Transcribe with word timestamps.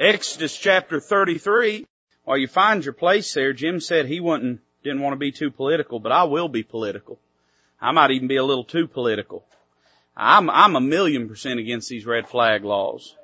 Exodus 0.00 0.56
chapter 0.56 1.00
33. 1.00 1.84
While 2.22 2.38
you 2.38 2.46
find 2.46 2.84
your 2.84 2.92
place 2.92 3.34
there, 3.34 3.52
Jim 3.52 3.80
said 3.80 4.06
he 4.06 4.20
wouldn't, 4.20 4.60
didn't 4.84 5.00
want 5.00 5.14
to 5.14 5.18
be 5.18 5.32
too 5.32 5.50
political, 5.50 5.98
but 5.98 6.12
I 6.12 6.22
will 6.24 6.48
be 6.48 6.62
political. 6.62 7.18
I 7.80 7.90
might 7.90 8.12
even 8.12 8.28
be 8.28 8.36
a 8.36 8.44
little 8.44 8.62
too 8.62 8.86
political. 8.86 9.44
I'm, 10.16 10.50
I'm 10.50 10.76
a 10.76 10.80
million 10.80 11.28
percent 11.28 11.58
against 11.58 11.88
these 11.88 12.06
red 12.06 12.28
flag 12.28 12.64
laws. 12.64 13.16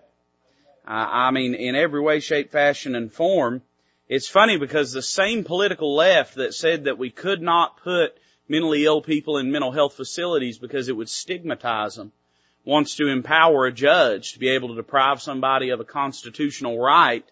I, 0.84 1.28
I 1.28 1.30
mean, 1.30 1.54
in 1.54 1.76
every 1.76 2.00
way, 2.00 2.18
shape, 2.18 2.50
fashion, 2.50 2.96
and 2.96 3.12
form. 3.12 3.62
It's 4.08 4.28
funny 4.28 4.58
because 4.58 4.90
the 4.90 5.00
same 5.00 5.44
political 5.44 5.94
left 5.94 6.34
that 6.36 6.54
said 6.54 6.84
that 6.84 6.98
we 6.98 7.10
could 7.10 7.40
not 7.40 7.76
put 7.84 8.18
mentally 8.48 8.84
ill 8.84 9.00
people 9.00 9.38
in 9.38 9.52
mental 9.52 9.70
health 9.70 9.94
facilities 9.94 10.58
because 10.58 10.88
it 10.88 10.96
would 10.96 11.08
stigmatize 11.08 11.94
them 11.94 12.10
wants 12.64 12.96
to 12.96 13.08
empower 13.08 13.66
a 13.66 13.72
judge 13.72 14.32
to 14.32 14.38
be 14.38 14.48
able 14.48 14.68
to 14.68 14.76
deprive 14.76 15.20
somebody 15.20 15.70
of 15.70 15.80
a 15.80 15.84
constitutional 15.84 16.78
right, 16.78 17.24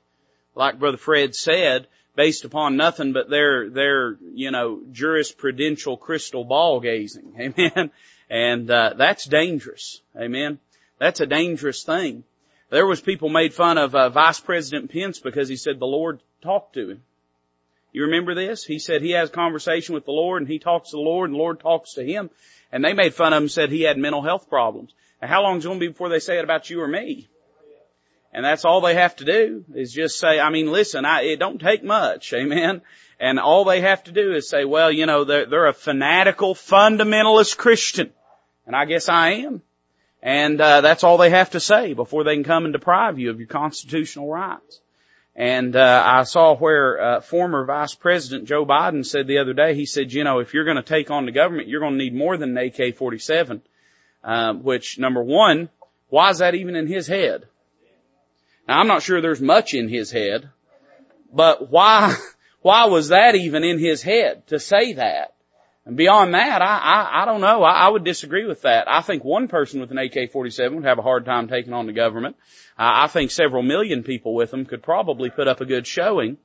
like 0.55 0.79
Brother 0.79 0.99
Fred 0.99 1.35
said, 1.35 1.87
based 2.15 2.45
upon 2.45 2.77
nothing 2.77 3.13
but 3.13 3.31
their, 3.31 3.71
their, 3.71 4.19
you 4.35 4.51
know, 4.51 4.81
jurisprudential 4.93 5.99
crystal 5.99 6.45
ball 6.45 6.81
gazing. 6.81 7.35
Amen. 7.41 7.91
And, 8.29 8.71
uh, 8.71 8.95
that's 8.97 9.25
dangerous. 9.25 10.01
Amen. 10.17 10.59
That's 10.99 11.21
a 11.21 11.27
dangerous 11.27 11.83
thing. 11.83 12.25
There 12.71 12.87
was 12.87 13.01
people 13.01 13.29
made 13.29 13.53
fun 13.53 13.77
of 13.77 13.95
uh, 13.95 14.09
Vice 14.09 14.41
President 14.41 14.91
Pence 14.91 15.19
because 15.19 15.49
he 15.49 15.57
said 15.57 15.79
the 15.79 15.87
Lord 15.87 16.21
talked 16.43 16.75
to 16.75 16.91
him. 16.91 17.03
You 17.93 18.05
remember 18.05 18.35
this? 18.35 18.65
He 18.65 18.79
said 18.79 19.03
he 19.03 19.11
has 19.11 19.29
conversation 19.29 19.95
with 19.95 20.07
the 20.07 20.13
Lord 20.13 20.41
and 20.41 20.51
he 20.51 20.59
talks 20.59 20.91
to 20.91 20.97
the 20.97 21.03
Lord 21.03 21.29
and 21.29 21.35
the 21.35 21.43
Lord 21.43 21.61
talks 21.61 21.95
to 21.95 22.05
him. 22.05 22.31
And 22.71 22.83
they 22.83 22.95
made 22.95 23.15
fun 23.15 23.35
of 23.35 23.39
him 23.39 23.43
and 23.43 23.51
said 23.51 23.69
he 23.69 23.83
had 23.83 23.99
mental 23.99 24.23
health 24.23 24.49
problems. 24.49 24.95
And 25.23 25.31
how 25.31 25.45
long 25.45 25.59
is 25.59 25.65
it 25.65 25.69
going 25.69 25.79
to 25.79 25.87
be 25.87 25.89
before 25.89 26.09
they 26.09 26.19
say 26.19 26.39
it 26.39 26.45
about 26.45 26.69
you 26.69 26.83
or 26.83 26.89
me? 26.89 27.29
And 28.33 28.45
that's 28.45 28.65
all 28.65 28.81
they 28.81 28.95
have 28.95 29.15
to 29.17 29.25
do 29.25 29.65
is 29.73 29.93
just 29.93 30.19
say, 30.19 30.41
I 30.41 30.51
mean, 30.51 30.73
listen, 30.73 31.05
I, 31.05 31.23
it 31.23 31.39
don't 31.39 31.61
take 31.61 31.85
much. 31.85 32.33
Amen. 32.33 32.83
And 33.21 33.39
all 33.39 33.65
they 33.65 33.83
have 33.83 34.03
to 34.05 34.13
do 34.13 34.35
is 34.35 34.49
say, 34.49 34.65
well, 34.65 34.91
you 34.91 35.07
know, 35.07 35.23
they're, 35.23 35.47
they're 35.47 35.67
a 35.69 35.73
fanatical 35.73 36.57
fundamentalist 36.57 37.57
Christian. 37.57 38.11
And 38.67 38.75
I 38.75 38.85
guess 38.85 39.09
I 39.09 39.31
am. 39.45 39.63
And, 40.23 40.61
uh, 40.61 40.81
that's 40.81 41.05
all 41.05 41.19
they 41.19 41.31
have 41.31 41.51
to 41.51 41.61
say 41.61 41.95
before 41.95 42.25
they 42.25 42.35
can 42.35 42.45
come 42.45 42.65
and 42.65 42.73
deprive 42.73 43.21
you 43.21 43.31
of 43.31 43.39
your 43.39 43.49
constitutional 43.49 44.29
rights. 44.29 44.81
And, 45.37 45.77
uh, 45.77 46.03
I 46.05 46.25
saw 46.25 46.57
where, 46.57 47.01
uh, 47.01 47.21
former 47.21 47.65
Vice 47.65 47.95
President 47.95 48.49
Joe 48.49 48.67
Biden 48.67 49.07
said 49.07 49.29
the 49.29 49.39
other 49.39 49.53
day, 49.53 49.75
he 49.75 49.87
said, 49.87 50.13
you 50.13 50.25
know, 50.25 50.41
if 50.41 50.53
you're 50.53 50.65
going 50.65 50.77
to 50.77 50.83
take 50.83 51.11
on 51.11 51.27
the 51.27 51.33
government, 51.33 51.69
you're 51.69 51.81
going 51.81 51.99
to 51.99 52.05
need 52.05 52.15
more 52.15 52.37
than 52.37 52.57
an 52.57 52.67
AK-47 52.67 53.61
um, 54.25 54.63
which 54.63 54.99
number 54.99 55.23
one, 55.23 55.69
why 56.09 56.31
is 56.31 56.39
that 56.39 56.55
even 56.55 56.77
in 56.77 56.87
his 56.87 57.07
head? 57.07 57.47
Now 58.69 58.81
I'm 58.81 58.87
not 58.87 59.03
sure 59.03 59.21
there's 59.21 59.41
much 59.41 59.75
in 59.75 59.89
his 59.89 60.11
head, 60.11 60.49
but 61.33 61.71
why, 61.71 62.15
why 62.63 62.87
was 62.87 63.09
that 63.09 63.35
even 63.35 63.65
in 63.65 63.79
his 63.79 64.03
head 64.03 64.47
to 64.49 64.59
say 64.59 64.95
that? 64.95 65.35
And 65.85 65.97
beyond 65.97 66.35
that, 66.35 66.63
I, 66.63 66.79
I, 66.79 67.23
I 67.23 67.25
don't 67.25 67.41
know. 67.41 67.65
I, 67.65 67.73
I 67.73 67.89
would 67.89 68.05
disagree 68.05 68.47
with 68.47 68.63
that. 68.63 68.89
I 68.89 69.01
think 69.01 69.25
one 69.25 69.49
person 69.49 69.81
with 69.81 69.91
an 69.91 69.99
AK-47 69.99 70.77
would 70.77 70.85
have 70.85 70.99
a 70.99 71.03
hard 71.03 71.25
time 71.25 71.49
taking 71.49 71.73
on 71.73 71.87
the 71.87 71.93
government. 71.93 72.37
I 72.79 73.09
think 73.09 73.31
several 73.31 73.63
million 73.63 74.05
people 74.05 74.35
with 74.35 74.51
them 74.51 74.65
could 74.65 74.83
probably 74.83 75.29
put 75.29 75.49
up 75.49 75.61
a 75.61 75.67
good 75.67 75.87
showing. 75.87 76.37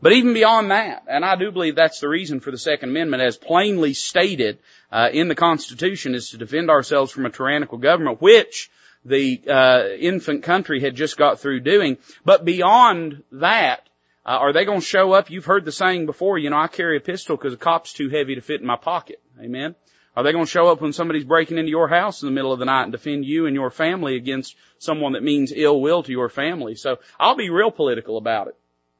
But 0.00 0.12
even 0.12 0.32
beyond 0.32 0.70
that, 0.70 1.04
and 1.08 1.24
I 1.24 1.34
do 1.34 1.50
believe 1.50 1.74
that's 1.74 1.98
the 1.98 2.08
reason 2.08 2.38
for 2.38 2.52
the 2.52 2.58
Second 2.58 2.90
Amendment 2.90 3.22
as 3.22 3.36
plainly 3.36 3.94
stated 3.94 4.58
uh, 4.92 5.08
in 5.12 5.26
the 5.26 5.34
Constitution 5.34 6.14
is 6.14 6.30
to 6.30 6.38
defend 6.38 6.70
ourselves 6.70 7.10
from 7.10 7.26
a 7.26 7.30
tyrannical 7.30 7.78
government, 7.78 8.22
which 8.22 8.70
the 9.04 9.42
uh, 9.48 9.88
infant 9.98 10.44
country 10.44 10.80
had 10.80 10.94
just 10.94 11.16
got 11.16 11.40
through 11.40 11.60
doing. 11.60 11.98
But 12.24 12.44
beyond 12.44 13.24
that, 13.32 13.88
uh, 14.24 14.38
are 14.38 14.52
they 14.52 14.64
going 14.64 14.80
to 14.80 14.86
show 14.86 15.12
up? 15.12 15.30
You've 15.30 15.46
heard 15.46 15.64
the 15.64 15.72
saying 15.72 16.06
before, 16.06 16.38
you 16.38 16.50
know, 16.50 16.58
I 16.58 16.68
carry 16.68 16.96
a 16.96 17.00
pistol 17.00 17.36
because 17.36 17.54
a 17.54 17.56
cop's 17.56 17.92
too 17.92 18.08
heavy 18.08 18.36
to 18.36 18.40
fit 18.40 18.60
in 18.60 18.66
my 18.66 18.76
pocket. 18.76 19.20
Amen. 19.40 19.74
Are 20.14 20.22
they 20.22 20.32
going 20.32 20.44
to 20.44 20.50
show 20.50 20.68
up 20.68 20.80
when 20.80 20.92
somebody's 20.92 21.24
breaking 21.24 21.58
into 21.58 21.70
your 21.70 21.88
house 21.88 22.22
in 22.22 22.26
the 22.26 22.34
middle 22.34 22.52
of 22.52 22.58
the 22.58 22.64
night 22.64 22.84
and 22.84 22.92
defend 22.92 23.24
you 23.24 23.46
and 23.46 23.54
your 23.54 23.70
family 23.70 24.16
against 24.16 24.56
someone 24.78 25.12
that 25.12 25.22
means 25.22 25.52
ill 25.54 25.80
will 25.80 26.02
to 26.02 26.12
your 26.12 26.28
family? 26.28 26.74
So 26.74 26.98
I'll 27.18 27.36
be 27.36 27.50
real 27.50 27.70
political 27.70 28.16
about 28.16 28.48
it. 28.48 28.56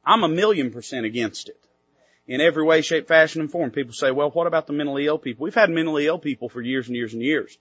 I'm 0.09 0.23
a 0.23 0.27
million 0.27 0.71
percent 0.71 1.05
against 1.05 1.49
it 1.49 1.59
in 2.27 2.41
every 2.41 2.63
way, 2.63 2.81
shape, 2.81 3.07
fashion, 3.07 3.41
and 3.41 3.51
form. 3.51 3.69
People 3.69 3.93
say, 3.93 4.09
well, 4.09 4.31
what 4.31 4.47
about 4.47 4.65
the 4.65 4.73
mentally 4.73 5.05
ill 5.05 5.19
people? 5.19 5.43
We've 5.43 5.53
had 5.53 5.69
mentally 5.69 6.07
ill 6.07 6.17
people 6.17 6.49
for 6.49 6.61
years 6.61 6.87
and 6.87 6.95
years 6.95 7.13
and 7.13 7.21
years. 7.21 7.59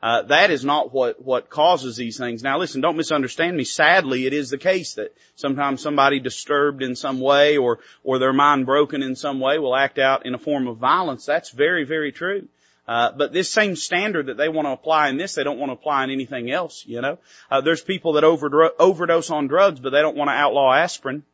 Uh, 0.00 0.22
that 0.22 0.52
is 0.52 0.64
not 0.64 0.92
what 0.92 1.20
what 1.20 1.50
causes 1.50 1.96
these 1.96 2.16
things. 2.16 2.44
Now, 2.44 2.58
listen, 2.58 2.80
don't 2.80 2.96
misunderstand 2.96 3.56
me. 3.56 3.64
Sadly, 3.64 4.26
it 4.26 4.32
is 4.32 4.48
the 4.48 4.58
case 4.58 4.94
that 4.94 5.12
sometimes 5.34 5.82
somebody 5.82 6.20
disturbed 6.20 6.84
in 6.84 6.94
some 6.94 7.18
way 7.18 7.56
or 7.56 7.80
or 8.04 8.20
their 8.20 8.32
mind 8.32 8.64
broken 8.64 9.02
in 9.02 9.16
some 9.16 9.40
way 9.40 9.58
will 9.58 9.74
act 9.74 9.98
out 9.98 10.24
in 10.24 10.34
a 10.34 10.38
form 10.38 10.68
of 10.68 10.76
violence. 10.76 11.26
That's 11.26 11.50
very 11.50 11.84
very 11.84 12.12
true. 12.12 12.46
Uh, 12.86 13.10
but 13.10 13.32
this 13.32 13.50
same 13.50 13.74
standard 13.74 14.26
that 14.26 14.36
they 14.36 14.48
want 14.48 14.66
to 14.66 14.72
apply 14.72 15.08
in 15.08 15.16
this, 15.16 15.34
they 15.34 15.42
don't 15.42 15.58
want 15.58 15.70
to 15.70 15.74
apply 15.74 16.04
in 16.04 16.10
anything 16.10 16.48
else. 16.48 16.84
You 16.86 17.00
know, 17.00 17.18
uh, 17.50 17.60
there's 17.60 17.82
people 17.82 18.12
that 18.12 18.24
overdose 18.24 19.30
on 19.30 19.48
drugs, 19.48 19.80
but 19.80 19.90
they 19.90 20.00
don't 20.00 20.16
want 20.16 20.28
to 20.28 20.34
outlaw 20.34 20.72
aspirin. 20.72 21.24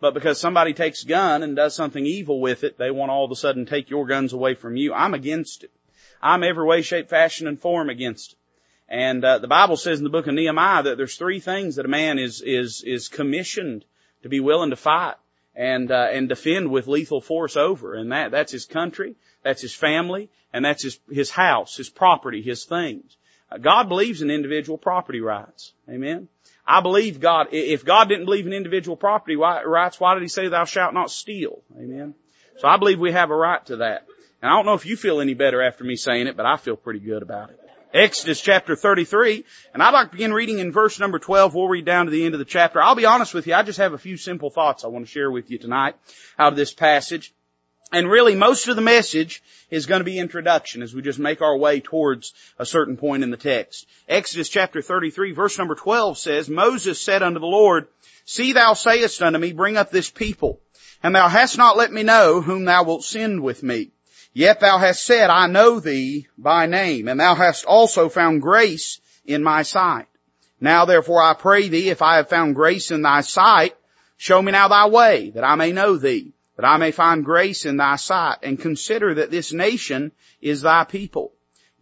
But 0.00 0.14
because 0.14 0.40
somebody 0.40 0.72
takes 0.72 1.04
a 1.04 1.06
gun 1.06 1.42
and 1.42 1.54
does 1.54 1.74
something 1.74 2.04
evil 2.04 2.40
with 2.40 2.64
it, 2.64 2.78
they 2.78 2.90
want 2.90 3.10
all 3.10 3.24
of 3.24 3.30
a 3.30 3.36
sudden 3.36 3.66
take 3.66 3.90
your 3.90 4.06
guns 4.06 4.32
away 4.32 4.54
from 4.54 4.76
you. 4.76 4.94
I'm 4.94 5.14
against 5.14 5.62
it. 5.62 5.70
I'm 6.22 6.42
every 6.42 6.64
way, 6.64 6.82
shape, 6.82 7.08
fashion, 7.08 7.46
and 7.46 7.60
form 7.60 7.90
against 7.90 8.32
it. 8.32 8.38
And 8.88 9.24
uh, 9.24 9.38
the 9.38 9.46
Bible 9.46 9.76
says 9.76 9.98
in 9.98 10.04
the 10.04 10.10
book 10.10 10.26
of 10.26 10.34
Nehemiah 10.34 10.82
that 10.82 10.96
there's 10.96 11.16
three 11.16 11.38
things 11.38 11.76
that 11.76 11.84
a 11.84 11.88
man 11.88 12.18
is 12.18 12.42
is 12.44 12.82
is 12.84 13.08
commissioned 13.08 13.84
to 14.22 14.28
be 14.28 14.40
willing 14.40 14.70
to 14.70 14.76
fight 14.76 15.14
and 15.54 15.90
uh, 15.92 16.08
and 16.10 16.28
defend 16.28 16.70
with 16.70 16.88
lethal 16.88 17.20
force 17.20 17.56
over, 17.56 17.94
and 17.94 18.10
that 18.10 18.32
that's 18.32 18.50
his 18.50 18.64
country, 18.64 19.14
that's 19.44 19.62
his 19.62 19.74
family, 19.74 20.28
and 20.52 20.64
that's 20.64 20.82
his 20.82 20.98
his 21.08 21.30
house, 21.30 21.76
his 21.76 21.88
property, 21.88 22.42
his 22.42 22.64
things. 22.64 23.16
Uh, 23.50 23.58
God 23.58 23.88
believes 23.88 24.22
in 24.22 24.30
individual 24.30 24.76
property 24.76 25.20
rights. 25.20 25.72
Amen. 25.88 26.28
I 26.66 26.80
believe 26.80 27.20
God, 27.20 27.48
if 27.52 27.84
God 27.84 28.08
didn't 28.08 28.26
believe 28.26 28.46
in 28.46 28.52
individual 28.52 28.96
property 28.96 29.36
rights, 29.36 29.98
why 29.98 30.14
did 30.14 30.22
He 30.22 30.28
say 30.28 30.48
thou 30.48 30.64
shalt 30.64 30.94
not 30.94 31.10
steal? 31.10 31.62
Amen. 31.76 32.14
So 32.58 32.68
I 32.68 32.76
believe 32.76 32.98
we 32.98 33.12
have 33.12 33.30
a 33.30 33.36
right 33.36 33.64
to 33.66 33.76
that. 33.78 34.06
And 34.42 34.50
I 34.50 34.56
don't 34.56 34.66
know 34.66 34.74
if 34.74 34.86
you 34.86 34.96
feel 34.96 35.20
any 35.20 35.34
better 35.34 35.62
after 35.62 35.84
me 35.84 35.96
saying 35.96 36.26
it, 36.26 36.36
but 36.36 36.46
I 36.46 36.56
feel 36.56 36.76
pretty 36.76 37.00
good 37.00 37.22
about 37.22 37.50
it. 37.50 37.60
Exodus 37.92 38.40
chapter 38.40 38.76
33, 38.76 39.44
and 39.74 39.82
I'd 39.82 39.90
like 39.90 40.10
to 40.10 40.12
begin 40.12 40.32
reading 40.32 40.60
in 40.60 40.70
verse 40.70 41.00
number 41.00 41.18
12. 41.18 41.56
We'll 41.56 41.66
read 41.66 41.84
down 41.84 42.06
to 42.06 42.12
the 42.12 42.24
end 42.24 42.34
of 42.34 42.38
the 42.38 42.44
chapter. 42.44 42.80
I'll 42.80 42.94
be 42.94 43.04
honest 43.04 43.34
with 43.34 43.48
you, 43.48 43.54
I 43.54 43.64
just 43.64 43.78
have 43.78 43.94
a 43.94 43.98
few 43.98 44.16
simple 44.16 44.48
thoughts 44.48 44.84
I 44.84 44.88
want 44.88 45.06
to 45.06 45.10
share 45.10 45.28
with 45.28 45.50
you 45.50 45.58
tonight 45.58 45.96
out 46.38 46.52
of 46.52 46.56
this 46.56 46.72
passage. 46.72 47.34
And 47.92 48.08
really 48.08 48.36
most 48.36 48.68
of 48.68 48.76
the 48.76 48.82
message 48.82 49.42
is 49.68 49.86
going 49.86 49.98
to 50.00 50.04
be 50.04 50.18
introduction 50.18 50.82
as 50.82 50.94
we 50.94 51.02
just 51.02 51.18
make 51.18 51.42
our 51.42 51.56
way 51.56 51.80
towards 51.80 52.32
a 52.56 52.64
certain 52.64 52.96
point 52.96 53.24
in 53.24 53.30
the 53.30 53.36
text. 53.36 53.86
Exodus 54.08 54.48
chapter 54.48 54.80
33 54.80 55.32
verse 55.32 55.58
number 55.58 55.74
12 55.74 56.16
says, 56.16 56.48
Moses 56.48 57.00
said 57.00 57.22
unto 57.22 57.40
the 57.40 57.46
Lord, 57.46 57.88
See 58.24 58.52
thou 58.52 58.74
sayest 58.74 59.22
unto 59.22 59.40
me, 59.40 59.52
bring 59.52 59.76
up 59.76 59.90
this 59.90 60.08
people, 60.08 60.60
and 61.02 61.14
thou 61.14 61.28
hast 61.28 61.58
not 61.58 61.76
let 61.76 61.92
me 61.92 62.04
know 62.04 62.40
whom 62.40 62.64
thou 62.64 62.84
wilt 62.84 63.02
send 63.02 63.42
with 63.42 63.62
me. 63.64 63.90
Yet 64.32 64.60
thou 64.60 64.78
hast 64.78 65.04
said, 65.04 65.28
I 65.28 65.48
know 65.48 65.80
thee 65.80 66.28
by 66.38 66.66
name, 66.66 67.08
and 67.08 67.18
thou 67.18 67.34
hast 67.34 67.64
also 67.64 68.08
found 68.08 68.42
grace 68.42 69.00
in 69.24 69.42
my 69.42 69.62
sight. 69.62 70.06
Now 70.60 70.84
therefore 70.84 71.22
I 71.22 71.34
pray 71.34 71.68
thee, 71.68 71.90
if 71.90 72.02
I 72.02 72.16
have 72.16 72.28
found 72.28 72.54
grace 72.54 72.92
in 72.92 73.02
thy 73.02 73.22
sight, 73.22 73.74
show 74.16 74.40
me 74.40 74.52
now 74.52 74.68
thy 74.68 74.86
way, 74.86 75.30
that 75.30 75.42
I 75.42 75.56
may 75.56 75.72
know 75.72 75.96
thee 75.96 76.34
that 76.60 76.66
I 76.66 76.76
may 76.76 76.90
find 76.90 77.24
grace 77.24 77.64
in 77.64 77.78
thy 77.78 77.96
sight 77.96 78.40
and 78.42 78.60
consider 78.60 79.14
that 79.14 79.30
this 79.30 79.50
nation 79.50 80.12
is 80.42 80.60
thy 80.60 80.84
people. 80.84 81.32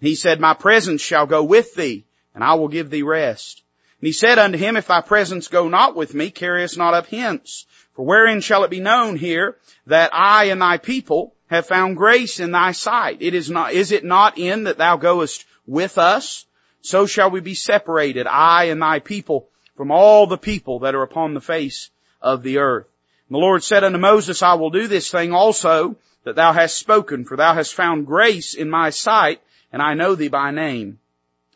he 0.01 0.15
said, 0.15 0.39
my 0.39 0.55
presence 0.55 1.01
shall 1.01 1.27
go 1.27 1.43
with 1.43 1.75
thee 1.75 2.05
and 2.33 2.45
I 2.45 2.55
will 2.55 2.69
give 2.69 2.89
thee 2.89 3.03
rest. 3.03 3.65
And 4.01 4.07
he 4.07 4.13
said 4.13 4.39
unto 4.39 4.57
him, 4.57 4.77
if 4.77 4.87
thy 4.87 5.01
presence 5.01 5.49
go 5.49 5.67
not 5.67 5.97
with 5.97 6.15
me, 6.15 6.31
carry 6.31 6.63
us 6.63 6.77
not 6.77 6.95
up 6.95 7.09
hence. 7.09 7.67
For 7.97 8.05
wherein 8.05 8.41
shall 8.41 8.63
it 8.63 8.71
be 8.71 8.79
known 8.79 9.17
here 9.17 9.57
that 9.89 10.11
I 10.15 10.45
and 10.45 10.63
thy 10.63 10.79
people 10.79 11.35
have 11.49 11.67
found 11.67 11.97
grace 11.97 12.39
in 12.39 12.53
thy 12.53 12.71
sight? 12.71 13.19
It 13.21 13.35
is 13.35 13.51
not, 13.51 13.73
is 13.73 13.91
it 13.91 14.05
not 14.05 14.39
in 14.39 14.63
that 14.65 14.79
thou 14.79 14.97
goest 14.97 15.45
with 15.67 15.99
us? 15.99 16.47
So 16.83 17.07
shall 17.07 17.33
we 17.33 17.41
be 17.41 17.55
separated, 17.55 18.29
I 18.29 18.67
and 18.67 18.81
thy 18.81 19.01
people, 19.01 19.49
from 19.77 19.91
all 19.91 20.29
the 20.29 20.39
people 20.39 20.79
that 20.81 20.95
are 20.95 21.03
upon 21.03 21.35
the 21.35 21.41
face 21.41 21.91
of 22.23 22.45
the 22.45 22.59
earth. 22.59 22.87
And 23.29 23.35
the 23.35 23.41
Lord 23.41 23.63
said 23.63 23.85
unto 23.85 23.99
Moses, 23.99 24.43
I 24.43 24.55
will 24.55 24.71
do 24.71 24.87
this 24.87 25.11
thing 25.11 25.35
also 25.35 25.97
that 26.25 26.37
thou 26.37 26.53
hast 26.53 26.77
spoken, 26.77 27.27
for 27.27 27.37
thou 27.37 27.55
hast 27.55 27.75
found 27.75 28.07
grace 28.07 28.55
in 28.55 28.71
my 28.71 28.89
sight, 28.89 29.43
and 29.71 29.83
I 29.83 29.95
know 29.95 30.15
thee 30.15 30.29
by 30.29 30.51
name. 30.51 30.99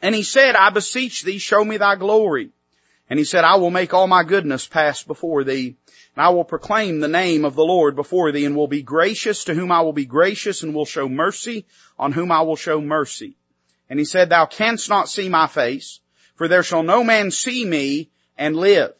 And 0.03 0.15
he 0.15 0.23
said, 0.23 0.55
I 0.55 0.69
beseech 0.71 1.23
thee, 1.23 1.39
show 1.39 1.65
me 1.65 1.79
thy 1.79 1.97
glory. 1.97 2.51
And 3.09 3.19
he 3.19 3.25
said, 3.25 3.45
I 3.45 3.57
will 3.57 3.71
make 3.71 3.95
all 3.95 4.07
my 4.07 4.23
goodness 4.23 4.67
pass 4.67 5.03
before 5.03 5.45
thee, 5.45 5.77
and 6.15 6.25
I 6.25 6.29
will 6.31 6.45
proclaim 6.45 7.01
the 7.01 7.09
name 7.09 7.47
of 7.47 7.55
the 7.55 7.65
Lord 7.65 7.97
before 7.97 8.33
thee, 8.33 8.45
and 8.45 8.55
will 8.55 8.69
be 8.69 8.83
gracious 8.83 9.45
to 9.45 9.55
whom 9.55 9.73
I 9.73 9.81
will 9.81 9.95
be 9.95 10.05
gracious, 10.05 10.63
and 10.63 10.75
will 10.75 10.85
show 10.85 11.09
mercy 11.09 11.65
on 11.99 12.13
whom 12.13 12.31
I 12.31 12.43
will 12.43 12.57
show 12.57 12.83
mercy. 12.83 13.37
And 13.89 13.99
he 13.99 14.05
said, 14.05 14.29
Thou 14.29 14.45
canst 14.45 14.91
not 14.91 15.09
see 15.09 15.31
my 15.31 15.47
face, 15.47 16.01
for 16.35 16.49
there 16.49 16.63
shall 16.63 16.83
no 16.83 17.03
man 17.03 17.31
see 17.31 17.65
me 17.65 18.11
and 18.37 18.57
live. 18.57 18.93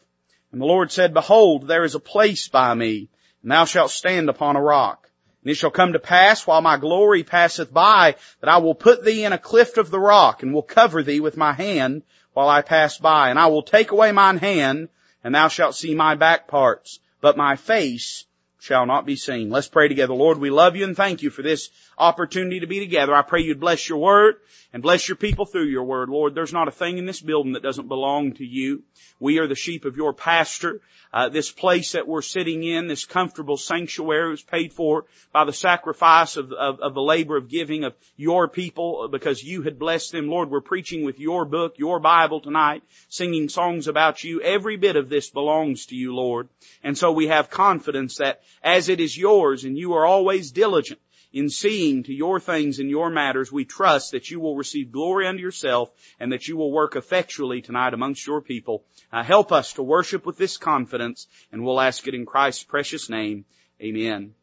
And 0.53 0.61
the 0.61 0.67
Lord 0.67 0.91
said, 0.91 1.15
Behold, 1.15 1.67
there 1.67 1.83
is 1.83 1.95
a 1.95 1.99
place 1.99 2.47
by 2.47 2.75
me, 2.75 3.09
and 3.41 3.51
thou 3.51 3.65
shalt 3.65 3.89
stand 3.89 4.29
upon 4.29 4.55
a 4.55 4.61
rock. 4.61 5.09
And 5.41 5.49
it 5.49 5.55
shall 5.55 5.71
come 5.71 5.93
to 5.93 5.99
pass 5.99 6.45
while 6.45 6.61
my 6.61 6.77
glory 6.77 7.23
passeth 7.23 7.73
by 7.73 8.15
that 8.39 8.49
I 8.49 8.57
will 8.57 8.75
put 8.75 9.03
thee 9.03 9.25
in 9.25 9.33
a 9.33 9.39
clift 9.39 9.79
of 9.79 9.89
the 9.89 9.99
rock 9.99 10.43
and 10.43 10.53
will 10.53 10.61
cover 10.61 11.01
thee 11.01 11.19
with 11.19 11.37
my 11.37 11.53
hand 11.53 12.03
while 12.33 12.47
I 12.47 12.61
pass 12.61 12.99
by. 12.99 13.31
And 13.31 13.39
I 13.39 13.47
will 13.47 13.63
take 13.63 13.91
away 13.91 14.11
mine 14.11 14.37
hand 14.37 14.89
and 15.23 15.33
thou 15.33 15.47
shalt 15.47 15.75
see 15.75 15.95
my 15.95 16.13
back 16.13 16.47
parts, 16.47 16.99
but 17.19 17.35
my 17.35 17.55
face 17.55 18.25
shall 18.59 18.85
not 18.85 19.07
be 19.07 19.15
seen. 19.15 19.49
Let's 19.49 19.67
pray 19.67 19.87
together. 19.87 20.13
Lord, 20.13 20.37
we 20.37 20.51
love 20.51 20.75
you 20.75 20.85
and 20.85 20.95
thank 20.95 21.23
you 21.23 21.31
for 21.31 21.41
this 21.41 21.69
opportunity 21.97 22.59
to 22.59 22.67
be 22.67 22.79
together. 22.79 23.15
I 23.15 23.23
pray 23.23 23.41
you'd 23.41 23.59
bless 23.59 23.89
your 23.89 23.97
word 23.97 24.35
and 24.73 24.81
bless 24.81 25.07
your 25.07 25.15
people 25.15 25.45
through 25.45 25.67
your 25.67 25.83
word. 25.83 26.09
Lord, 26.09 26.33
there's 26.33 26.51
not 26.51 26.67
a 26.67 26.71
thing 26.71 26.97
in 26.97 27.05
this 27.05 27.21
building 27.21 27.53
that 27.53 27.61
doesn't 27.61 27.87
belong 27.87 28.33
to 28.33 28.45
you. 28.45 28.81
We 29.19 29.37
are 29.37 29.47
the 29.47 29.55
sheep 29.55 29.85
of 29.85 29.95
your 29.95 30.13
pasture. 30.13 30.81
Uh, 31.13 31.29
this 31.29 31.51
place 31.51 31.91
that 31.91 32.07
we're 32.07 32.23
sitting 32.23 32.63
in, 32.63 32.87
this 32.87 33.05
comfortable 33.05 33.55
sanctuary 33.55 34.31
was 34.31 34.41
paid 34.41 34.73
for 34.73 35.05
by 35.31 35.45
the 35.45 35.53
sacrifice 35.53 36.37
of, 36.37 36.51
of, 36.51 36.79
of 36.79 36.95
the 36.95 37.01
labor 37.01 37.37
of 37.37 37.49
giving 37.49 37.83
of 37.83 37.93
your 38.17 38.47
people 38.47 39.07
because 39.09 39.43
you 39.43 39.61
had 39.61 39.77
blessed 39.77 40.11
them. 40.11 40.27
Lord, 40.27 40.49
we're 40.49 40.59
preaching 40.59 41.05
with 41.05 41.19
your 41.19 41.45
book, 41.45 41.75
your 41.77 41.99
Bible 41.99 42.41
tonight, 42.41 42.81
singing 43.09 43.49
songs 43.49 43.87
about 43.87 44.23
you. 44.23 44.41
Every 44.41 44.77
bit 44.77 44.95
of 44.95 45.07
this 45.07 45.29
belongs 45.29 45.85
to 45.87 45.95
you, 45.95 46.15
Lord. 46.15 46.49
And 46.83 46.97
so 46.97 47.11
we 47.11 47.27
have 47.27 47.51
confidence 47.51 48.17
that 48.17 48.41
as 48.63 48.89
it 48.89 48.99
is 48.99 49.15
yours 49.15 49.65
and 49.65 49.77
you 49.77 49.93
are 49.93 50.05
always 50.07 50.51
diligent 50.51 50.99
in 51.33 51.49
seeing 51.49 52.03
to 52.03 52.13
your 52.13 52.39
things 52.39 52.77
and 52.77 52.89
your 52.89 53.09
matters, 53.09 53.51
we 53.51 53.65
trust 53.65 54.11
that 54.11 54.29
you 54.29 54.39
will 54.39 54.55
receive 54.55 54.91
glory 54.91 55.27
unto 55.27 55.41
yourself 55.41 55.89
and 56.19 56.31
that 56.31 56.47
you 56.47 56.55
will 56.55 56.71
work 56.71 56.95
effectually 56.95 57.61
tonight 57.61 57.95
amongst 57.95 58.25
your 58.25 58.39
people. 58.39 58.83
Uh, 59.11 59.23
help 59.23 59.51
us 59.51 59.73
to 59.73 59.83
worship 59.83 60.27
with 60.27 60.37
this 60.37 60.57
confidence 60.57 61.27
and 61.51 61.65
we'll 61.65 61.81
ask 61.81 62.07
it 62.07 62.13
in 62.13 62.27
Christ's 62.27 62.63
precious 62.63 63.09
name. 63.09 63.45
Amen. 63.81 64.35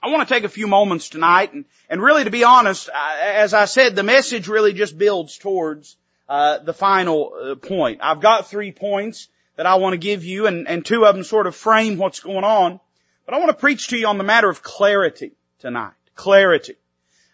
I 0.00 0.10
want 0.10 0.28
to 0.28 0.32
take 0.32 0.44
a 0.44 0.48
few 0.48 0.68
moments 0.68 1.08
tonight 1.08 1.52
and, 1.52 1.64
and 1.90 2.00
really 2.00 2.22
to 2.22 2.30
be 2.30 2.44
honest, 2.44 2.88
as 2.94 3.52
I 3.52 3.64
said, 3.64 3.96
the 3.96 4.04
message 4.04 4.46
really 4.46 4.72
just 4.72 4.96
builds 4.96 5.38
towards 5.38 5.96
uh, 6.28 6.58
the 6.58 6.72
final 6.72 7.32
uh, 7.34 7.54
point. 7.56 7.98
I've 8.00 8.20
got 8.20 8.48
three 8.48 8.70
points 8.70 9.28
that 9.56 9.66
I 9.66 9.74
want 9.74 9.94
to 9.94 9.98
give 9.98 10.24
you 10.24 10.46
and, 10.46 10.68
and 10.68 10.86
two 10.86 11.04
of 11.04 11.16
them 11.16 11.24
sort 11.24 11.48
of 11.48 11.56
frame 11.56 11.98
what's 11.98 12.20
going 12.20 12.44
on. 12.44 12.78
But 13.26 13.34
I 13.34 13.38
want 13.38 13.48
to 13.48 13.56
preach 13.56 13.88
to 13.88 13.98
you 13.98 14.06
on 14.06 14.18
the 14.18 14.24
matter 14.24 14.48
of 14.48 14.62
clarity 14.62 15.32
tonight 15.58 15.97
clarity. 16.18 16.74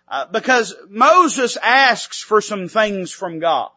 Uh, 0.07 0.27
because 0.27 0.77
Moses 0.89 1.57
asks 1.57 2.23
for 2.23 2.41
some 2.41 2.69
things 2.69 3.11
from 3.11 3.41
God. 3.41 3.71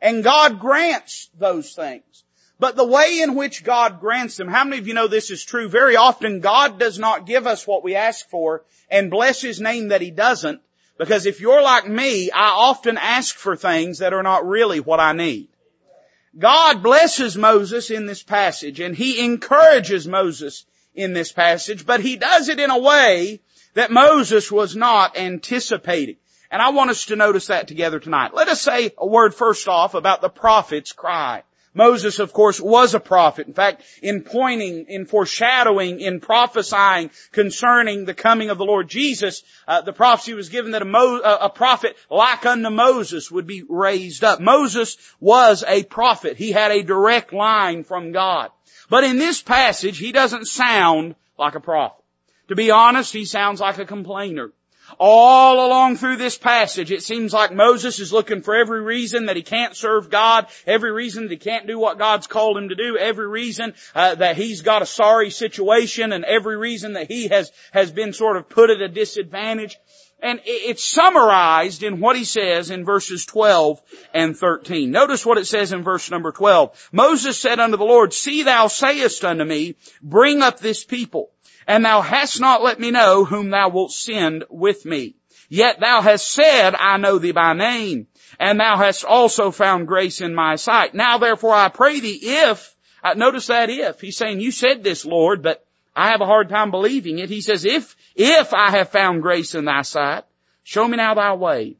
And 0.00 0.22
God 0.22 0.60
grants 0.60 1.30
those 1.38 1.72
things. 1.72 2.22
But 2.60 2.76
the 2.76 2.86
way 2.86 3.20
in 3.22 3.34
which 3.34 3.64
God 3.64 3.98
grants 4.00 4.36
them, 4.36 4.46
how 4.46 4.62
many 4.62 4.78
of 4.78 4.86
you 4.86 4.94
know 4.94 5.08
this 5.08 5.30
is 5.30 5.42
true? 5.42 5.68
Very 5.68 5.96
often 5.96 6.40
God 6.40 6.78
does 6.78 6.98
not 6.98 7.26
give 7.26 7.46
us 7.46 7.66
what 7.66 7.82
we 7.82 7.96
ask 7.96 8.28
for 8.28 8.62
and 8.90 9.10
bless 9.10 9.40
His 9.40 9.60
name 9.60 9.88
that 9.88 10.02
He 10.02 10.10
doesn't. 10.10 10.60
Because 10.98 11.26
if 11.26 11.40
you're 11.40 11.62
like 11.62 11.88
me, 11.88 12.30
I 12.30 12.50
often 12.50 12.98
ask 12.98 13.34
for 13.34 13.56
things 13.56 13.98
that 13.98 14.12
are 14.12 14.22
not 14.22 14.46
really 14.46 14.78
what 14.78 15.00
I 15.00 15.12
need. 15.12 15.48
God 16.38 16.82
blesses 16.82 17.36
Moses 17.36 17.90
in 17.90 18.06
this 18.06 18.22
passage 18.22 18.78
and 18.78 18.94
He 18.94 19.24
encourages 19.24 20.06
Moses 20.06 20.64
in 20.94 21.12
this 21.12 21.32
passage, 21.32 21.86
but 21.86 22.00
He 22.00 22.16
does 22.16 22.48
it 22.48 22.60
in 22.60 22.70
a 22.70 22.78
way 22.78 23.40
that 23.74 23.90
Moses 23.90 24.50
was 24.50 24.74
not 24.74 25.16
anticipating. 25.16 26.16
And 26.50 26.62
I 26.62 26.70
want 26.70 26.90
us 26.90 27.06
to 27.06 27.16
notice 27.16 27.48
that 27.48 27.68
together 27.68 27.98
tonight. 27.98 28.34
Let 28.34 28.48
us 28.48 28.62
say 28.62 28.92
a 28.96 29.06
word 29.06 29.34
first 29.34 29.66
off 29.68 29.94
about 29.94 30.20
the 30.20 30.28
prophet's 30.28 30.92
cry. 30.92 31.42
Moses, 31.74 32.20
of 32.20 32.32
course, 32.32 32.60
was 32.60 32.94
a 32.94 33.00
prophet. 33.00 33.48
In 33.48 33.52
fact, 33.52 33.82
in 34.00 34.22
pointing, 34.22 34.86
in 34.88 35.06
foreshadowing, 35.06 36.00
in 36.00 36.20
prophesying 36.20 37.10
concerning 37.32 38.04
the 38.04 38.14
coming 38.14 38.50
of 38.50 38.58
the 38.58 38.64
Lord 38.64 38.88
Jesus, 38.88 39.42
uh, 39.66 39.80
the 39.80 39.92
prophecy 39.92 40.34
was 40.34 40.48
given 40.48 40.70
that 40.70 40.82
a, 40.82 40.84
Mo- 40.84 41.20
a 41.20 41.50
prophet 41.50 41.96
like 42.08 42.46
unto 42.46 42.70
Moses 42.70 43.30
would 43.30 43.48
be 43.48 43.64
raised 43.68 44.22
up. 44.22 44.40
Moses 44.40 44.96
was 45.18 45.64
a 45.66 45.82
prophet. 45.82 46.36
He 46.36 46.52
had 46.52 46.70
a 46.70 46.84
direct 46.84 47.32
line 47.32 47.82
from 47.82 48.12
God. 48.12 48.50
But 48.88 49.02
in 49.02 49.18
this 49.18 49.42
passage, 49.42 49.98
he 49.98 50.12
doesn't 50.12 50.46
sound 50.46 51.16
like 51.36 51.56
a 51.56 51.60
prophet. 51.60 52.03
To 52.48 52.54
be 52.54 52.70
honest, 52.70 53.12
he 53.12 53.24
sounds 53.24 53.60
like 53.60 53.78
a 53.78 53.86
complainer. 53.86 54.52
All 54.98 55.66
along 55.66 55.96
through 55.96 56.18
this 56.18 56.36
passage, 56.36 56.92
it 56.92 57.02
seems 57.02 57.32
like 57.32 57.52
Moses 57.52 57.98
is 58.00 58.12
looking 58.12 58.42
for 58.42 58.54
every 58.54 58.82
reason 58.82 59.26
that 59.26 59.36
he 59.36 59.42
can't 59.42 59.74
serve 59.74 60.10
God, 60.10 60.46
every 60.66 60.92
reason 60.92 61.24
that 61.24 61.30
he 61.30 61.38
can't 61.38 61.66
do 61.66 61.78
what 61.78 61.98
God's 61.98 62.26
called 62.26 62.58
him 62.58 62.68
to 62.68 62.74
do, 62.74 62.98
every 62.98 63.26
reason 63.26 63.72
uh, 63.94 64.14
that 64.16 64.36
he's 64.36 64.60
got 64.60 64.82
a 64.82 64.86
sorry 64.86 65.30
situation, 65.30 66.12
and 66.12 66.24
every 66.24 66.56
reason 66.58 66.92
that 66.92 67.10
he 67.10 67.28
has 67.28 67.50
has 67.72 67.90
been 67.90 68.12
sort 68.12 68.36
of 68.36 68.48
put 68.48 68.70
at 68.70 68.82
a 68.82 68.88
disadvantage. 68.88 69.78
And 70.22 70.40
it's 70.44 70.84
summarized 70.84 71.82
in 71.82 72.00
what 72.00 72.16
he 72.16 72.24
says 72.24 72.70
in 72.70 72.84
verses 72.84 73.26
12 73.26 73.80
and 74.14 74.36
13. 74.36 74.90
Notice 74.90 75.26
what 75.26 75.38
it 75.38 75.46
says 75.46 75.72
in 75.72 75.82
verse 75.82 76.10
number 76.10 76.30
12. 76.32 76.90
Moses 76.92 77.38
said 77.38 77.58
unto 77.58 77.76
the 77.76 77.84
Lord, 77.84 78.12
See 78.12 78.42
thou 78.42 78.68
sayest 78.68 79.24
unto 79.24 79.44
me, 79.44 79.76
bring 80.02 80.40
up 80.40 80.60
this 80.60 80.84
people. 80.84 81.30
And 81.66 81.84
thou 81.84 82.00
hast 82.00 82.40
not 82.40 82.62
let 82.62 82.78
me 82.78 82.90
know 82.90 83.24
whom 83.24 83.50
thou 83.50 83.68
wilt 83.68 83.92
send 83.92 84.44
with 84.50 84.84
me. 84.84 85.16
Yet 85.48 85.80
thou 85.80 86.00
hast 86.00 86.30
said, 86.30 86.74
I 86.74 86.96
know 86.96 87.18
thee 87.18 87.32
by 87.32 87.52
name, 87.52 88.06
and 88.40 88.58
thou 88.58 88.76
hast 88.76 89.04
also 89.04 89.50
found 89.50 89.86
grace 89.86 90.20
in 90.20 90.34
my 90.34 90.56
sight. 90.56 90.94
Now 90.94 91.18
therefore 91.18 91.54
I 91.54 91.68
pray 91.68 92.00
thee, 92.00 92.18
if, 92.22 92.74
uh, 93.02 93.14
notice 93.14 93.46
that 93.48 93.70
if, 93.70 94.00
he's 94.00 94.16
saying, 94.16 94.40
you 94.40 94.50
said 94.50 94.82
this, 94.82 95.04
Lord, 95.04 95.42
but 95.42 95.64
I 95.94 96.10
have 96.10 96.20
a 96.20 96.26
hard 96.26 96.48
time 96.48 96.70
believing 96.70 97.18
it. 97.18 97.28
He 97.30 97.40
says, 97.40 97.64
if, 97.64 97.94
if 98.16 98.52
I 98.52 98.70
have 98.70 98.88
found 98.88 99.22
grace 99.22 99.54
in 99.54 99.66
thy 99.66 99.82
sight, 99.82 100.24
show 100.64 100.88
me 100.88 100.96
now 100.96 101.14
thy 101.14 101.34
way, 101.34 101.76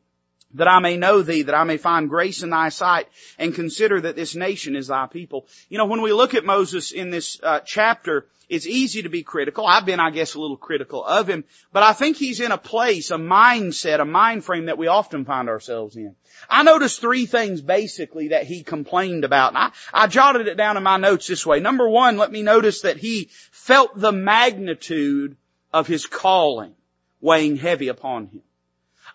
that 0.54 0.68
I 0.68 0.78
may 0.78 0.96
know 0.96 1.22
thee, 1.22 1.42
that 1.42 1.54
I 1.54 1.64
may 1.64 1.76
find 1.76 2.08
grace 2.08 2.42
in 2.42 2.50
thy 2.50 2.68
sight, 2.68 3.08
and 3.38 3.54
consider 3.54 4.00
that 4.00 4.16
this 4.16 4.34
nation 4.34 4.76
is 4.76 4.88
thy 4.88 5.06
people. 5.06 5.46
You 5.68 5.78
know, 5.78 5.86
when 5.86 6.02
we 6.02 6.12
look 6.12 6.34
at 6.34 6.44
Moses 6.44 6.92
in 6.92 7.10
this 7.10 7.38
uh, 7.42 7.60
chapter, 7.60 8.26
it's 8.48 8.66
easy 8.66 9.02
to 9.02 9.08
be 9.08 9.22
critical. 9.22 9.66
I've 9.66 9.86
been, 9.86 10.00
I 10.00 10.10
guess, 10.10 10.34
a 10.34 10.40
little 10.40 10.56
critical 10.56 11.04
of 11.04 11.28
him, 11.28 11.44
but 11.72 11.82
I 11.82 11.92
think 11.92 12.16
he's 12.16 12.40
in 12.40 12.52
a 12.52 12.58
place, 12.58 13.10
a 13.10 13.16
mindset, 13.16 14.00
a 14.00 14.04
mind 14.04 14.44
frame 14.44 14.66
that 14.66 14.78
we 14.78 14.86
often 14.86 15.24
find 15.24 15.48
ourselves 15.48 15.96
in. 15.96 16.14
I 16.48 16.62
noticed 16.62 17.00
three 17.00 17.26
things 17.26 17.60
basically 17.60 18.28
that 18.28 18.44
he 18.44 18.62
complained 18.62 19.24
about. 19.24 19.50
And 19.50 19.58
I, 19.58 19.70
I 19.92 20.06
jotted 20.08 20.46
it 20.46 20.56
down 20.56 20.76
in 20.76 20.82
my 20.82 20.98
notes 20.98 21.26
this 21.26 21.46
way. 21.46 21.60
Number 21.60 21.88
one, 21.88 22.18
let 22.18 22.30
me 22.30 22.42
notice 22.42 22.82
that 22.82 22.98
he 22.98 23.30
felt 23.50 23.98
the 23.98 24.12
magnitude 24.12 25.36
of 25.72 25.86
his 25.86 26.06
calling 26.06 26.74
weighing 27.20 27.56
heavy 27.56 27.88
upon 27.88 28.26
him. 28.26 28.42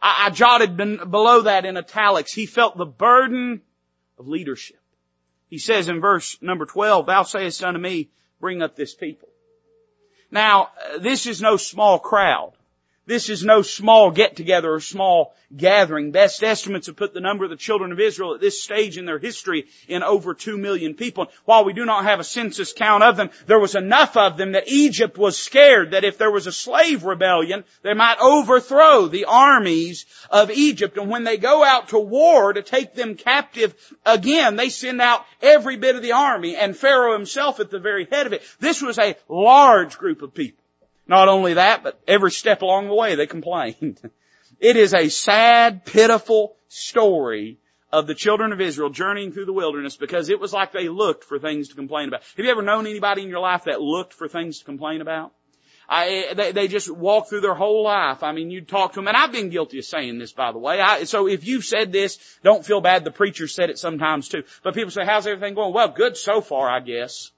I, 0.02 0.26
I 0.28 0.30
jotted 0.30 0.78
below 0.78 1.42
that 1.42 1.66
in 1.66 1.78
italics, 1.78 2.34
he 2.34 2.46
felt 2.46 2.78
the 2.78 2.86
burden 2.86 3.62
of 4.18 4.28
leadership. 4.28 4.80
He 5.50 5.58
says 5.58 5.90
in 5.90 6.00
verse 6.00 6.38
number 6.42 6.66
12, 6.66 7.08
thou 7.08 7.24
sayest 7.24 7.64
unto 7.64 7.80
me, 7.80 8.10
bring 8.40 8.62
up 8.62 8.76
this 8.76 8.94
people. 8.94 9.30
Now, 10.32 10.70
uh, 10.94 11.00
this 11.00 11.26
is 11.26 11.42
no 11.42 11.58
small 11.58 12.00
crowd. 12.00 12.54
This 13.10 13.28
is 13.28 13.44
no 13.44 13.64
small 13.64 14.12
get 14.12 14.36
together 14.36 14.72
or 14.72 14.80
small 14.80 15.34
gathering. 15.58 16.12
Best 16.12 16.44
estimates 16.44 16.86
have 16.86 16.96
put 16.96 17.12
the 17.12 17.20
number 17.20 17.44
of 17.44 17.50
the 17.50 17.56
children 17.56 17.92
of 17.92 18.00
Israel 18.00 18.36
at 18.36 18.40
this 18.40 18.62
stage 18.62 19.00
in 19.00 19.06
their 19.06 19.18
history 19.18 19.66
in 19.88 20.04
over 20.04 20.36
two 20.36 20.60
million 20.60 20.94
people. 20.94 21.32
While 21.46 21.66
we 21.66 21.74
do 21.74 21.88
not 21.88 22.04
have 22.04 22.20
a 22.20 22.24
census 22.24 22.72
count 22.72 23.02
of 23.02 23.18
them, 23.18 23.32
there 23.48 23.60
was 23.60 23.74
enough 23.74 24.16
of 24.16 24.38
them 24.38 24.52
that 24.52 24.68
Egypt 24.68 25.18
was 25.18 25.40
scared 25.40 25.90
that 25.90 26.04
if 26.04 26.20
there 26.20 26.30
was 26.30 26.46
a 26.46 26.52
slave 26.52 27.04
rebellion, 27.04 27.64
they 27.82 27.96
might 27.96 28.20
overthrow 28.22 29.08
the 29.08 29.26
armies 29.26 30.06
of 30.30 30.52
Egypt. 30.52 30.96
And 30.96 31.10
when 31.10 31.24
they 31.24 31.38
go 31.38 31.64
out 31.64 31.88
to 31.88 32.00
war 32.00 32.54
to 32.54 32.62
take 32.62 32.94
them 32.94 33.16
captive 33.16 33.74
again, 34.06 34.56
they 34.56 34.70
send 34.70 35.02
out 35.02 35.26
every 35.42 35.78
bit 35.78 35.96
of 35.96 36.04
the 36.04 36.12
army 36.12 36.56
and 36.56 36.78
Pharaoh 36.78 37.14
himself 37.14 37.60
at 37.60 37.72
the 37.72 37.80
very 37.80 38.06
head 38.06 38.28
of 38.28 38.34
it. 38.34 38.44
This 38.60 38.84
was 38.84 39.00
a 39.00 39.16
large 39.28 39.98
group 39.98 40.22
of 40.22 40.36
people. 40.36 40.59
Not 41.10 41.28
only 41.28 41.56
that, 41.56 41.82
but 41.82 42.00
every 42.08 42.30
step 42.30 42.62
along 42.62 42.88
the 42.88 42.94
way 42.94 43.16
they 43.16 43.28
complained. 43.28 44.00
It 44.62 44.76
is 44.76 44.94
a 44.94 45.08
sad, 45.08 45.86
pitiful 45.86 46.58
story 46.68 47.60
of 47.94 48.08
the 48.08 48.14
children 48.14 48.52
of 48.52 48.60
Israel 48.60 48.90
journeying 48.90 49.32
through 49.32 49.46
the 49.46 49.54
wilderness 49.54 49.96
because 49.96 50.28
it 50.28 50.38
was 50.38 50.52
like 50.52 50.74
they 50.74 50.90
looked 50.90 51.24
for 51.24 51.40
things 51.40 51.70
to 51.70 51.76
complain 51.76 52.10
about. 52.10 52.24
Have 52.36 52.46
you 52.46 52.52
ever 52.52 52.62
known 52.62 52.86
anybody 52.86 53.22
in 53.22 53.30
your 53.30 53.40
life 53.40 53.64
that 53.66 53.80
looked 53.80 54.14
for 54.14 54.28
things 54.28 54.60
to 54.60 54.66
complain 54.66 55.00
about? 55.00 55.32
I, 55.88 56.34
they, 56.36 56.52
they 56.52 56.68
just 56.68 56.92
walk 56.92 57.30
through 57.30 57.40
their 57.40 57.54
whole 57.54 57.86
life. 57.86 58.22
I 58.22 58.34
mean, 58.34 58.52
you 58.52 58.60
talk 58.60 58.92
to 58.94 58.96
them, 58.98 59.08
and 59.08 59.16
I've 59.16 59.32
been 59.32 59.50
guilty 59.50 59.80
of 59.80 59.86
saying 59.86 60.20
this, 60.20 60.34
by 60.34 60.52
the 60.52 60.60
way. 60.60 60.82
I, 60.82 61.06
so 61.06 61.30
if 61.30 61.48
you've 61.48 61.64
said 61.64 61.94
this, 61.94 62.20
don't 62.44 62.66
feel 62.66 62.82
bad. 62.82 63.06
The 63.06 63.12
preacher 63.12 63.48
said 63.48 63.70
it 63.70 63.80
sometimes 63.80 64.28
too. 64.28 64.44
But 64.62 64.74
people 64.74 64.92
say, 64.92 65.06
how's 65.06 65.26
everything 65.26 65.54
going? 65.54 65.74
Well, 65.74 65.88
good 65.88 66.18
so 66.18 66.42
far, 66.42 66.70
I 66.70 66.82
guess. 66.82 67.32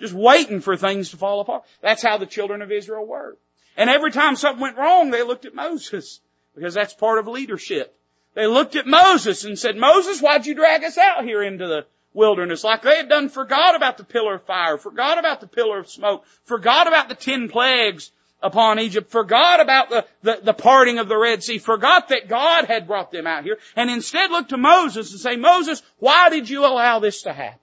Just 0.00 0.14
waiting 0.14 0.60
for 0.60 0.76
things 0.76 1.10
to 1.10 1.16
fall 1.16 1.40
apart. 1.40 1.64
That's 1.80 2.02
how 2.02 2.18
the 2.18 2.26
children 2.26 2.62
of 2.62 2.72
Israel 2.72 3.06
were. 3.06 3.36
And 3.76 3.90
every 3.90 4.10
time 4.10 4.36
something 4.36 4.60
went 4.60 4.76
wrong, 4.76 5.10
they 5.10 5.22
looked 5.22 5.44
at 5.44 5.54
Moses. 5.54 6.20
Because 6.54 6.74
that's 6.74 6.94
part 6.94 7.18
of 7.18 7.26
leadership. 7.26 7.96
They 8.34 8.46
looked 8.46 8.76
at 8.76 8.86
Moses 8.86 9.44
and 9.44 9.58
said, 9.58 9.76
Moses, 9.76 10.20
why'd 10.20 10.46
you 10.46 10.54
drag 10.54 10.84
us 10.84 10.98
out 10.98 11.24
here 11.24 11.42
into 11.42 11.66
the 11.66 11.86
wilderness, 12.14 12.64
like 12.64 12.82
they 12.82 12.96
had 12.96 13.08
done 13.08 13.28
forgot 13.28 13.74
about 13.74 13.98
the 13.98 14.04
pillar 14.04 14.36
of 14.36 14.44
fire, 14.44 14.78
forgot 14.78 15.18
about 15.18 15.40
the 15.40 15.46
pillar 15.46 15.78
of 15.78 15.90
smoke, 15.90 16.24
forgot 16.44 16.86
about 16.86 17.08
the 17.08 17.14
ten 17.14 17.48
plagues 17.48 18.12
upon 18.40 18.78
Egypt, 18.78 19.10
forgot 19.10 19.60
about 19.60 19.90
the, 19.90 20.06
the, 20.22 20.40
the, 20.42 20.52
parting 20.52 20.98
of 20.98 21.08
the 21.08 21.16
Red 21.16 21.42
Sea, 21.42 21.58
forgot 21.58 22.08
that 22.08 22.28
God 22.28 22.66
had 22.66 22.86
brought 22.86 23.10
them 23.10 23.26
out 23.26 23.42
here, 23.42 23.58
and 23.74 23.90
instead 23.90 24.30
looked 24.30 24.50
to 24.50 24.56
Moses 24.56 25.10
and 25.10 25.20
say, 25.20 25.36
Moses, 25.36 25.82
why 25.98 26.28
did 26.30 26.48
you 26.48 26.64
allow 26.64 27.00
this 27.00 27.22
to 27.22 27.32
happen? 27.32 27.58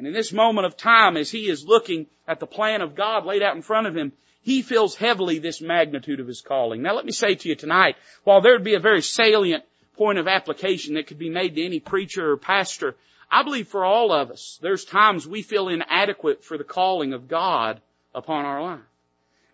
And 0.00 0.06
in 0.06 0.14
this 0.14 0.32
moment 0.32 0.64
of 0.64 0.78
time, 0.78 1.18
as 1.18 1.30
he 1.30 1.50
is 1.50 1.66
looking 1.66 2.06
at 2.26 2.40
the 2.40 2.46
plan 2.46 2.80
of 2.80 2.94
God 2.94 3.26
laid 3.26 3.42
out 3.42 3.54
in 3.54 3.60
front 3.60 3.86
of 3.86 3.94
him, 3.94 4.12
he 4.40 4.62
feels 4.62 4.94
heavily 4.94 5.38
this 5.38 5.60
magnitude 5.60 6.20
of 6.20 6.26
his 6.26 6.40
calling. 6.40 6.80
Now 6.80 6.94
let 6.94 7.04
me 7.04 7.12
say 7.12 7.34
to 7.34 7.48
you 7.50 7.54
tonight, 7.54 7.96
while 8.24 8.40
there 8.40 8.54
would 8.54 8.64
be 8.64 8.76
a 8.76 8.80
very 8.80 9.02
salient 9.02 9.62
point 9.98 10.18
of 10.18 10.26
application 10.26 10.94
that 10.94 11.06
could 11.06 11.18
be 11.18 11.28
made 11.28 11.54
to 11.54 11.62
any 11.66 11.80
preacher 11.80 12.30
or 12.30 12.38
pastor, 12.38 12.96
I 13.30 13.42
believe 13.42 13.68
for 13.68 13.84
all 13.84 14.10
of 14.10 14.30
us, 14.30 14.58
there's 14.62 14.86
times 14.86 15.28
we 15.28 15.42
feel 15.42 15.68
inadequate 15.68 16.44
for 16.44 16.56
the 16.56 16.64
calling 16.64 17.12
of 17.12 17.28
God 17.28 17.82
upon 18.14 18.46
our 18.46 18.62
life. 18.62 18.80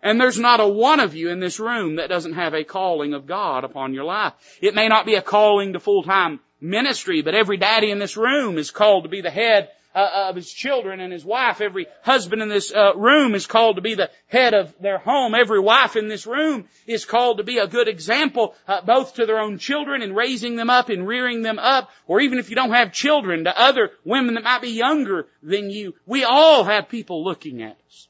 And 0.01 0.17
there's 0.17 0.39
not 0.39 0.61
a 0.61 0.67
one 0.69 1.01
of 1.01 1.13
you 1.13 1.29
in 1.29 1.41
this 1.41 1.59
room 1.59 1.97
that 1.97 2.07
doesn't 2.07 2.35
have 2.35 2.53
a 2.53 2.63
calling 2.63 3.13
of 3.13 3.27
God 3.27 3.65
upon 3.65 3.93
your 3.93 4.05
life. 4.05 4.31
It 4.61 4.75
may 4.75 4.87
not 4.87 5.05
be 5.05 5.15
a 5.15 5.21
calling 5.21 5.73
to 5.73 5.81
full-time 5.81 6.39
ministry, 6.61 7.21
but 7.21 7.35
every 7.35 7.57
daddy 7.57 7.91
in 7.91 7.99
this 7.99 8.15
room 8.15 8.57
is 8.57 8.71
called 8.71 9.03
to 9.03 9.09
be 9.09 9.19
the 9.19 9.29
head 9.29 9.71
uh, 9.97 10.29
of 10.29 10.35
his 10.35 10.53
children 10.53 10.99
and 10.99 11.11
his 11.11 11.25
wife. 11.25 11.59
Every 11.59 11.87
husband 12.03 12.43
in 12.43 12.49
this 12.49 12.71
uh, 12.71 12.95
room 12.95 13.33
is 13.33 13.47
called 13.47 13.77
to 13.77 13.81
be 13.81 13.95
the 13.95 14.11
head 14.27 14.53
of 14.53 14.73
their 14.79 14.99
home. 14.99 15.33
Every 15.33 15.59
wife 15.59 15.95
in 15.95 16.07
this 16.07 16.27
room 16.27 16.65
is 16.85 17.03
called 17.03 17.39
to 17.39 17.43
be 17.43 17.57
a 17.57 17.67
good 17.67 17.87
example, 17.87 18.53
uh, 18.67 18.81
both 18.81 19.15
to 19.15 19.25
their 19.25 19.39
own 19.39 19.57
children 19.57 20.03
in 20.03 20.13
raising 20.13 20.55
them 20.55 20.69
up 20.69 20.89
and 20.89 21.07
rearing 21.07 21.41
them 21.41 21.57
up, 21.57 21.89
or 22.05 22.21
even 22.21 22.37
if 22.37 22.51
you 22.51 22.55
don't 22.55 22.73
have 22.73 22.93
children, 22.93 23.45
to 23.45 23.59
other 23.59 23.89
women 24.05 24.35
that 24.35 24.43
might 24.43 24.61
be 24.61 24.69
younger 24.69 25.27
than 25.41 25.71
you. 25.71 25.95
We 26.05 26.23
all 26.23 26.63
have 26.63 26.89
people 26.89 27.23
looking 27.23 27.63
at 27.63 27.77
us. 27.87 28.07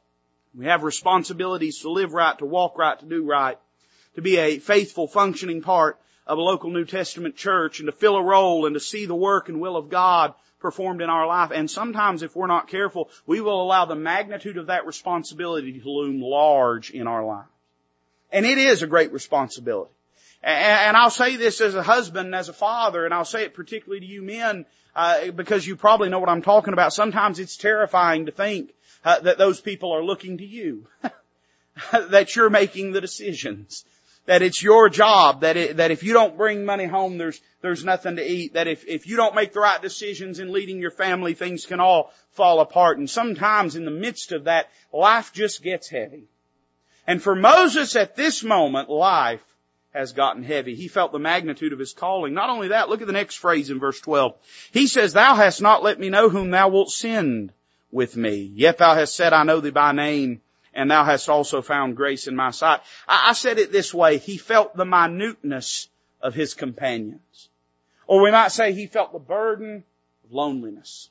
We 0.53 0.65
have 0.65 0.83
responsibilities 0.83 1.79
to 1.81 1.89
live 1.89 2.13
right, 2.13 2.37
to 2.39 2.45
walk 2.45 2.77
right, 2.77 2.99
to 2.99 3.05
do 3.05 3.23
right, 3.23 3.57
to 4.15 4.21
be 4.21 4.37
a 4.37 4.59
faithful, 4.59 5.07
functioning 5.07 5.61
part 5.61 5.97
of 6.25 6.37
a 6.37 6.41
local 6.41 6.69
New 6.69 6.83
Testament 6.83 7.37
church 7.37 7.79
and 7.79 7.85
to 7.85 7.93
fill 7.93 8.17
a 8.17 8.23
role 8.23 8.65
and 8.65 8.73
to 8.73 8.79
see 8.81 9.05
the 9.05 9.15
work 9.15 9.47
and 9.47 9.61
will 9.61 9.77
of 9.77 9.89
God 9.89 10.33
performed 10.59 11.01
in 11.01 11.09
our 11.09 11.27
life. 11.27 11.51
And 11.51 11.69
sometimes 11.69 12.23
if 12.23 12.35
we're 12.35 12.47
not 12.47 12.67
careful, 12.67 13.09
we 13.25 13.41
will 13.41 13.61
allow 13.61 13.85
the 13.85 13.95
magnitude 13.95 14.57
of 14.57 14.67
that 14.67 14.85
responsibility 14.85 15.79
to 15.79 15.89
loom 15.89 16.21
large 16.21 16.91
in 16.91 17.07
our 17.07 17.23
lives. 17.23 17.49
And 18.31 18.45
it 18.45 18.57
is 18.57 18.83
a 18.83 18.87
great 18.87 19.13
responsibility. 19.13 19.91
And 20.43 20.95
I'll 20.95 21.09
say 21.09 21.35
this 21.35 21.61
as 21.61 21.75
a 21.75 21.83
husband, 21.83 22.35
as 22.35 22.47
a 22.47 22.53
father, 22.53 23.05
and 23.05 23.13
I'll 23.13 23.25
say 23.25 23.43
it 23.43 23.53
particularly 23.53 24.01
to 24.01 24.05
you 24.05 24.21
men, 24.21 24.65
uh, 24.95 25.31
because 25.31 25.65
you 25.65 25.75
probably 25.75 26.09
know 26.09 26.19
what 26.19 26.29
I'm 26.29 26.41
talking 26.41 26.73
about. 26.73 26.93
Sometimes 26.93 27.39
it's 27.39 27.57
terrifying 27.57 28.27
to 28.27 28.31
think 28.31 28.73
uh, 29.03 29.19
that 29.21 29.37
those 29.37 29.59
people 29.59 29.91
are 29.93 30.03
looking 30.03 30.37
to 30.37 30.45
you, 30.45 30.87
that 31.91 32.35
you're 32.35 32.49
making 32.49 32.91
the 32.91 33.01
decisions, 33.01 33.83
that 34.27 34.41
it's 34.41 34.61
your 34.61 34.89
job, 34.89 35.41
that 35.41 35.57
it, 35.57 35.77
that 35.77 35.89
if 35.89 36.03
you 36.03 36.13
don't 36.13 36.37
bring 36.37 36.65
money 36.65 36.85
home, 36.85 37.17
there's, 37.17 37.41
there's 37.61 37.83
nothing 37.83 38.17
to 38.17 38.31
eat, 38.31 38.53
that 38.53 38.67
if, 38.67 38.85
if 38.85 39.07
you 39.07 39.15
don't 39.15 39.35
make 39.35 39.53
the 39.53 39.61
right 39.61 39.81
decisions 39.81 40.39
in 40.39 40.51
leading 40.51 40.79
your 40.79 40.91
family, 40.91 41.33
things 41.33 41.65
can 41.65 41.79
all 41.79 42.11
fall 42.31 42.59
apart. 42.59 42.97
And 42.97 43.09
sometimes 43.09 43.77
in 43.77 43.85
the 43.85 43.91
midst 43.91 44.33
of 44.33 44.43
that, 44.43 44.69
life 44.93 45.31
just 45.33 45.63
gets 45.63 45.89
heavy. 45.89 46.25
And 47.07 47.23
for 47.23 47.35
Moses 47.35 47.95
at 47.95 48.17
this 48.17 48.43
moment, 48.43 48.89
life 48.89 49.43
has 49.93 50.11
gotten 50.11 50.43
heavy. 50.43 50.75
He 50.75 50.89
felt 50.89 51.13
the 51.13 51.19
magnitude 51.19 51.71
of 51.71 51.79
his 51.79 51.93
calling. 51.93 52.33
Not 52.33 52.49
only 52.49 52.67
that, 52.67 52.89
look 52.89 52.99
at 52.99 53.07
the 53.07 53.13
next 53.13 53.35
phrase 53.35 53.69
in 53.69 53.79
verse 53.79 54.01
12. 54.01 54.35
He 54.73 54.87
says, 54.87 55.13
Thou 55.13 55.35
hast 55.35 55.61
not 55.61 55.83
let 55.83 55.99
me 55.99 56.09
know 56.09 56.27
whom 56.27 56.51
thou 56.51 56.67
wilt 56.67 56.91
send 56.91 57.53
with 57.91 58.17
me. 58.17 58.51
Yet 58.53 58.77
thou 58.77 58.93
hast 58.93 59.15
said, 59.15 59.31
I 59.31 59.43
know 59.43 59.61
thee 59.61 59.69
by 59.69 59.93
name 59.93 60.41
and 60.77 60.91
thou 60.91 61.03
hast 61.03 61.27
also 61.27 61.61
found 61.61 61.97
grace 61.97 62.27
in 62.27 62.35
my 62.35 62.51
sight. 62.51 62.81
I, 63.07 63.31
I 63.31 63.33
said 63.33 63.57
it 63.57 63.71
this 63.71 63.93
way, 63.93 64.19
he 64.19 64.37
felt 64.37 64.77
the 64.77 64.85
minuteness 64.85 65.89
of 66.21 66.35
his 66.35 66.53
companions. 66.53 67.49
Or 68.05 68.21
we 68.21 68.31
might 68.31 68.51
say 68.51 68.71
he 68.71 68.85
felt 68.85 69.11
the 69.11 69.19
burden 69.19 69.83
of 70.23 70.31
loneliness. 70.31 71.09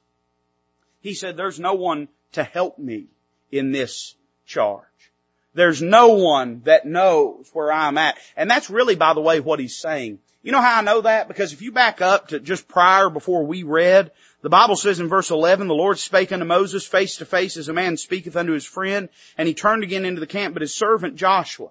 He 1.00 1.14
said, 1.14 1.36
there's 1.36 1.60
no 1.60 1.74
one 1.74 2.08
to 2.32 2.44
help 2.44 2.78
me 2.78 3.06
in 3.50 3.72
this 3.72 4.14
charge. 4.46 4.84
There's 5.52 5.82
no 5.82 6.08
one 6.08 6.62
that 6.64 6.86
knows 6.86 7.50
where 7.52 7.72
I'm 7.72 7.98
at. 7.98 8.16
And 8.36 8.48
that's 8.48 8.70
really, 8.70 8.94
by 8.94 9.14
the 9.14 9.20
way, 9.20 9.40
what 9.40 9.58
he's 9.58 9.76
saying. 9.76 10.20
You 10.46 10.52
know 10.52 10.60
how 10.60 10.78
I 10.78 10.82
know 10.82 11.00
that? 11.00 11.26
Because 11.26 11.52
if 11.52 11.60
you 11.60 11.72
back 11.72 12.00
up 12.00 12.28
to 12.28 12.38
just 12.38 12.68
prior 12.68 13.10
before 13.10 13.44
we 13.44 13.64
read, 13.64 14.12
the 14.42 14.48
Bible 14.48 14.76
says 14.76 15.00
in 15.00 15.08
verse 15.08 15.32
11, 15.32 15.66
the 15.66 15.74
Lord 15.74 15.98
spake 15.98 16.30
unto 16.30 16.44
Moses 16.44 16.86
face 16.86 17.16
to 17.16 17.24
face 17.24 17.56
as 17.56 17.68
a 17.68 17.72
man 17.72 17.96
speaketh 17.96 18.36
unto 18.36 18.52
his 18.52 18.64
friend, 18.64 19.08
and 19.36 19.48
he 19.48 19.54
turned 19.54 19.82
again 19.82 20.04
into 20.04 20.20
the 20.20 20.26
camp, 20.28 20.54
but 20.54 20.62
his 20.62 20.72
servant 20.72 21.16
Joshua. 21.16 21.70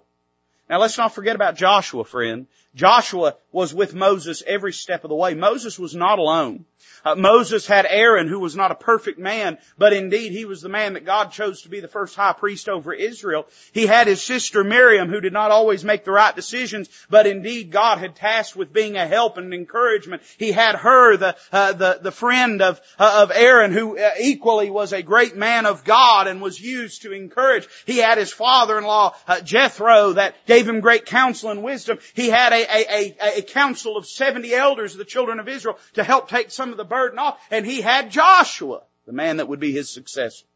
Now 0.68 0.80
let's 0.80 0.98
not 0.98 1.14
forget 1.14 1.36
about 1.36 1.56
Joshua, 1.56 2.04
friend. 2.04 2.46
Joshua 2.74 3.36
was 3.52 3.72
with 3.72 3.94
Moses 3.94 4.42
every 4.46 4.72
step 4.72 5.02
of 5.02 5.08
the 5.08 5.16
way. 5.16 5.32
Moses 5.34 5.78
was 5.78 5.94
not 5.94 6.18
alone. 6.18 6.66
Uh, 7.06 7.14
Moses 7.14 7.66
had 7.66 7.86
Aaron 7.88 8.28
who 8.28 8.40
was 8.40 8.54
not 8.56 8.70
a 8.70 8.74
perfect 8.74 9.18
man, 9.18 9.58
but 9.78 9.92
indeed 9.92 10.32
he 10.32 10.44
was 10.44 10.60
the 10.60 10.68
man 10.68 10.94
that 10.94 11.06
God 11.06 11.30
chose 11.30 11.62
to 11.62 11.68
be 11.68 11.80
the 11.80 11.88
first 11.88 12.16
high 12.16 12.32
priest 12.32 12.68
over 12.68 12.92
Israel. 12.92 13.46
He 13.72 13.86
had 13.86 14.08
his 14.08 14.22
sister 14.22 14.64
Miriam 14.64 15.08
who 15.08 15.20
did 15.20 15.32
not 15.32 15.52
always 15.52 15.84
make 15.84 16.04
the 16.04 16.10
right 16.10 16.34
decisions, 16.34 16.88
but 17.08 17.26
indeed 17.26 17.70
God 17.70 17.98
had 17.98 18.16
tasked 18.16 18.56
with 18.56 18.72
being 18.72 18.96
a 18.96 19.06
help 19.06 19.38
and 19.38 19.54
encouragement. 19.54 20.22
He 20.36 20.52
had 20.52 20.74
Hur, 20.74 21.16
the, 21.16 21.36
uh, 21.52 21.72
the, 21.72 22.00
the 22.02 22.12
friend 22.12 22.60
of, 22.60 22.80
uh, 22.98 23.20
of 23.22 23.30
Aaron 23.30 23.72
who 23.72 23.98
uh, 23.98 24.10
equally 24.20 24.68
was 24.68 24.92
a 24.92 25.02
great 25.02 25.36
man 25.36 25.64
of 25.64 25.84
God 25.84 26.26
and 26.26 26.42
was 26.42 26.60
used 26.60 27.02
to 27.02 27.12
encourage. 27.12 27.68
He 27.86 27.98
had 27.98 28.18
his 28.18 28.32
father-in-law, 28.32 29.14
uh, 29.28 29.40
Jethro 29.40 30.14
that 30.14 30.34
gave 30.46 30.55
him 30.64 30.80
great 30.80 31.04
counsel 31.04 31.50
and 31.50 31.62
wisdom. 31.62 31.98
He 32.14 32.28
had 32.28 32.52
a, 32.52 32.62
a, 32.62 33.16
a, 33.20 33.38
a 33.38 33.42
council 33.42 33.96
of 33.96 34.06
70 34.06 34.54
elders 34.54 34.92
of 34.92 34.98
the 34.98 35.04
children 35.04 35.40
of 35.40 35.48
Israel 35.48 35.78
to 35.94 36.04
help 36.04 36.30
take 36.30 36.50
some 36.50 36.70
of 36.70 36.76
the 36.76 36.84
burden 36.84 37.18
off. 37.18 37.38
And 37.50 37.66
he 37.66 37.80
had 37.80 38.10
Joshua, 38.10 38.82
the 39.04 39.12
man 39.12 39.38
that 39.38 39.48
would 39.48 39.60
be 39.60 39.72
his 39.72 39.90
successor. 39.90 40.46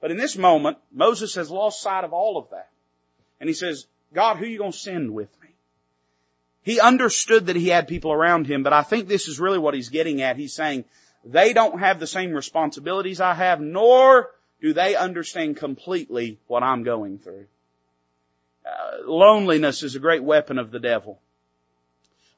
But 0.00 0.10
in 0.10 0.16
this 0.16 0.36
moment, 0.36 0.78
Moses 0.92 1.36
has 1.36 1.50
lost 1.50 1.82
sight 1.82 2.04
of 2.04 2.12
all 2.12 2.38
of 2.38 2.50
that. 2.50 2.70
And 3.38 3.48
he 3.48 3.54
says, 3.54 3.86
God, 4.12 4.38
who 4.38 4.44
are 4.44 4.48
you 4.48 4.58
going 4.58 4.72
to 4.72 4.78
send 4.78 5.12
with 5.12 5.30
me? 5.40 5.48
He 6.62 6.80
understood 6.80 7.46
that 7.46 7.56
he 7.56 7.68
had 7.68 7.88
people 7.88 8.12
around 8.12 8.46
him, 8.46 8.62
but 8.62 8.72
I 8.72 8.82
think 8.82 9.08
this 9.08 9.28
is 9.28 9.40
really 9.40 9.58
what 9.58 9.74
he's 9.74 9.88
getting 9.88 10.22
at. 10.22 10.36
He's 10.36 10.54
saying, 10.54 10.84
they 11.24 11.52
don't 11.52 11.80
have 11.80 12.00
the 12.00 12.06
same 12.06 12.32
responsibilities 12.32 13.20
I 13.20 13.34
have, 13.34 13.60
nor 13.60 14.30
do 14.60 14.72
they 14.72 14.94
understand 14.94 15.56
completely 15.56 16.38
what 16.46 16.62
I'm 16.62 16.84
going 16.84 17.18
through. 17.18 17.46
Uh, 18.64 19.08
loneliness 19.10 19.82
is 19.82 19.94
a 19.94 20.00
great 20.00 20.22
weapon 20.22 20.58
of 20.58 20.70
the 20.70 20.78
devil. 20.78 21.20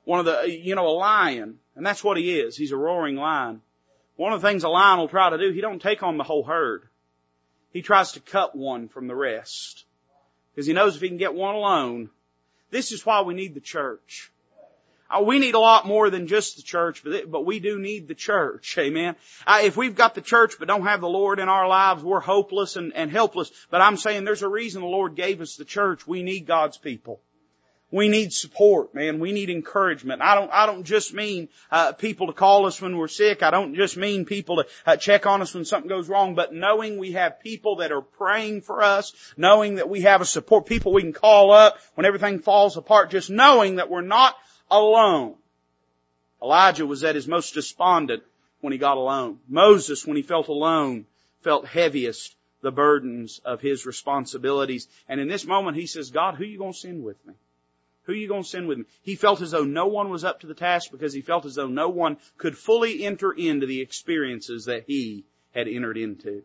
One 0.04 0.20
of 0.20 0.26
the, 0.26 0.50
you 0.50 0.74
know, 0.74 0.86
a 0.86 0.96
lion, 0.96 1.58
and 1.76 1.84
that's 1.84 2.04
what 2.04 2.16
he 2.16 2.38
is. 2.38 2.56
He's 2.56 2.72
a 2.72 2.76
roaring 2.76 3.16
lion. 3.16 3.62
One 4.16 4.32
of 4.32 4.40
the 4.40 4.48
things 4.48 4.64
a 4.64 4.68
lion 4.68 4.98
will 4.98 5.08
try 5.08 5.30
to 5.30 5.38
do, 5.38 5.50
he 5.50 5.60
don't 5.60 5.82
take 5.82 6.02
on 6.02 6.18
the 6.18 6.24
whole 6.24 6.44
herd. 6.44 6.84
He 7.72 7.82
tries 7.82 8.12
to 8.12 8.20
cut 8.20 8.54
one 8.54 8.88
from 8.88 9.08
the 9.08 9.14
rest. 9.14 9.84
Because 10.54 10.66
he 10.66 10.72
knows 10.72 10.94
if 10.94 11.02
he 11.02 11.08
can 11.08 11.16
get 11.16 11.34
one 11.34 11.54
alone, 11.54 12.10
this 12.70 12.92
is 12.92 13.04
why 13.04 13.22
we 13.22 13.34
need 13.34 13.54
the 13.54 13.60
church. 13.60 14.30
Uh, 15.10 15.22
we 15.22 15.38
need 15.38 15.54
a 15.54 15.60
lot 15.60 15.86
more 15.86 16.08
than 16.10 16.26
just 16.26 16.56
the 16.56 16.62
church, 16.62 17.04
but, 17.04 17.44
we 17.44 17.60
do 17.60 17.78
need 17.78 18.08
the 18.08 18.14
church. 18.14 18.76
Amen. 18.78 19.16
If 19.46 19.76
we've 19.76 19.94
got 19.94 20.14
the 20.14 20.20
church 20.20 20.54
but 20.58 20.68
don't 20.68 20.86
have 20.86 21.00
the 21.00 21.08
Lord 21.08 21.38
in 21.38 21.48
our 21.48 21.68
lives, 21.68 22.02
we're 22.02 22.20
hopeless 22.20 22.76
and, 22.76 22.92
and 22.94 23.10
helpless. 23.10 23.50
But 23.70 23.80
I'm 23.80 23.96
saying 23.96 24.24
there's 24.24 24.42
a 24.42 24.48
reason 24.48 24.80
the 24.80 24.88
Lord 24.88 25.14
gave 25.14 25.40
us 25.40 25.56
the 25.56 25.64
church. 25.64 26.06
We 26.06 26.22
need 26.22 26.46
God's 26.46 26.78
people. 26.78 27.20
We 27.94 28.08
need 28.08 28.32
support, 28.32 28.92
man. 28.92 29.20
We 29.20 29.30
need 29.30 29.50
encouragement. 29.50 30.20
I 30.20 30.34
don't, 30.34 30.50
I 30.52 30.66
don't 30.66 30.82
just 30.82 31.14
mean, 31.14 31.48
uh, 31.70 31.92
people 31.92 32.26
to 32.26 32.32
call 32.32 32.66
us 32.66 32.82
when 32.82 32.96
we're 32.96 33.06
sick. 33.06 33.40
I 33.44 33.52
don't 33.52 33.76
just 33.76 33.96
mean 33.96 34.24
people 34.24 34.56
to 34.56 34.66
uh, 34.84 34.96
check 34.96 35.26
on 35.26 35.42
us 35.42 35.54
when 35.54 35.64
something 35.64 35.88
goes 35.88 36.08
wrong, 36.08 36.34
but 36.34 36.52
knowing 36.52 36.98
we 36.98 37.12
have 37.12 37.38
people 37.38 37.76
that 37.76 37.92
are 37.92 38.00
praying 38.00 38.62
for 38.62 38.82
us, 38.82 39.12
knowing 39.36 39.76
that 39.76 39.88
we 39.88 40.00
have 40.00 40.20
a 40.20 40.24
support, 40.24 40.66
people 40.66 40.92
we 40.92 41.02
can 41.02 41.12
call 41.12 41.52
up 41.52 41.78
when 41.94 42.04
everything 42.04 42.40
falls 42.40 42.76
apart, 42.76 43.12
just 43.12 43.30
knowing 43.30 43.76
that 43.76 43.88
we're 43.88 44.00
not 44.00 44.34
alone. 44.82 45.34
Elijah 46.42 46.86
was 46.86 47.04
at 47.04 47.14
his 47.14 47.26
most 47.26 47.54
despondent 47.54 48.22
when 48.60 48.72
he 48.72 48.78
got 48.78 48.96
alone. 48.96 49.38
Moses, 49.48 50.06
when 50.06 50.16
he 50.16 50.22
felt 50.22 50.48
alone, 50.48 51.06
felt 51.42 51.66
heaviest 51.66 52.34
the 52.60 52.72
burdens 52.72 53.40
of 53.44 53.60
his 53.60 53.86
responsibilities. 53.86 54.88
And 55.08 55.20
in 55.20 55.28
this 55.28 55.46
moment, 55.46 55.76
he 55.76 55.86
says, 55.86 56.10
God, 56.10 56.34
who 56.34 56.44
are 56.44 56.46
you 56.46 56.58
going 56.58 56.72
to 56.72 56.78
send 56.78 57.04
with 57.04 57.24
me? 57.26 57.34
Who 58.04 58.12
are 58.12 58.16
you 58.16 58.28
going 58.28 58.42
to 58.42 58.48
send 58.48 58.68
with 58.68 58.78
me? 58.78 58.84
He 59.02 59.16
felt 59.16 59.40
as 59.40 59.50
though 59.50 59.64
no 59.64 59.86
one 59.86 60.10
was 60.10 60.24
up 60.24 60.40
to 60.40 60.46
the 60.46 60.54
task 60.54 60.90
because 60.90 61.12
he 61.12 61.22
felt 61.22 61.46
as 61.46 61.54
though 61.54 61.68
no 61.68 61.88
one 61.88 62.18
could 62.36 62.56
fully 62.56 63.04
enter 63.04 63.32
into 63.32 63.66
the 63.66 63.80
experiences 63.80 64.66
that 64.66 64.84
he 64.86 65.24
had 65.54 65.68
entered 65.68 65.96
into. 65.96 66.42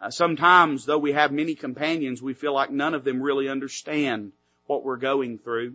Uh, 0.00 0.10
sometimes, 0.10 0.84
though 0.84 0.98
we 0.98 1.12
have 1.12 1.32
many 1.32 1.56
companions, 1.56 2.22
we 2.22 2.34
feel 2.34 2.54
like 2.54 2.70
none 2.70 2.94
of 2.94 3.02
them 3.02 3.20
really 3.20 3.48
understand 3.48 4.32
what 4.66 4.84
we're 4.84 4.96
going 4.96 5.38
through. 5.38 5.74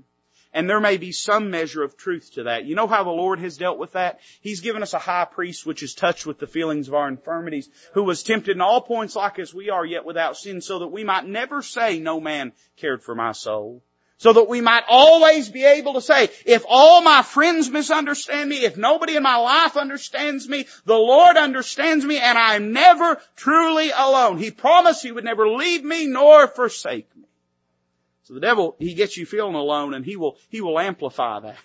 And 0.54 0.70
there 0.70 0.80
may 0.80 0.98
be 0.98 1.12
some 1.12 1.50
measure 1.50 1.82
of 1.82 1.98
truth 1.98 2.34
to 2.36 2.44
that. 2.44 2.66
You 2.66 2.76
know 2.76 2.86
how 2.86 3.04
the 3.04 3.10
Lord 3.10 3.40
has 3.40 3.58
dealt 3.58 3.80
with 3.80 3.94
that? 3.94 4.20
He's 4.42 4.62
given 4.62 4.84
us 4.84 4.94
a 4.94 5.00
high 5.00 5.26
priest 5.26 5.66
which 5.66 5.82
is 5.82 5.96
touched 5.96 6.28
with 6.28 6.38
the 6.38 6.46
feelings 6.46 6.88
of 6.88 6.94
our 6.94 7.08
infirmities, 7.08 7.70
who 7.94 8.04
was 8.04 8.22
tempted 8.22 8.56
in 8.56 8.62
all 8.62 8.82
points 8.82 9.16
like 9.16 9.40
as 9.40 9.54
we 9.54 9.72
are, 9.72 9.84
yet 9.84 10.06
without 10.06 10.38
sin, 10.38 10.62
so 10.62 10.80
that 10.80 10.90
we 10.90 11.04
might 11.04 11.26
never 11.26 11.64
say, 11.64 12.00
no 12.00 12.20
man 12.20 12.54
cared 12.78 13.02
for 13.02 13.16
my 13.16 13.32
soul. 13.32 13.82
So 14.20 14.32
that 14.32 14.48
we 14.48 14.62
might 14.62 14.84
always 14.88 15.50
be 15.50 15.66
able 15.66 15.96
to 15.96 16.02
say, 16.02 16.30
if 16.46 16.64
all 16.70 17.02
my 17.02 17.24
friends 17.24 17.70
misunderstand 17.70 18.48
me, 18.48 18.64
if 18.64 18.78
nobody 18.78 19.16
in 19.16 19.24
my 19.24 19.38
life 19.38 19.76
understands 19.76 20.48
me, 20.48 20.68
the 20.86 20.94
Lord 20.94 21.36
understands 21.36 22.06
me 22.06 22.20
and 22.20 22.38
I'm 22.38 22.72
never 22.74 23.20
truly 23.36 23.90
alone. 23.90 24.38
He 24.38 24.52
promised 24.52 25.02
He 25.02 25.12
would 25.12 25.26
never 25.26 25.50
leave 25.50 25.84
me 25.84 26.06
nor 26.08 26.48
forsake 26.48 27.14
me. 27.18 27.23
So 28.24 28.34
the 28.34 28.40
devil, 28.40 28.76
he 28.80 28.94
gets 28.94 29.18
you 29.18 29.26
feeling 29.26 29.56
alone 29.56 29.94
and 29.94 30.06
he 30.06 30.16
will, 30.16 30.38
he 30.50 30.62
will 30.62 30.80
amplify 30.80 31.42
that. 31.42 31.58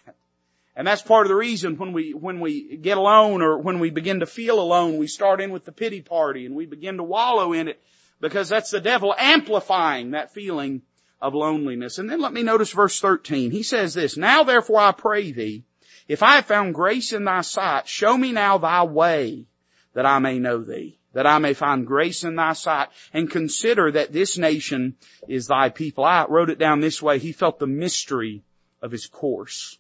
And 0.75 0.87
that's 0.87 1.03
part 1.03 1.27
of 1.27 1.29
the 1.29 1.35
reason 1.37 1.77
when 1.77 1.93
we, 1.93 2.13
when 2.15 2.41
we 2.41 2.77
get 2.77 2.99
alone 2.99 3.43
or 3.43 3.59
when 3.59 3.81
we 3.81 3.91
begin 3.91 4.21
to 4.21 4.27
feel 4.27 4.61
alone, 4.61 4.97
we 4.97 5.09
start 5.09 5.41
in 5.41 5.51
with 5.51 5.65
the 5.65 5.73
pity 5.73 6.03
party 6.03 6.47
and 6.47 6.55
we 6.55 6.67
begin 6.67 6.99
to 6.99 7.03
wallow 7.03 7.53
in 7.53 7.69
it 7.69 7.81
because 8.21 8.49
that's 8.49 8.71
the 8.71 8.81
devil 8.81 9.15
amplifying 9.17 10.13
that 10.13 10.33
feeling 10.33 10.83
of 11.21 11.35
loneliness. 11.35 11.99
And 11.99 12.09
then 12.09 12.21
let 12.21 12.33
me 12.33 12.43
notice 12.43 12.73
verse 12.73 13.01
13. 13.01 13.51
He 13.51 13.63
says 13.63 13.95
this, 13.95 14.17
Now 14.17 14.45
therefore 14.45 14.81
I 14.81 14.93
pray 14.93 15.33
thee, 15.33 15.65
if 16.07 16.23
I 16.23 16.37
have 16.37 16.47
found 16.47 16.75
grace 16.75 17.13
in 17.13 17.25
thy 17.25 17.43
sight, 17.43 17.87
show 17.87 18.17
me 18.17 18.33
now 18.33 18.59
thy 18.59 18.85
way 18.85 19.47
that 19.95 20.07
I 20.07 20.19
may 20.19 20.39
know 20.39 20.63
thee, 20.63 20.98
that 21.13 21.27
I 21.27 21.39
may 21.39 21.55
find 21.55 21.87
grace 21.87 22.25
in 22.25 22.37
thy 22.37 22.53
sight 22.53 22.89
and 23.13 23.31
consider 23.31 23.93
that 23.93 24.13
this 24.13 24.37
nation 24.37 24.97
is 25.27 25.47
thy 25.47 25.71
people. 25.71 26.05
I 26.05 26.27
wrote 26.29 26.51
it 26.51 26.59
down 26.59 26.81
this 26.81 27.03
way. 27.03 27.19
He 27.19 27.33
felt 27.33 27.59
the 27.59 27.67
mystery 27.67 28.43
of 28.83 28.91
his 28.91 29.07
course. 29.07 29.79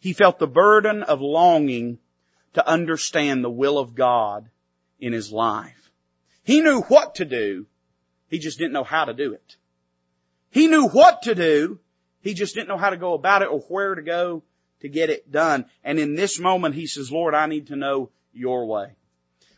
He 0.00 0.12
felt 0.12 0.38
the 0.38 0.46
burden 0.46 1.02
of 1.02 1.20
longing 1.20 1.98
to 2.54 2.68
understand 2.68 3.42
the 3.42 3.50
will 3.50 3.78
of 3.78 3.94
God 3.94 4.48
in 4.98 5.12
his 5.12 5.32
life. 5.32 5.90
He 6.42 6.60
knew 6.60 6.82
what 6.82 7.16
to 7.16 7.24
do. 7.24 7.66
He 8.28 8.38
just 8.38 8.58
didn't 8.58 8.72
know 8.72 8.84
how 8.84 9.06
to 9.06 9.14
do 9.14 9.32
it. 9.32 9.56
He 10.50 10.66
knew 10.66 10.88
what 10.88 11.22
to 11.22 11.34
do. 11.34 11.78
He 12.20 12.34
just 12.34 12.54
didn't 12.54 12.68
know 12.68 12.78
how 12.78 12.90
to 12.90 12.96
go 12.96 13.14
about 13.14 13.42
it 13.42 13.48
or 13.48 13.60
where 13.60 13.94
to 13.94 14.02
go 14.02 14.42
to 14.80 14.88
get 14.88 15.10
it 15.10 15.30
done. 15.30 15.66
And 15.82 15.98
in 15.98 16.14
this 16.14 16.38
moment, 16.38 16.74
he 16.74 16.86
says, 16.86 17.10
Lord, 17.10 17.34
I 17.34 17.46
need 17.46 17.68
to 17.68 17.76
know 17.76 18.10
your 18.32 18.66
way. 18.66 18.92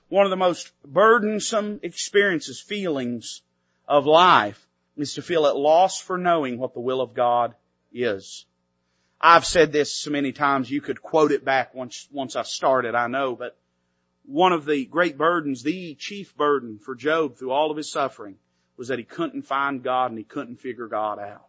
One 0.09 0.25
of 0.25 0.31
the 0.31 0.37
most 0.37 0.73
burdensome 0.85 1.81
experiences, 1.83 2.61
feelings 2.61 3.43
of 3.89 4.07
life 4.07 4.67
is 4.97 5.15
to 5.15 5.23
feel 5.23 5.47
at 5.47 5.57
loss 5.57 6.01
for 6.01 6.17
knowing 6.17 6.59
what 6.59 6.75
the 6.75 6.81
will 6.81 7.01
of 7.01 7.15
God 7.15 7.55
is. 7.93 8.47
I've 9.21 9.45
said 9.45 9.73
this 9.73 9.93
so 9.93 10.11
many 10.11 10.33
times, 10.33 10.71
you 10.71 10.81
could 10.81 11.03
quote 11.03 11.33
it 11.33 11.45
back 11.45 11.75
once, 11.75 12.07
once 12.13 12.37
I 12.37 12.43
started, 12.43 12.95
I 12.95 13.09
know, 13.09 13.35
but 13.35 13.57
one 14.27 14.53
of 14.53 14.65
the 14.65 14.85
great 14.85 15.17
burdens, 15.17 15.63
the 15.63 15.95
chief 15.95 16.37
burden 16.37 16.79
for 16.79 16.95
Job 16.95 17.37
through 17.37 17.53
all 17.53 17.71
of 17.71 17.77
his 17.77 17.91
suffering 17.91 18.37
was 18.77 18.89
that 18.89 18.99
he 18.99 19.05
couldn't 19.05 19.43
find 19.43 19.83
God 19.83 20.11
and 20.11 20.19
he 20.19 20.25
couldn't 20.25 20.57
figure 20.57 20.87
God 20.87 21.19
out. 21.19 21.47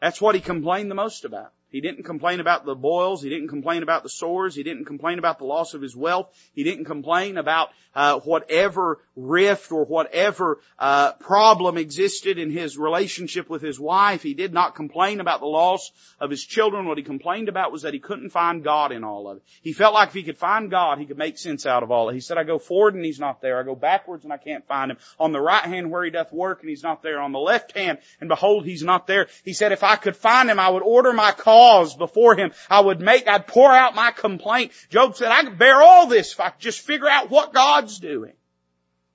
That's 0.00 0.20
what 0.20 0.34
he 0.34 0.40
complained 0.40 0.90
the 0.90 0.96
most 0.96 1.24
about. 1.24 1.52
He 1.70 1.80
didn't 1.80 2.04
complain 2.04 2.40
about 2.40 2.64
the 2.64 2.74
boils. 2.74 3.22
He 3.22 3.28
didn't 3.28 3.48
complain 3.48 3.82
about 3.82 4.02
the 4.02 4.08
sores. 4.08 4.54
He 4.54 4.62
didn't 4.62 4.86
complain 4.86 5.18
about 5.18 5.38
the 5.38 5.44
loss 5.44 5.74
of 5.74 5.82
his 5.82 5.94
wealth. 5.94 6.28
He 6.52 6.64
didn't 6.64 6.86
complain 6.86 7.38
about 7.38 7.70
uh, 7.94 8.20
whatever 8.20 9.00
rift 9.16 9.70
or 9.70 9.84
whatever 9.84 10.60
uh, 10.78 11.12
problem 11.14 11.76
existed 11.76 12.38
in 12.38 12.50
his 12.50 12.78
relationship 12.78 13.48
with 13.48 13.62
his 13.62 13.78
wife. 13.78 14.22
He 14.22 14.34
did 14.34 14.52
not 14.52 14.74
complain 14.74 15.20
about 15.20 15.40
the 15.40 15.46
loss 15.46 15.90
of 16.20 16.30
his 16.30 16.44
children. 16.44 16.86
What 16.86 16.98
he 16.98 17.04
complained 17.04 17.48
about 17.48 17.72
was 17.72 17.82
that 17.82 17.94
he 17.94 18.00
couldn't 18.00 18.30
find 18.30 18.64
God 18.64 18.92
in 18.92 19.04
all 19.04 19.28
of 19.28 19.38
it. 19.38 19.42
He 19.62 19.72
felt 19.72 19.94
like 19.94 20.08
if 20.08 20.14
he 20.14 20.22
could 20.22 20.38
find 20.38 20.70
God, 20.70 20.98
he 20.98 21.06
could 21.06 21.18
make 21.18 21.38
sense 21.38 21.66
out 21.66 21.82
of 21.82 21.90
all 21.90 22.08
of 22.08 22.12
it. 22.12 22.16
He 22.16 22.20
said, 22.20 22.38
"I 22.38 22.44
go 22.44 22.58
forward 22.58 22.94
and 22.94 23.04
He's 23.04 23.20
not 23.20 23.40
there. 23.40 23.60
I 23.60 23.62
go 23.62 23.74
backwards 23.74 24.24
and 24.24 24.32
I 24.32 24.38
can't 24.38 24.66
find 24.66 24.90
Him. 24.90 24.98
On 25.18 25.32
the 25.32 25.40
right 25.40 25.64
hand 25.64 25.90
where 25.90 26.04
He 26.04 26.10
doth 26.10 26.32
work 26.32 26.60
and 26.60 26.68
He's 26.68 26.82
not 26.82 27.02
there. 27.02 27.20
On 27.20 27.32
the 27.32 27.38
left 27.38 27.76
hand 27.76 27.98
and 28.20 28.28
behold, 28.28 28.64
He's 28.64 28.82
not 28.82 29.06
there." 29.06 29.28
He 29.44 29.52
said, 29.52 29.72
"If 29.72 29.84
I 29.84 29.96
could 29.96 30.16
find 30.16 30.50
Him, 30.50 30.58
I 30.58 30.68
would 30.68 30.82
order 30.82 31.12
my 31.12 31.32
call." 31.32 31.59
Cause 31.60 31.94
before 31.94 32.36
Him. 32.36 32.52
I 32.68 32.80
would 32.80 33.00
make, 33.00 33.28
I'd 33.28 33.46
pour 33.46 33.70
out 33.70 33.94
my 33.94 34.12
complaint. 34.12 34.72
Job 34.88 35.16
said, 35.16 35.30
I 35.30 35.42
could 35.42 35.58
bear 35.58 35.82
all 35.82 36.06
this 36.06 36.32
if 36.32 36.40
I 36.40 36.50
could 36.50 36.60
just 36.60 36.80
figure 36.80 37.08
out 37.08 37.30
what 37.30 37.52
God's 37.52 37.98
doing. 37.98 38.32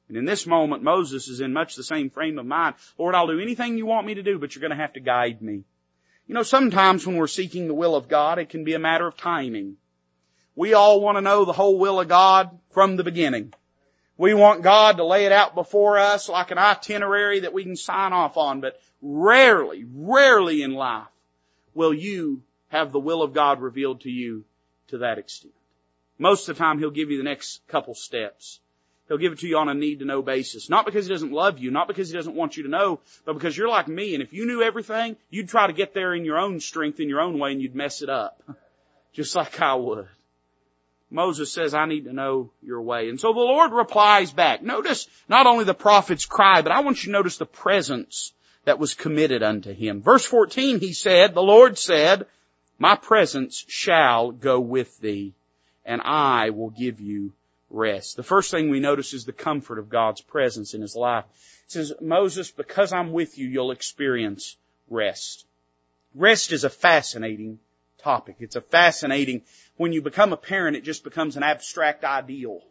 And 0.08 0.18
in 0.18 0.26
this 0.26 0.46
moment, 0.46 0.84
Moses 0.84 1.28
is 1.28 1.40
in 1.40 1.54
much 1.54 1.76
the 1.76 1.84
same 1.84 2.12
frame 2.12 2.38
of 2.38 2.46
mind. 2.46 2.76
Lord, 3.00 3.16
I'll 3.16 3.28
do 3.28 3.40
anything 3.40 3.78
you 3.78 3.88
want 3.88 4.06
me 4.06 4.14
to 4.16 4.24
do, 4.24 4.38
but 4.38 4.54
you're 4.54 4.62
going 4.62 4.78
to 4.78 4.84
have 4.84 4.94
to 4.94 5.00
guide 5.00 5.42
me. 5.42 5.64
You 6.28 6.36
know, 6.36 6.44
sometimes 6.44 7.06
when 7.06 7.18
we're 7.18 7.28
seeking 7.28 7.68
the 7.68 7.74
will 7.74 7.96
of 7.96 8.08
God, 8.08 8.38
it 8.38 8.50
can 8.50 8.64
be 8.64 8.74
a 8.74 8.80
matter 8.80 9.08
of 9.08 9.18
timing. 9.18 9.78
We 10.56 10.74
all 10.74 11.02
want 11.02 11.18
to 11.18 11.22
know 11.22 11.46
the 11.46 11.54
whole 11.54 11.80
will 11.80 12.00
of 12.00 12.08
God 12.08 12.58
from 12.72 12.96
the 12.96 13.04
beginning. 13.04 13.54
We 14.18 14.34
want 14.34 14.62
God 14.62 14.98
to 14.98 15.04
lay 15.04 15.26
it 15.26 15.32
out 15.32 15.56
before 15.56 15.98
us 15.98 16.30
like 16.30 16.52
an 16.52 16.58
itinerary 16.58 17.42
that 17.42 17.54
we 17.54 17.64
can 17.64 17.76
sign 17.76 18.14
off 18.14 18.38
on, 18.38 18.62
but 18.62 18.80
rarely, 19.02 19.86
rarely 19.92 20.62
in 20.62 20.74
life 20.74 21.08
will 21.76 21.94
you 21.94 22.42
have 22.70 22.92
the 22.92 23.00
will 23.00 23.22
of 23.22 23.34
God 23.34 23.62
revealed 23.62 24.02
to 24.02 24.10
you 24.10 24.44
to 24.88 25.00
that 25.00 25.20
extent. 25.20 25.54
Most 26.18 26.50
of 26.50 26.56
the 26.56 26.64
time 26.64 26.80
He'll 26.80 26.90
give 26.90 27.12
you 27.12 27.18
the 27.18 27.24
next 27.24 27.62
couple 27.68 27.94
steps. 27.94 28.60
He'll 29.08 29.20
give 29.20 29.34
it 29.34 29.40
to 29.40 29.48
you 29.48 29.58
on 29.58 29.70
a 29.70 29.76
need 29.76 30.00
to 30.00 30.06
know 30.06 30.24
basis. 30.24 30.70
Not 30.70 30.86
because 30.86 31.06
He 31.06 31.14
doesn't 31.14 31.32
love 31.32 31.60
you, 31.60 31.70
not 31.70 31.88
because 31.88 32.10
He 32.10 32.16
doesn't 32.16 32.36
want 32.36 32.58
you 32.58 32.64
to 32.64 32.70
know, 32.70 33.00
but 33.26 33.34
because 33.34 33.56
you're 33.56 33.70
like 33.70 33.88
me 33.88 34.16
and 34.16 34.24
if 34.24 34.34
you 34.34 34.48
knew 34.48 34.64
everything, 34.64 35.16
you'd 35.30 35.50
try 35.50 35.68
to 35.68 35.74
get 35.74 35.94
there 35.94 36.16
in 36.16 36.26
your 36.26 36.40
own 36.40 36.60
strength, 36.60 37.00
in 37.00 37.10
your 37.10 37.22
own 37.22 37.38
way, 37.38 37.52
and 37.52 37.62
you'd 37.62 37.76
mess 37.76 38.02
it 38.02 38.10
up. 38.10 38.42
Just 39.14 39.36
like 39.36 39.62
I 39.62 39.76
would. 39.76 40.08
Moses 41.12 41.52
says, 41.52 41.74
I 41.74 41.86
need 41.86 42.06
to 42.06 42.14
know 42.14 42.52
your 42.62 42.82
way. 42.82 43.10
And 43.10 43.20
so 43.20 43.32
the 43.32 43.40
Lord 43.40 43.72
replies 43.72 44.32
back. 44.32 44.64
Notice 44.64 45.08
not 45.30 45.46
only 45.46 45.64
the 45.64 45.74
prophet's 45.74 46.26
cry, 46.26 46.62
but 46.62 46.72
I 46.72 46.82
want 46.82 47.04
you 47.04 47.12
to 47.12 47.18
notice 47.18 47.38
the 47.38 47.46
presence 47.46 48.34
that 48.66 48.80
was 48.80 48.94
committed 48.94 49.42
unto 49.44 49.74
him. 49.74 50.02
Verse 50.02 50.26
14, 50.26 50.80
he 50.80 50.94
said, 50.94 51.34
the 51.34 51.42
Lord 51.42 51.78
said, 51.78 52.26
my 52.78 52.96
presence 52.96 53.64
shall 53.68 54.32
go 54.32 54.60
with 54.60 55.00
thee 55.00 55.34
and 55.86 56.02
I 56.02 56.50
will 56.50 56.72
give 56.72 57.00
you 57.00 57.32
rest. 57.70 58.18
The 58.18 58.24
first 58.24 58.52
thing 58.52 58.70
we 58.70 58.80
notice 58.80 59.14
is 59.14 59.26
the 59.26 59.32
comfort 59.32 59.80
of 59.80 59.90
God's 59.90 60.22
presence 60.22 60.74
in 60.74 60.82
his 60.82 60.96
life. 60.96 61.26
It 61.66 61.72
says, 61.72 61.94
Moses, 62.02 62.52
because 62.52 62.92
I'm 62.92 63.12
with 63.12 63.38
you, 63.38 63.48
you'll 63.48 63.72
experience 63.72 64.58
rest. 64.90 65.46
Rest 66.14 66.52
is 66.52 66.64
a 66.64 66.70
fascinating 66.70 67.60
topic. 68.00 68.38
It's 68.40 68.56
a 68.56 68.62
fascinating, 68.62 69.44
when 69.78 69.94
you 69.94 70.02
become 70.02 70.34
a 70.34 70.38
parent, 70.38 70.76
it 70.76 70.84
just 70.84 71.04
becomes 71.04 71.38
an 71.38 71.44
abstract 71.44 72.04
ideal. 72.04 72.62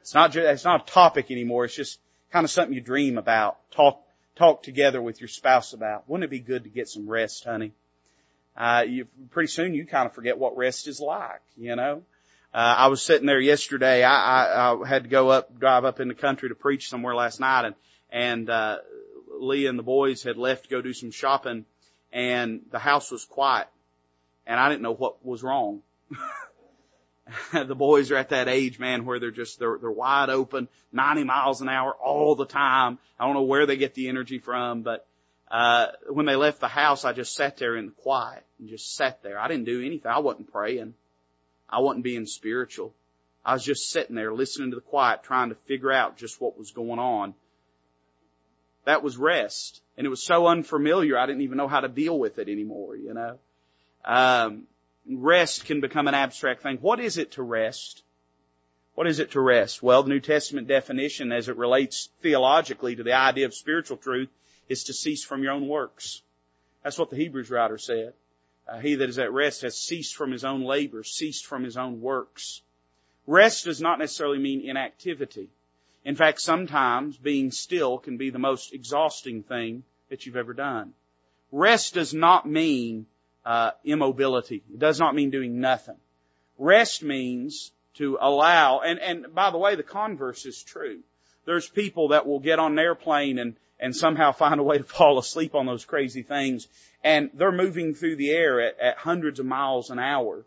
It's 0.00 0.14
not, 0.14 0.36
it's 0.36 0.64
not 0.64 0.88
a 0.88 0.92
topic 0.92 1.30
anymore. 1.30 1.64
It's 1.64 1.74
just 1.74 1.98
kind 2.32 2.44
of 2.44 2.50
something 2.50 2.74
you 2.74 2.80
dream 2.80 3.18
about, 3.18 3.58
talk, 3.70 4.02
talk 4.36 4.62
together 4.62 5.00
with 5.00 5.20
your 5.20 5.28
spouse 5.28 5.72
about. 5.72 6.08
Wouldn't 6.08 6.24
it 6.24 6.30
be 6.30 6.40
good 6.40 6.64
to 6.64 6.70
get 6.70 6.88
some 6.88 7.08
rest, 7.08 7.44
honey? 7.44 7.72
Uh, 8.56 8.84
you, 8.86 9.06
pretty 9.30 9.48
soon 9.48 9.74
you 9.74 9.86
kind 9.86 10.06
of 10.06 10.14
forget 10.14 10.38
what 10.38 10.56
rest 10.56 10.88
is 10.88 11.00
like, 11.00 11.42
you 11.56 11.76
know? 11.76 12.02
Uh, 12.54 12.74
I 12.78 12.86
was 12.86 13.02
sitting 13.02 13.26
there 13.26 13.40
yesterday. 13.40 14.02
I, 14.02 14.14
I, 14.14 14.74
I 14.74 14.88
had 14.88 15.02
to 15.02 15.08
go 15.08 15.28
up, 15.28 15.58
drive 15.58 15.84
up 15.84 16.00
in 16.00 16.08
the 16.08 16.14
country 16.14 16.48
to 16.48 16.54
preach 16.54 16.88
somewhere 16.88 17.14
last 17.14 17.38
night 17.40 17.66
and, 17.66 17.74
and, 18.10 18.50
uh, 18.50 18.78
Leah 19.38 19.68
and 19.68 19.78
the 19.78 19.82
boys 19.82 20.22
had 20.22 20.38
left 20.38 20.64
to 20.64 20.70
go 20.70 20.80
do 20.80 20.94
some 20.94 21.10
shopping 21.10 21.66
and 22.10 22.62
the 22.70 22.78
house 22.78 23.10
was 23.10 23.26
quiet 23.26 23.68
and 24.46 24.58
I 24.58 24.68
didn't 24.68 24.82
know 24.82 24.94
what 24.94 25.24
was 25.24 25.42
wrong. 25.42 25.82
the 27.52 27.74
boys 27.74 28.10
are 28.10 28.16
at 28.16 28.30
that 28.30 28.48
age, 28.48 28.78
man, 28.78 29.04
where 29.04 29.18
they're 29.18 29.30
just, 29.30 29.58
they're, 29.58 29.78
they're 29.78 29.90
wide 29.90 30.30
open, 30.30 30.68
90 30.92 31.24
miles 31.24 31.60
an 31.60 31.68
hour 31.68 31.92
all 31.92 32.34
the 32.34 32.46
time. 32.46 32.98
I 33.18 33.24
don't 33.24 33.34
know 33.34 33.42
where 33.42 33.66
they 33.66 33.76
get 33.76 33.94
the 33.94 34.08
energy 34.08 34.38
from, 34.38 34.82
but, 34.82 35.06
uh, 35.50 35.86
when 36.08 36.26
they 36.26 36.36
left 36.36 36.60
the 36.60 36.68
house, 36.68 37.04
I 37.04 37.12
just 37.12 37.34
sat 37.34 37.56
there 37.56 37.76
in 37.76 37.86
the 37.86 37.92
quiet 37.92 38.44
and 38.58 38.68
just 38.68 38.94
sat 38.96 39.22
there. 39.22 39.38
I 39.38 39.48
didn't 39.48 39.64
do 39.64 39.84
anything. 39.84 40.10
I 40.10 40.18
wasn't 40.18 40.52
praying. 40.52 40.94
I 41.68 41.80
wasn't 41.80 42.04
being 42.04 42.26
spiritual. 42.26 42.94
I 43.44 43.52
was 43.52 43.64
just 43.64 43.90
sitting 43.90 44.16
there 44.16 44.32
listening 44.32 44.70
to 44.70 44.76
the 44.76 44.82
quiet, 44.82 45.22
trying 45.22 45.50
to 45.50 45.54
figure 45.66 45.92
out 45.92 46.16
just 46.16 46.40
what 46.40 46.58
was 46.58 46.72
going 46.72 46.98
on. 46.98 47.34
That 48.84 49.04
was 49.04 49.16
rest. 49.16 49.80
And 49.96 50.04
it 50.06 50.10
was 50.10 50.24
so 50.24 50.48
unfamiliar, 50.48 51.16
I 51.16 51.26
didn't 51.26 51.42
even 51.42 51.56
know 51.56 51.68
how 51.68 51.80
to 51.80 51.88
deal 51.88 52.18
with 52.18 52.38
it 52.38 52.48
anymore, 52.48 52.96
you 52.96 53.14
know. 53.14 53.38
Um, 54.04 54.64
rest 55.08 55.64
can 55.66 55.80
become 55.80 56.08
an 56.08 56.14
abstract 56.14 56.62
thing. 56.62 56.78
What 56.78 57.00
is 57.00 57.18
it 57.18 57.32
to 57.32 57.42
rest? 57.42 58.02
What 58.94 59.06
is 59.06 59.18
it 59.18 59.32
to 59.32 59.40
rest? 59.40 59.82
Well, 59.82 60.02
the 60.02 60.08
New 60.08 60.20
Testament 60.20 60.68
definition 60.68 61.30
as 61.30 61.48
it 61.48 61.56
relates 61.56 62.08
theologically 62.22 62.96
to 62.96 63.02
the 63.02 63.12
idea 63.12 63.46
of 63.46 63.54
spiritual 63.54 63.98
truth 63.98 64.30
is 64.68 64.84
to 64.84 64.94
cease 64.94 65.24
from 65.24 65.42
your 65.42 65.52
own 65.52 65.68
works. 65.68 66.22
That's 66.82 66.98
what 66.98 67.10
the 67.10 67.16
Hebrews 67.16 67.50
writer 67.50 67.78
said. 67.78 68.14
Uh, 68.68 68.78
he 68.78 68.96
that 68.96 69.08
is 69.08 69.18
at 69.18 69.32
rest 69.32 69.62
has 69.62 69.76
ceased 69.76 70.16
from 70.16 70.32
his 70.32 70.44
own 70.44 70.62
labor, 70.62 71.04
ceased 71.04 71.46
from 71.46 71.62
his 71.62 71.76
own 71.76 72.00
works. 72.00 72.62
Rest 73.26 73.64
does 73.64 73.80
not 73.80 73.98
necessarily 73.98 74.38
mean 74.38 74.68
inactivity. 74.68 75.48
In 76.04 76.16
fact, 76.16 76.40
sometimes 76.40 77.16
being 77.16 77.50
still 77.50 77.98
can 77.98 78.16
be 78.16 78.30
the 78.30 78.38
most 78.38 78.72
exhausting 78.72 79.42
thing 79.42 79.84
that 80.08 80.24
you've 80.24 80.36
ever 80.36 80.54
done. 80.54 80.94
rest 81.52 81.94
does 81.94 82.14
not 82.14 82.46
mean 82.46 83.06
uh, 83.46 83.70
immobility. 83.84 84.64
It 84.72 84.80
does 84.80 84.98
not 84.98 85.14
mean 85.14 85.30
doing 85.30 85.60
nothing. 85.60 85.96
Rest 86.58 87.02
means 87.02 87.70
to 87.94 88.18
allow, 88.20 88.80
and, 88.80 88.98
and 88.98 89.34
by 89.34 89.50
the 89.50 89.58
way, 89.58 89.76
the 89.76 89.84
converse 89.84 90.44
is 90.44 90.62
true. 90.62 90.98
There's 91.44 91.68
people 91.68 92.08
that 92.08 92.26
will 92.26 92.40
get 92.40 92.58
on 92.58 92.72
an 92.72 92.78
airplane 92.80 93.38
and, 93.38 93.54
and 93.78 93.94
somehow 93.94 94.32
find 94.32 94.58
a 94.58 94.64
way 94.64 94.78
to 94.78 94.84
fall 94.84 95.18
asleep 95.18 95.54
on 95.54 95.64
those 95.64 95.84
crazy 95.84 96.22
things, 96.22 96.66
and 97.04 97.30
they're 97.34 97.52
moving 97.52 97.94
through 97.94 98.16
the 98.16 98.30
air 98.30 98.60
at, 98.60 98.80
at 98.80 98.98
hundreds 98.98 99.38
of 99.38 99.46
miles 99.46 99.90
an 99.90 100.00
hour. 100.00 100.44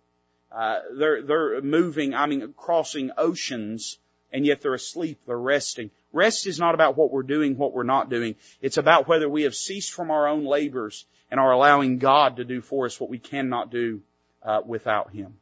Uh, 0.52 0.80
they're 0.98 1.22
they're 1.22 1.62
moving. 1.62 2.16
I 2.16 2.26
mean, 2.26 2.54
crossing 2.58 3.12
oceans, 3.18 3.98
and 4.34 4.46
yet 4.46 4.62
they're 4.62 4.74
asleep. 4.74 5.20
They're 5.26 5.38
resting. 5.38 5.92
Rest 6.12 6.48
is 6.48 6.60
not 6.60 6.74
about 6.74 6.98
what 6.98 7.12
we're 7.12 7.24
doing, 7.24 7.56
what 7.56 7.72
we're 7.72 7.84
not 7.84 8.10
doing. 8.10 8.36
It's 8.62 8.78
about 8.78 9.08
whether 9.08 9.30
we 9.30 9.44
have 9.44 9.56
ceased 9.56 9.94
from 9.94 10.10
our 10.10 10.28
own 10.28 10.44
labors 10.44 11.06
and 11.32 11.40
are 11.40 11.52
allowing 11.52 11.98
God 11.98 12.38
to 12.38 12.46
do 12.46 12.62
for 12.62 12.86
us 12.86 13.00
what 13.00 13.10
we 13.10 13.20
cannot 13.20 13.72
do 13.72 14.02
uh, 14.44 14.62
without 14.66 15.12
Him. 15.12 15.36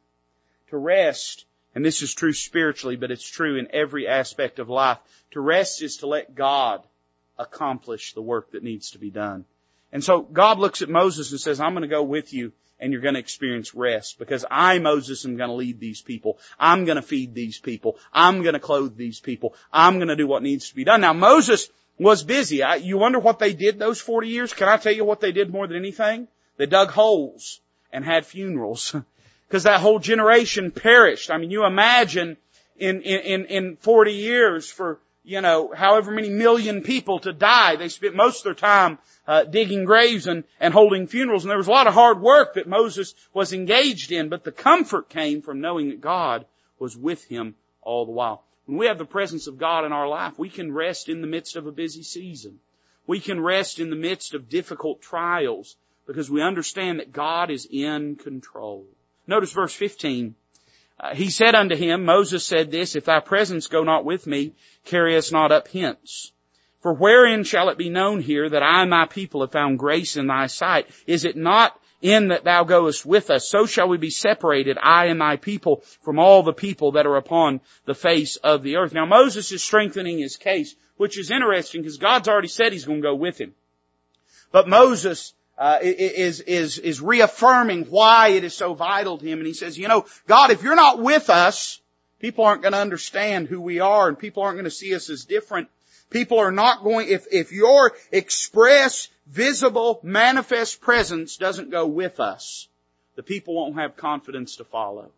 To 0.70 0.76
rest, 0.76 1.46
and 1.74 1.84
this 1.84 2.02
is 2.02 2.14
true 2.14 2.32
spiritually, 2.32 2.96
but 2.96 3.10
it's 3.10 3.28
true 3.28 3.56
in 3.56 3.68
every 3.72 4.06
aspect 4.06 4.58
of 4.58 4.68
life. 4.68 4.98
To 5.32 5.40
rest 5.40 5.82
is 5.82 5.98
to 5.98 6.06
let 6.06 6.34
God 6.34 6.82
accomplish 7.38 8.12
the 8.12 8.22
work 8.22 8.52
that 8.52 8.62
needs 8.62 8.90
to 8.90 8.98
be 8.98 9.10
done. 9.10 9.44
And 9.92 10.04
so 10.04 10.20
God 10.20 10.58
looks 10.58 10.82
at 10.82 10.88
Moses 10.88 11.30
and 11.30 11.40
says, 11.40 11.60
I'm 11.60 11.72
going 11.72 11.82
to 11.82 11.88
go 11.88 12.02
with 12.02 12.34
you 12.34 12.52
and 12.80 12.92
you're 12.92 13.02
going 13.02 13.14
to 13.14 13.20
experience 13.20 13.74
rest 13.74 14.18
because 14.18 14.44
I, 14.50 14.78
Moses, 14.78 15.24
am 15.24 15.36
going 15.36 15.48
to 15.48 15.54
lead 15.54 15.80
these 15.80 16.02
people. 16.02 16.38
I'm 16.58 16.84
going 16.84 16.96
to 16.96 17.02
feed 17.02 17.34
these 17.34 17.58
people. 17.58 17.96
I'm 18.12 18.42
going 18.42 18.52
to 18.52 18.60
clothe 18.60 18.96
these 18.96 19.20
people. 19.20 19.54
I'm 19.72 19.96
going 19.96 20.08
to 20.08 20.16
do 20.16 20.26
what 20.26 20.42
needs 20.42 20.68
to 20.68 20.74
be 20.74 20.84
done. 20.84 21.00
Now 21.00 21.12
Moses 21.12 21.70
was 21.98 22.22
busy. 22.22 22.62
I, 22.62 22.76
you 22.76 22.98
wonder 22.98 23.18
what 23.18 23.38
they 23.38 23.52
did 23.52 23.78
those 23.78 24.00
40 24.00 24.28
years? 24.28 24.52
Can 24.52 24.68
I 24.68 24.76
tell 24.76 24.92
you 24.92 25.04
what 25.04 25.20
they 25.20 25.32
did 25.32 25.50
more 25.50 25.66
than 25.66 25.76
anything? 25.76 26.28
They 26.56 26.66
dug 26.66 26.90
holes 26.90 27.60
and 27.92 28.04
had 28.04 28.26
funerals 28.26 28.94
because 29.48 29.64
that 29.64 29.80
whole 29.80 29.98
generation 29.98 30.70
perished. 30.70 31.30
I 31.30 31.38
mean, 31.38 31.50
you 31.50 31.64
imagine 31.64 32.36
in, 32.76 33.02
in, 33.02 33.46
in 33.46 33.76
40 33.76 34.12
years 34.12 34.70
for 34.70 35.00
you 35.28 35.42
know, 35.42 35.70
however 35.76 36.10
many 36.10 36.30
million 36.30 36.80
people 36.80 37.18
to 37.18 37.34
die. 37.34 37.76
They 37.76 37.90
spent 37.90 38.16
most 38.16 38.38
of 38.38 38.44
their 38.44 38.54
time 38.54 38.98
uh, 39.26 39.44
digging 39.44 39.84
graves 39.84 40.26
and, 40.26 40.44
and 40.58 40.72
holding 40.72 41.06
funerals, 41.06 41.44
and 41.44 41.50
there 41.50 41.58
was 41.58 41.66
a 41.66 41.70
lot 41.70 41.86
of 41.86 41.92
hard 41.92 42.22
work 42.22 42.54
that 42.54 42.66
Moses 42.66 43.14
was 43.34 43.52
engaged 43.52 44.10
in, 44.10 44.30
but 44.30 44.42
the 44.42 44.52
comfort 44.52 45.10
came 45.10 45.42
from 45.42 45.60
knowing 45.60 45.90
that 45.90 46.00
God 46.00 46.46
was 46.78 46.96
with 46.96 47.24
him 47.24 47.56
all 47.82 48.06
the 48.06 48.12
while. 48.12 48.42
When 48.68 48.76
we 48.76 48.86
have 48.88 48.98
the 48.98 49.06
presence 49.06 49.46
of 49.46 49.56
God 49.56 49.86
in 49.86 49.92
our 49.92 50.06
life, 50.06 50.38
we 50.38 50.50
can 50.50 50.74
rest 50.74 51.08
in 51.08 51.22
the 51.22 51.26
midst 51.26 51.56
of 51.56 51.66
a 51.66 51.72
busy 51.72 52.02
season. 52.02 52.60
We 53.06 53.18
can 53.18 53.40
rest 53.40 53.78
in 53.78 53.88
the 53.88 53.96
midst 53.96 54.34
of 54.34 54.50
difficult 54.50 55.00
trials 55.00 55.74
because 56.06 56.30
we 56.30 56.42
understand 56.42 57.00
that 57.00 57.10
God 57.10 57.50
is 57.50 57.66
in 57.70 58.16
control. 58.16 58.84
Notice 59.26 59.52
verse 59.52 59.72
15. 59.72 60.34
Uh, 61.00 61.14
he 61.14 61.30
said 61.30 61.54
unto 61.54 61.76
him, 61.76 62.04
Moses 62.04 62.44
said 62.44 62.70
this, 62.70 62.94
if 62.94 63.06
thy 63.06 63.20
presence 63.20 63.68
go 63.68 63.84
not 63.84 64.04
with 64.04 64.26
me, 64.26 64.52
carry 64.84 65.16
us 65.16 65.32
not 65.32 65.50
up 65.50 65.68
hence. 65.68 66.30
For 66.82 66.92
wherein 66.92 67.44
shall 67.44 67.70
it 67.70 67.78
be 67.78 67.88
known 67.88 68.20
here 68.20 68.50
that 68.50 68.62
I 68.62 68.82
and 68.82 68.90
my 68.90 69.06
people 69.06 69.40
have 69.40 69.52
found 69.52 69.78
grace 69.78 70.18
in 70.18 70.26
thy 70.26 70.46
sight? 70.46 70.90
Is 71.06 71.24
it 71.24 71.36
not 71.36 71.80
in 72.00 72.28
that 72.28 72.44
thou 72.44 72.64
goest 72.64 73.04
with 73.04 73.30
us? 73.30 73.48
So 73.48 73.66
shall 73.66 73.88
we 73.88 73.98
be 73.98 74.10
separated, 74.10 74.78
I 74.80 75.06
and 75.06 75.20
thy 75.20 75.36
people, 75.36 75.82
from 76.02 76.18
all 76.18 76.42
the 76.42 76.52
people 76.52 76.92
that 76.92 77.06
are 77.06 77.16
upon 77.16 77.60
the 77.84 77.94
face 77.94 78.36
of 78.36 78.62
the 78.62 78.76
earth. 78.76 78.92
Now 78.92 79.06
Moses 79.06 79.52
is 79.52 79.62
strengthening 79.62 80.18
his 80.18 80.36
case, 80.36 80.74
which 80.96 81.18
is 81.18 81.30
interesting 81.30 81.82
because 81.82 81.98
God's 81.98 82.28
already 82.28 82.48
said 82.48 82.72
he's 82.72 82.84
going 82.84 83.02
to 83.02 83.08
go 83.08 83.14
with 83.14 83.38
him. 83.40 83.54
But 84.50 84.68
Moses 84.68 85.34
uh, 85.58 85.78
is 85.82 86.40
is 86.40 86.78
is 86.78 87.00
reaffirming 87.00 87.86
why 87.86 88.28
it 88.28 88.44
is 88.44 88.54
so 88.54 88.74
vital 88.74 89.18
to 89.18 89.26
him, 89.26 89.38
and 89.38 89.46
he 89.46 89.54
says, 89.54 89.76
you 89.76 89.88
know, 89.88 90.06
God, 90.26 90.50
if 90.50 90.62
you're 90.62 90.76
not 90.76 91.00
with 91.00 91.30
us, 91.30 91.80
people 92.20 92.44
aren't 92.44 92.62
going 92.62 92.72
to 92.72 92.78
understand 92.78 93.48
who 93.48 93.60
we 93.60 93.80
are, 93.80 94.08
and 94.08 94.18
people 94.18 94.44
aren't 94.44 94.56
going 94.56 94.64
to 94.64 94.70
see 94.70 94.94
us 94.94 95.10
as 95.10 95.24
different. 95.24 95.68
People 96.10 96.38
are 96.38 96.52
not 96.52 96.84
going 96.84 97.08
if 97.08 97.26
if 97.32 97.52
your 97.52 97.92
express, 98.12 99.08
visible, 99.30 100.00
manifest 100.02 100.80
presence 100.80 101.36
doesn't 101.36 101.70
go 101.70 101.86
with 101.86 102.20
us, 102.20 102.68
the 103.16 103.22
people 103.22 103.54
won't 103.54 103.76
have 103.76 103.96
confidence 103.96 104.56
to 104.56 104.64
follow, 104.64 105.10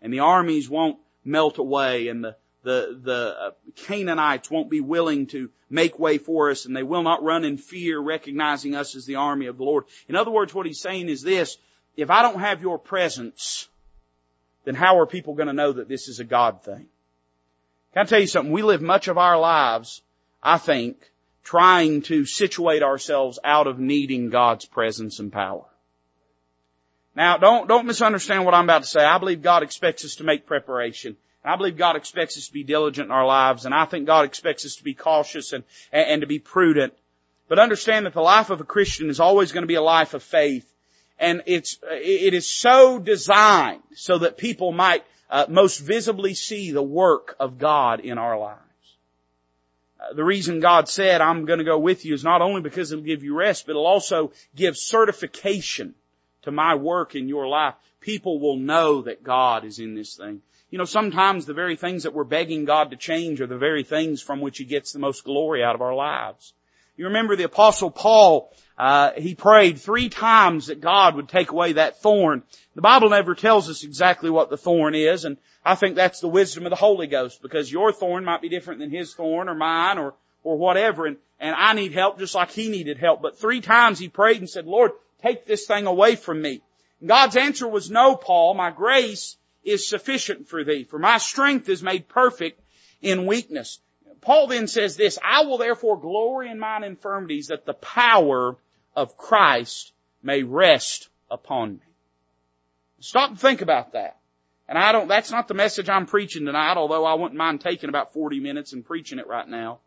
and 0.00 0.12
the 0.12 0.20
armies 0.20 0.68
won't 0.68 0.98
melt 1.24 1.58
away, 1.58 2.08
and 2.08 2.24
the 2.24 2.36
the, 2.62 2.98
the 3.02 3.36
uh, 3.38 3.50
Canaanites 3.76 4.50
won't 4.50 4.68
be 4.68 4.80
willing 4.80 5.26
to 5.28 5.50
make 5.70 5.98
way 5.98 6.18
for 6.18 6.50
us 6.50 6.66
and 6.66 6.76
they 6.76 6.82
will 6.82 7.02
not 7.02 7.22
run 7.22 7.44
in 7.44 7.56
fear 7.56 7.98
recognizing 7.98 8.74
us 8.74 8.96
as 8.96 9.06
the 9.06 9.16
army 9.16 9.46
of 9.46 9.56
the 9.56 9.64
Lord. 9.64 9.84
In 10.08 10.16
other 10.16 10.30
words, 10.30 10.54
what 10.54 10.66
he's 10.66 10.80
saying 10.80 11.08
is 11.08 11.22
this, 11.22 11.56
if 11.96 12.10
I 12.10 12.22
don't 12.22 12.40
have 12.40 12.60
your 12.60 12.78
presence, 12.78 13.68
then 14.64 14.74
how 14.74 14.98
are 14.98 15.06
people 15.06 15.34
going 15.34 15.46
to 15.46 15.54
know 15.54 15.72
that 15.72 15.88
this 15.88 16.08
is 16.08 16.20
a 16.20 16.24
God 16.24 16.62
thing? 16.62 16.86
Can 17.94 18.02
I 18.02 18.04
tell 18.04 18.20
you 18.20 18.26
something? 18.26 18.52
We 18.52 18.62
live 18.62 18.82
much 18.82 19.08
of 19.08 19.18
our 19.18 19.38
lives, 19.38 20.02
I 20.42 20.58
think, 20.58 20.98
trying 21.48 22.02
to 22.02 22.26
situate 22.26 22.82
ourselves 22.82 23.38
out 23.42 23.66
of 23.66 23.78
needing 23.78 24.28
God's 24.28 24.66
presence 24.66 25.18
and 25.18 25.32
power. 25.32 25.64
Now, 27.16 27.38
don't, 27.38 27.66
don't 27.66 27.86
misunderstand 27.86 28.44
what 28.44 28.52
I'm 28.52 28.64
about 28.64 28.82
to 28.82 28.88
say. 28.88 29.00
I 29.00 29.16
believe 29.16 29.40
God 29.40 29.62
expects 29.62 30.04
us 30.04 30.16
to 30.16 30.24
make 30.24 30.44
preparation. 30.44 31.16
I 31.42 31.56
believe 31.56 31.78
God 31.78 31.96
expects 31.96 32.36
us 32.36 32.48
to 32.48 32.52
be 32.52 32.64
diligent 32.64 33.06
in 33.06 33.12
our 33.12 33.24
lives, 33.24 33.64
and 33.64 33.74
I 33.74 33.86
think 33.86 34.06
God 34.06 34.26
expects 34.26 34.66
us 34.66 34.76
to 34.76 34.84
be 34.84 34.92
cautious 34.92 35.54
and, 35.54 35.64
and 35.90 36.20
to 36.20 36.26
be 36.26 36.38
prudent. 36.38 36.92
But 37.48 37.58
understand 37.58 38.04
that 38.04 38.12
the 38.12 38.20
life 38.20 38.50
of 38.50 38.60
a 38.60 38.64
Christian 38.64 39.08
is 39.08 39.18
always 39.18 39.50
going 39.50 39.62
to 39.62 39.68
be 39.68 39.76
a 39.76 39.80
life 39.80 40.12
of 40.12 40.22
faith, 40.22 40.70
and 41.18 41.44
it's 41.46 41.78
it 41.82 42.34
is 42.34 42.46
so 42.46 42.98
designed 42.98 43.84
so 43.94 44.18
that 44.18 44.36
people 44.36 44.70
might 44.70 45.02
uh, 45.30 45.46
most 45.48 45.78
visibly 45.78 46.34
see 46.34 46.72
the 46.72 46.82
work 46.82 47.36
of 47.40 47.56
God 47.56 48.00
in 48.00 48.18
our 48.18 48.38
lives. 48.38 48.67
The 50.14 50.24
reason 50.24 50.60
God 50.60 50.88
said, 50.88 51.20
"I'm 51.20 51.46
to 51.46 51.64
go 51.64 51.78
with 51.78 52.04
you," 52.04 52.14
is 52.14 52.24
not 52.24 52.42
only 52.42 52.60
because 52.60 52.92
it'll 52.92 53.04
give 53.04 53.24
you 53.24 53.34
rest, 53.34 53.66
but 53.66 53.72
it'll 53.72 53.86
also 53.86 54.32
give 54.54 54.76
certification 54.76 55.94
to 56.42 56.50
my 56.50 56.74
work 56.74 57.14
in 57.14 57.28
your 57.28 57.46
life. 57.46 57.74
People 58.00 58.40
will 58.40 58.56
know 58.56 59.02
that 59.02 59.22
God 59.22 59.64
is 59.64 59.78
in 59.78 59.94
this 59.94 60.16
thing. 60.16 60.40
You 60.70 60.78
know, 60.78 60.84
sometimes 60.84 61.46
the 61.46 61.54
very 61.54 61.76
things 61.76 62.02
that 62.02 62.14
we're 62.14 62.24
begging 62.24 62.64
God 62.64 62.90
to 62.90 62.96
change 62.96 63.40
are 63.40 63.46
the 63.46 63.56
very 63.58 63.84
things 63.84 64.22
from 64.22 64.40
which 64.40 64.58
He 64.58 64.64
gets 64.64 64.92
the 64.92 64.98
most 64.98 65.24
glory 65.24 65.64
out 65.64 65.74
of 65.74 65.82
our 65.82 65.94
lives. 65.94 66.52
You 66.98 67.04
remember 67.04 67.36
the 67.36 67.44
apostle 67.44 67.92
Paul, 67.92 68.52
uh, 68.76 69.12
he 69.12 69.36
prayed 69.36 69.78
three 69.78 70.08
times 70.08 70.66
that 70.66 70.80
God 70.80 71.14
would 71.14 71.28
take 71.28 71.52
away 71.52 71.74
that 71.74 72.02
thorn. 72.02 72.42
The 72.74 72.82
Bible 72.82 73.10
never 73.10 73.36
tells 73.36 73.70
us 73.70 73.84
exactly 73.84 74.30
what 74.30 74.50
the 74.50 74.56
thorn 74.56 74.96
is, 74.96 75.24
and 75.24 75.36
I 75.64 75.76
think 75.76 75.94
that's 75.94 76.18
the 76.18 76.26
wisdom 76.26 76.66
of 76.66 76.70
the 76.70 76.76
Holy 76.76 77.06
Ghost, 77.06 77.40
because 77.40 77.70
your 77.70 77.92
thorn 77.92 78.24
might 78.24 78.42
be 78.42 78.48
different 78.48 78.80
than 78.80 78.90
his 78.90 79.14
thorn 79.14 79.48
or 79.48 79.54
mine 79.54 79.98
or, 79.98 80.14
or 80.42 80.58
whatever, 80.58 81.06
and, 81.06 81.18
and 81.38 81.54
I 81.54 81.72
need 81.72 81.92
help 81.92 82.18
just 82.18 82.34
like 82.34 82.50
he 82.50 82.68
needed 82.68 82.98
help. 82.98 83.22
But 83.22 83.38
three 83.38 83.60
times 83.60 84.00
he 84.00 84.08
prayed 84.08 84.38
and 84.38 84.50
said, 84.50 84.66
Lord, 84.66 84.90
take 85.22 85.46
this 85.46 85.68
thing 85.68 85.86
away 85.86 86.16
from 86.16 86.42
me. 86.42 86.62
And 86.98 87.08
God's 87.08 87.36
answer 87.36 87.68
was 87.68 87.92
no, 87.92 88.16
Paul, 88.16 88.54
my 88.54 88.72
grace 88.72 89.36
is 89.62 89.88
sufficient 89.88 90.48
for 90.48 90.64
thee, 90.64 90.82
for 90.82 90.98
my 90.98 91.18
strength 91.18 91.68
is 91.68 91.80
made 91.80 92.08
perfect 92.08 92.60
in 93.00 93.26
weakness. 93.26 93.78
Paul 94.20 94.48
then 94.48 94.66
says 94.66 94.96
this, 94.96 95.18
I 95.22 95.42
will 95.42 95.58
therefore 95.58 96.00
glory 96.00 96.50
in 96.50 96.58
mine 96.58 96.84
infirmities 96.84 97.48
that 97.48 97.66
the 97.66 97.74
power 97.74 98.56
of 98.96 99.16
Christ 99.16 99.92
may 100.22 100.42
rest 100.42 101.08
upon 101.30 101.74
me. 101.74 101.80
Stop 103.00 103.30
and 103.30 103.40
think 103.40 103.62
about 103.62 103.92
that. 103.92 104.16
And 104.68 104.76
I 104.76 104.92
don't, 104.92 105.08
that's 105.08 105.30
not 105.30 105.48
the 105.48 105.54
message 105.54 105.88
I'm 105.88 106.06
preaching 106.06 106.44
tonight, 106.44 106.76
although 106.76 107.04
I 107.04 107.14
wouldn't 107.14 107.38
mind 107.38 107.60
taking 107.60 107.88
about 107.88 108.12
40 108.12 108.40
minutes 108.40 108.72
and 108.72 108.84
preaching 108.84 109.18
it 109.18 109.26
right 109.26 109.48
now. 109.48 109.78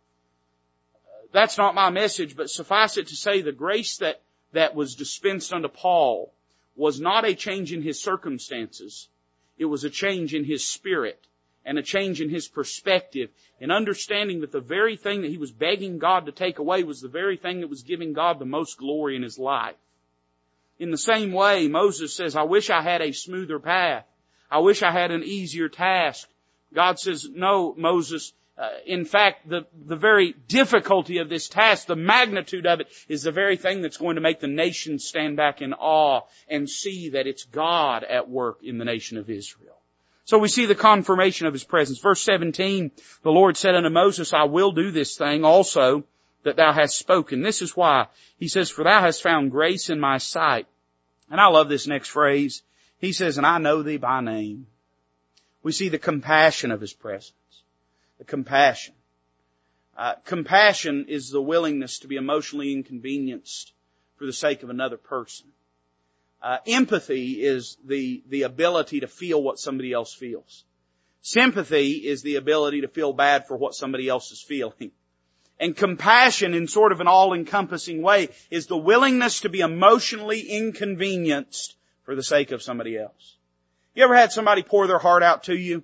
That's 1.31 1.57
not 1.57 1.75
my 1.75 1.89
message, 1.89 2.35
but 2.35 2.49
suffice 2.49 2.97
it 2.97 3.07
to 3.07 3.15
say 3.15 3.41
the 3.41 3.51
grace 3.51 3.97
that, 3.97 4.21
that 4.53 4.75
was 4.75 4.95
dispensed 4.95 5.53
unto 5.53 5.67
Paul 5.67 6.33
was 6.75 6.99
not 6.99 7.25
a 7.25 7.35
change 7.35 7.73
in 7.73 7.81
his 7.81 8.01
circumstances. 8.01 9.07
It 9.57 9.65
was 9.65 9.83
a 9.83 9.89
change 9.89 10.33
in 10.33 10.43
his 10.45 10.65
spirit 10.65 11.23
and 11.65 11.78
a 11.78 11.84
change 11.84 12.21
in 12.21 12.30
his 12.30 12.47
perspective 12.47 13.30
and 13.60 13.71
understanding 13.71 14.41
that 14.41 14.52
the 14.52 14.60
very 14.60 14.97
thing 14.97 15.21
that 15.21 15.32
he 15.32 15.38
was 15.38 15.52
begging 15.52 16.00
God 16.00 16.26
to 16.26 16.32
take 16.32 16.60
away 16.60 16.84
was 16.84 17.02
the 17.02 17.08
very 17.08 17.38
thing 17.38 17.62
that 17.62 17.69
was 17.69 17.84
giving 17.84 18.13
God 18.13 18.39
the 18.39 18.45
most 18.45 18.78
glory 18.78 19.15
in 19.15 19.24
his 19.24 19.38
life. 19.38 19.76
In 20.80 20.89
the 20.89 20.97
same 20.97 21.32
way, 21.32 21.67
Moses 21.67 22.15
says, 22.15 22.36
I 22.36 22.43
wish 22.43 22.71
I 22.71 22.82
had 22.82 23.02
a 23.02 23.12
smoother 23.12 23.60
path. 23.60 24.06
I 24.50 24.60
wish 24.60 24.82
I 24.82 24.91
had 24.91 25.12
an 25.12 25.24
easier 25.24 25.69
task. 25.69 26.28
God 26.74 26.97
says, 26.97 27.28
no, 27.32 27.76
Moses, 27.78 28.34
uh, 28.58 28.69
in 28.88 29.06
fact, 29.06 29.47
the, 29.47 29.67
the 29.86 29.95
very 29.95 30.34
difficulty 30.47 31.19
of 31.19 31.30
this 31.30 31.47
task, 31.47 31.86
the 31.86 31.95
magnitude 31.95 32.65
of 32.65 32.80
it, 32.80 32.88
is 33.08 33.24
the 33.24 33.32
very 33.32 33.58
thing 33.58 33.82
that's 33.82 33.97
going 33.97 34.15
to 34.15 34.21
make 34.21 34.39
the 34.39 34.47
nation 34.47 34.97
stand 34.97 35.38
back 35.38 35.62
in 35.62 35.74
awe 35.74 36.21
and 36.50 36.67
see 36.67 37.10
that 37.10 37.28
it's 37.28 37.43
God 37.43 38.04
at 38.04 38.28
work 38.28 38.63
in 38.63 38.80
the 38.80 38.86
nation 38.86 39.17
of 39.17 39.30
Israel. 39.30 39.80
So 40.25 40.38
we 40.38 40.47
see 40.47 40.65
the 40.65 40.75
confirmation 40.75 41.47
of 41.47 41.53
His 41.53 41.63
presence. 41.63 41.99
Verse 41.99 42.21
17, 42.21 42.91
the 43.23 43.31
Lord 43.31 43.57
said 43.57 43.75
unto 43.75 43.89
Moses, 43.89 44.34
I 44.34 44.43
will 44.43 44.71
do 44.71 44.91
this 44.91 45.17
thing 45.17 45.43
also, 45.43 46.03
that 46.43 46.55
thou 46.55 46.73
hast 46.73 46.97
spoken. 46.97 47.41
This 47.41 47.62
is 47.62 47.75
why. 47.75 48.07
He 48.38 48.47
says, 48.47 48.69
for 48.69 48.84
thou 48.84 49.01
hast 49.01 49.21
found 49.21 49.51
grace 49.51 49.89
in 49.89 49.99
my 49.99 50.17
sight. 50.17 50.67
And 51.29 51.39
I 51.39 51.47
love 51.47 51.69
this 51.69 51.88
next 51.88 52.10
phrase. 52.10 52.63
He 52.99 53.13
says, 53.13 53.38
and 53.38 53.45
I 53.45 53.57
know 53.57 53.84
thee 53.84 53.97
by 53.97 54.21
name. 54.21 54.67
We 55.63 55.71
see 55.71 55.89
the 55.89 55.99
compassion 55.99 56.71
of 56.71 56.81
his 56.81 56.93
presence. 56.93 57.34
The 58.17 58.25
compassion. 58.25 58.95
Uh, 59.97 60.15
compassion 60.25 61.05
is 61.10 61.29
the 61.29 61.41
willingness 61.41 61.99
to 61.99 62.07
be 62.07 62.15
emotionally 62.15 62.73
inconvenienced 62.73 63.73
for 64.17 64.25
the 64.25 64.34
sake 64.34 64.63
of 64.63 64.69
another 64.69 64.97
person. 64.97 65.47
Uh, 66.41 66.58
empathy 66.65 67.43
is 67.43 67.77
the 67.86 68.23
the 68.27 68.43
ability 68.43 69.01
to 69.01 69.08
feel 69.08 69.41
what 69.41 69.60
somebody 69.60 69.93
else 69.93 70.13
feels. 70.13 70.63
Sympathy 71.21 71.91
is 72.08 72.23
the 72.23 72.38
ability 72.38 72.82
to 72.82 72.88
feel 72.88 73.13
bad 73.13 73.45
for 73.45 73.56
what 73.56 73.75
somebody 73.75 74.10
else 74.10 74.32
is 74.32 74.41
feeling. 74.41 74.91
And 75.60 75.77
compassion 75.77 76.56
in 76.56 76.67
sort 76.67 76.91
of 76.91 77.01
an 77.01 77.08
all-encompassing 77.08 78.01
way 78.01 78.30
is 78.49 78.65
the 78.65 78.75
willingness 78.75 79.41
to 79.41 79.49
be 79.49 79.60
emotionally 79.60 80.39
inconvenienced 80.39 81.75
for 82.01 82.15
the 82.15 82.23
sake 82.23 82.51
of 82.51 82.63
somebody 82.63 82.97
else. 82.97 83.38
You 83.93 84.04
ever 84.04 84.15
had 84.15 84.32
somebody 84.32 84.63
pour 84.63 84.88
their 84.88 84.97
heart 84.97 85.21
out 85.21 85.43
to 85.43 85.56
you 85.56 85.84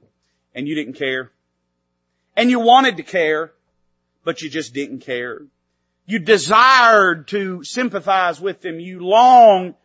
and 0.56 0.68
you 0.68 0.74
didn't 0.74 0.96
care? 0.96 1.32
And 2.36 2.50
you 2.50 2.60
wanted 2.60 2.98
to 2.98 3.04
care, 3.04 3.54
but 4.24 4.42
you 4.42 4.50
just 4.50 4.74
didn't 4.74 5.02
care. 5.02 5.44
You 6.08 6.20
desired 6.20 7.28
to 7.28 7.64
sympathize 7.64 8.42
with 8.42 8.62
them. 8.62 8.80
You 8.80 9.02
longed, 9.02 9.76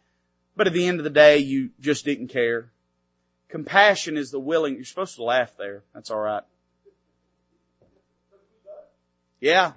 but 0.56 0.66
at 0.66 0.72
the 0.72 0.86
end 0.86 1.00
of 1.00 1.04
the 1.04 1.10
day, 1.10 1.38
you 1.38 1.70
just 1.80 2.04
didn't 2.04 2.28
care. 2.28 2.70
Compassion 3.48 4.16
is 4.16 4.30
the 4.30 4.40
willing, 4.40 4.76
you're 4.76 4.84
supposed 4.84 5.16
to 5.16 5.24
laugh 5.24 5.56
there. 5.58 5.82
That's 5.94 6.10
alright. 6.10 6.44
Yeah. 9.40 9.72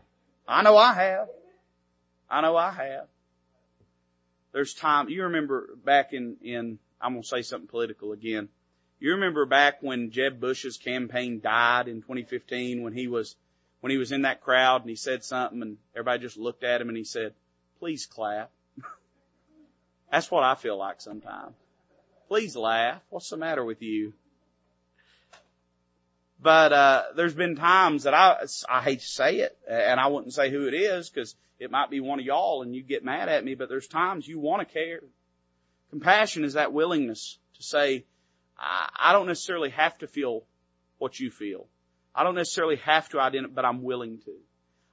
I 0.47 0.61
know 0.61 0.77
I 0.77 0.93
have. 0.93 1.27
I 2.29 2.41
know 2.41 2.55
I 2.55 2.71
have. 2.71 3.07
There's 4.51 4.73
time, 4.73 5.09
you 5.09 5.23
remember 5.23 5.75
back 5.83 6.13
in, 6.13 6.38
in, 6.41 6.79
I'm 7.01 7.13
gonna 7.13 7.23
say 7.23 7.41
something 7.41 7.67
political 7.67 8.13
again. 8.13 8.47
You 8.99 9.11
remember 9.11 9.45
back 9.45 9.81
when 9.81 10.11
Jeb 10.11 10.39
Bush's 10.39 10.77
campaign 10.77 11.41
died 11.41 11.88
in 11.88 11.97
2015 11.97 12.81
when 12.81 12.93
he 12.93 13.07
was, 13.07 13.35
when 13.81 13.91
he 13.91 13.97
was 13.97 14.11
in 14.11 14.21
that 14.21 14.41
crowd 14.41 14.81
and 14.81 14.89
he 14.89 14.95
said 14.95 15.23
something 15.23 15.61
and 15.61 15.77
everybody 15.93 16.21
just 16.21 16.38
looked 16.38 16.63
at 16.63 16.79
him 16.79 16.88
and 16.88 16.97
he 16.97 17.03
said, 17.03 17.33
please 17.79 18.05
clap. 18.05 18.51
That's 20.15 20.32
what 20.32 20.45
I 20.45 20.56
feel 20.56 20.78
like 20.78 21.01
sometimes. 21.01 21.54
Please 22.30 22.56
laugh. 22.56 23.01
What's 23.10 23.30
the 23.30 23.36
matter 23.36 23.65
with 23.65 23.82
you? 23.82 24.13
But 26.41 26.71
uh, 26.71 27.04
there's 27.17 27.34
been 27.34 27.58
times 27.58 28.04
that 28.04 28.13
I 28.13 28.45
I 28.69 28.82
hate 28.82 29.01
to 29.01 29.06
say 29.06 29.39
it, 29.39 29.58
and 29.69 29.99
I 29.99 30.08
wouldn't 30.08 30.34
say 30.34 30.49
who 30.49 30.69
it 30.69 30.73
is 30.73 31.10
because 31.10 31.36
it 31.60 31.69
might 31.69 31.89
be 31.89 31.99
one 31.99 32.21
of 32.21 32.25
y'all, 32.25 32.62
and 32.62 32.73
you 32.73 32.82
get 32.82 33.04
mad 33.04 33.28
at 33.28 33.43
me. 33.43 33.56
But 33.56 33.67
there's 33.67 33.89
times 33.89 34.25
you 34.25 34.39
want 34.39 34.65
to 34.65 34.73
care. 34.73 35.01
Compassion 35.89 36.45
is 36.45 36.54
that 36.54 36.71
willingness 36.71 37.38
to 37.58 37.63
say, 37.63 38.06
I, 38.58 38.88
I 38.97 39.12
don't 39.12 39.28
necessarily 39.28 39.71
have 39.71 39.97
to 39.97 40.08
feel 40.08 40.45
what 40.97 41.19
you 41.19 41.30
feel. 41.30 41.67
I 42.15 42.23
don't 42.23 42.36
necessarily 42.36 42.78
have 42.78 43.10
to 43.10 43.19
identify, 43.19 43.54
but 43.54 43.65
I'm 43.65 43.84
willing 43.84 44.19
to. 44.19 44.32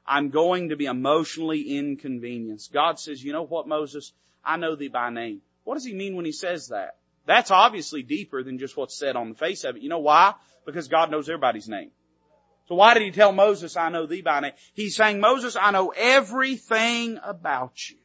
I'm 0.04 0.30
going 0.30 0.70
to 0.70 0.76
be 0.76 0.86
emotionally 0.86 1.78
inconvenienced. 1.78 2.72
God 2.72 2.98
says, 2.98 3.22
you 3.22 3.32
know 3.32 3.44
what, 3.44 3.68
Moses? 3.68 4.12
I 4.44 4.56
know 4.56 4.74
thee 4.74 4.88
by 4.88 5.10
name. 5.10 5.42
What 5.64 5.74
does 5.74 5.84
he 5.84 5.94
mean 5.94 6.16
when 6.16 6.24
he 6.24 6.32
says 6.32 6.68
that? 6.68 6.96
That's 7.26 7.50
obviously 7.50 8.02
deeper 8.02 8.42
than 8.42 8.58
just 8.58 8.76
what's 8.76 8.98
said 8.98 9.16
on 9.16 9.28
the 9.28 9.34
face 9.34 9.64
of 9.64 9.76
it. 9.76 9.82
You 9.82 9.88
know 9.88 10.00
why? 10.00 10.34
Because 10.66 10.88
God 10.88 11.10
knows 11.10 11.28
everybody's 11.28 11.68
name. 11.68 11.90
So 12.68 12.74
why 12.74 12.94
did 12.94 13.02
he 13.02 13.10
tell 13.10 13.32
Moses, 13.32 13.76
I 13.76 13.90
know 13.90 14.06
thee 14.06 14.22
by 14.22 14.40
name? 14.40 14.52
He's 14.74 14.96
saying, 14.96 15.20
Moses, 15.20 15.56
I 15.56 15.70
know 15.70 15.92
everything 15.96 17.18
about 17.22 17.90
you. 17.90 17.96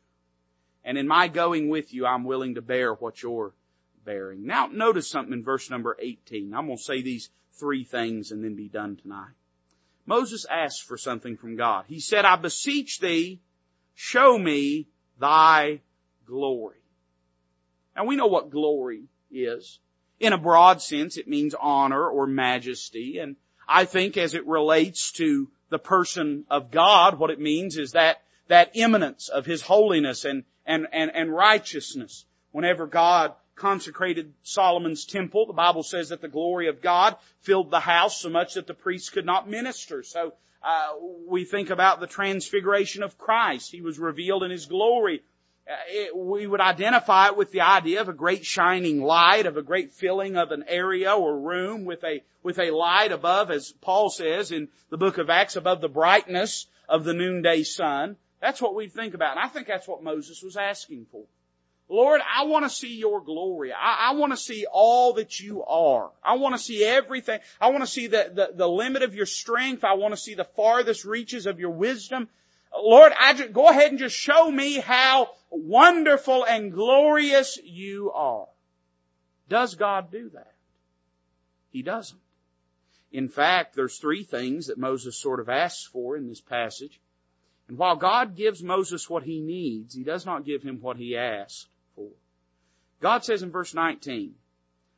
And 0.84 0.98
in 0.98 1.08
my 1.08 1.28
going 1.28 1.70
with 1.70 1.94
you, 1.94 2.06
I'm 2.06 2.24
willing 2.24 2.56
to 2.56 2.62
bear 2.62 2.94
what 2.94 3.22
you're 3.22 3.54
bearing. 4.06 4.46
Now 4.46 4.68
notice 4.68 5.10
something 5.10 5.34
in 5.34 5.44
verse 5.44 5.70
number 5.70 5.98
18. 6.00 6.54
I'm 6.54 6.68
going 6.68 6.78
to 6.78 6.84
say 6.84 7.02
these 7.02 7.30
three 7.54 7.84
things 7.84 8.32
and 8.32 8.44
then 8.44 8.56
be 8.56 8.70
done 8.70 8.96
tonight. 8.96 9.34
Moses 10.06 10.46
asked 10.50 10.84
for 10.84 10.98
something 10.98 11.36
from 11.36 11.58
God. 11.58 11.86
He 11.88 12.00
said, 12.00 12.24
I 12.24 12.38
beseech 12.38 13.00
thee, 13.00 13.42
show 13.96 14.38
me 14.38 14.88
thy 15.20 15.82
glory. 16.28 16.78
Now 17.96 18.06
we 18.06 18.16
know 18.16 18.28
what 18.28 18.52
glory 18.52 19.06
is. 19.32 19.80
In 20.20 20.34
a 20.34 20.38
broad 20.38 20.82
sense, 20.82 21.18
it 21.18 21.28
means 21.28 21.56
honor 21.60 22.08
or 22.08 22.28
majesty. 22.28 23.20
And 23.20 23.36
I 23.68 23.86
think 23.86 24.18
as 24.18 24.34
it 24.34 24.48
relates 24.48 25.12
to 25.14 25.50
the 25.70 25.80
person 25.80 26.46
of 26.50 26.72
God, 26.72 27.20
what 27.20 27.30
it 27.30 27.40
means 27.40 27.78
is 27.78 27.92
that, 27.92 28.22
that 28.48 28.72
eminence 28.76 29.30
of 29.30 29.46
His 29.46 29.62
holiness 29.62 30.26
and, 30.26 30.44
and, 30.66 30.88
and, 30.92 31.12
and 31.14 31.34
righteousness. 31.34 32.26
Whenever 32.52 32.88
God 32.88 33.34
consecrated 33.56 34.34
Solomon's 34.44 35.06
temple, 35.06 35.46
the 35.46 35.54
Bible 35.54 35.84
says 35.84 36.10
that 36.10 36.22
the 36.22 36.28
glory 36.28 36.68
of 36.70 36.82
God 36.82 37.18
filled 37.42 37.72
the 37.72 37.80
house 37.80 38.22
so 38.22 38.30
much 38.30 38.54
that 38.54 38.68
the 38.68 38.74
priests 38.74 39.10
could 39.10 39.26
not 39.26 39.50
minister. 39.50 40.04
So, 40.04 40.34
uh, 40.64 40.94
we 41.28 41.46
think 41.46 41.70
about 41.70 42.00
the 42.00 42.08
transfiguration 42.08 43.04
of 43.04 43.18
Christ. 43.18 43.72
He 43.72 43.82
was 43.82 44.00
revealed 44.00 44.44
in 44.44 44.52
His 44.52 44.66
glory 44.66 45.22
Uh, 45.70 45.74
it, 45.90 46.16
we 46.16 46.48
would 46.48 46.62
identify 46.62 47.28
it 47.28 47.36
with 47.36 47.52
the 47.52 47.62
idea 47.62 48.00
of 48.00 48.08
a 48.08 48.14
great 48.14 48.46
shining 48.46 49.02
light, 49.02 49.46
of 49.46 49.58
a 49.58 49.62
great 49.62 49.92
filling 49.92 50.38
of 50.38 50.52
an 50.52 50.64
area 50.68 51.12
or 51.14 51.38
room 51.38 51.84
with 51.84 52.04
a, 52.06 52.24
with 52.42 52.58
a 52.58 52.72
light 52.72 53.12
above, 53.12 53.52
as 53.52 53.74
Paul 53.82 54.10
says 54.10 54.52
in 54.52 54.70
the 54.90 54.98
book 54.98 55.18
of 55.18 55.30
Acts, 55.30 55.58
above 55.58 55.82
the 55.82 55.90
brightness 55.90 56.68
of 56.88 57.04
the 57.04 57.14
noonday 57.14 57.64
sun. 57.64 58.16
That's 58.40 58.62
what 58.62 58.76
we 58.76 58.88
think 58.88 59.14
about. 59.14 59.36
And 59.36 59.46
I 59.46 59.50
think 59.50 59.68
that's 59.68 59.88
what 59.88 60.04
Moses 60.04 60.42
was 60.42 60.56
asking 60.56 61.08
for. 61.12 61.24
Lord, 61.90 62.22
I 62.22 62.44
want 62.46 62.66
to 62.66 62.70
see 62.70 62.98
your 62.98 63.22
glory. 63.22 63.72
I, 63.72 64.10
I 64.10 64.14
want 64.14 64.34
to 64.34 64.38
see 64.38 64.66
all 64.72 65.14
that 65.14 65.40
you 65.40 65.64
are. 65.64 66.12
I 66.24 66.36
want 66.36 66.56
to 66.56 66.62
see 66.62 66.84
everything. 66.84 67.40
I 67.62 67.70
want 67.70 67.84
to 67.84 67.90
see 67.90 68.08
the, 68.08 68.32
the, 68.34 68.50
the 68.54 68.68
limit 68.68 69.04
of 69.04 69.16
your 69.16 69.26
strength. 69.26 69.86
I 69.86 69.94
want 69.94 70.14
to 70.14 70.20
see 70.20 70.34
the 70.34 70.44
farthest 70.44 71.06
reaches 71.06 71.46
of 71.46 71.60
your 71.60 71.72
wisdom. 71.72 72.28
Lord, 72.74 73.14
I 73.18 73.34
just, 73.34 73.54
go 73.54 73.70
ahead 73.70 73.92
and 73.92 74.00
just 74.00 74.16
show 74.16 74.50
me 74.50 74.80
how 74.80 75.30
wonderful 75.50 76.46
and 76.46 76.72
glorious 76.72 77.58
you 77.64 78.12
are. 78.12 78.48
Does 79.50 79.76
God 79.76 80.12
do 80.12 80.30
that? 80.30 80.54
He 81.72 81.82
doesn't. 81.82 82.20
In 83.12 83.30
fact, 83.30 83.76
there's 83.76 83.98
three 83.98 84.24
things 84.24 84.68
that 84.68 84.78
Moses 84.78 85.18
sort 85.18 85.40
of 85.40 85.50
asks 85.50 85.86
for 85.86 86.18
in 86.18 86.28
this 86.28 86.42
passage. 86.42 87.00
And 87.68 87.78
while 87.78 87.96
God 87.96 88.36
gives 88.36 88.64
Moses 88.64 89.10
what 89.10 89.24
he 89.24 89.40
needs, 89.40 89.94
he 89.94 90.04
does 90.04 90.26
not 90.26 90.46
give 90.46 90.64
him 90.64 90.80
what 90.82 90.98
he 90.98 91.18
asked 91.18 91.68
for. 91.96 92.10
God 93.02 93.24
says 93.24 93.44
in 93.44 93.52
verse 93.52 93.74
19, 93.74 94.36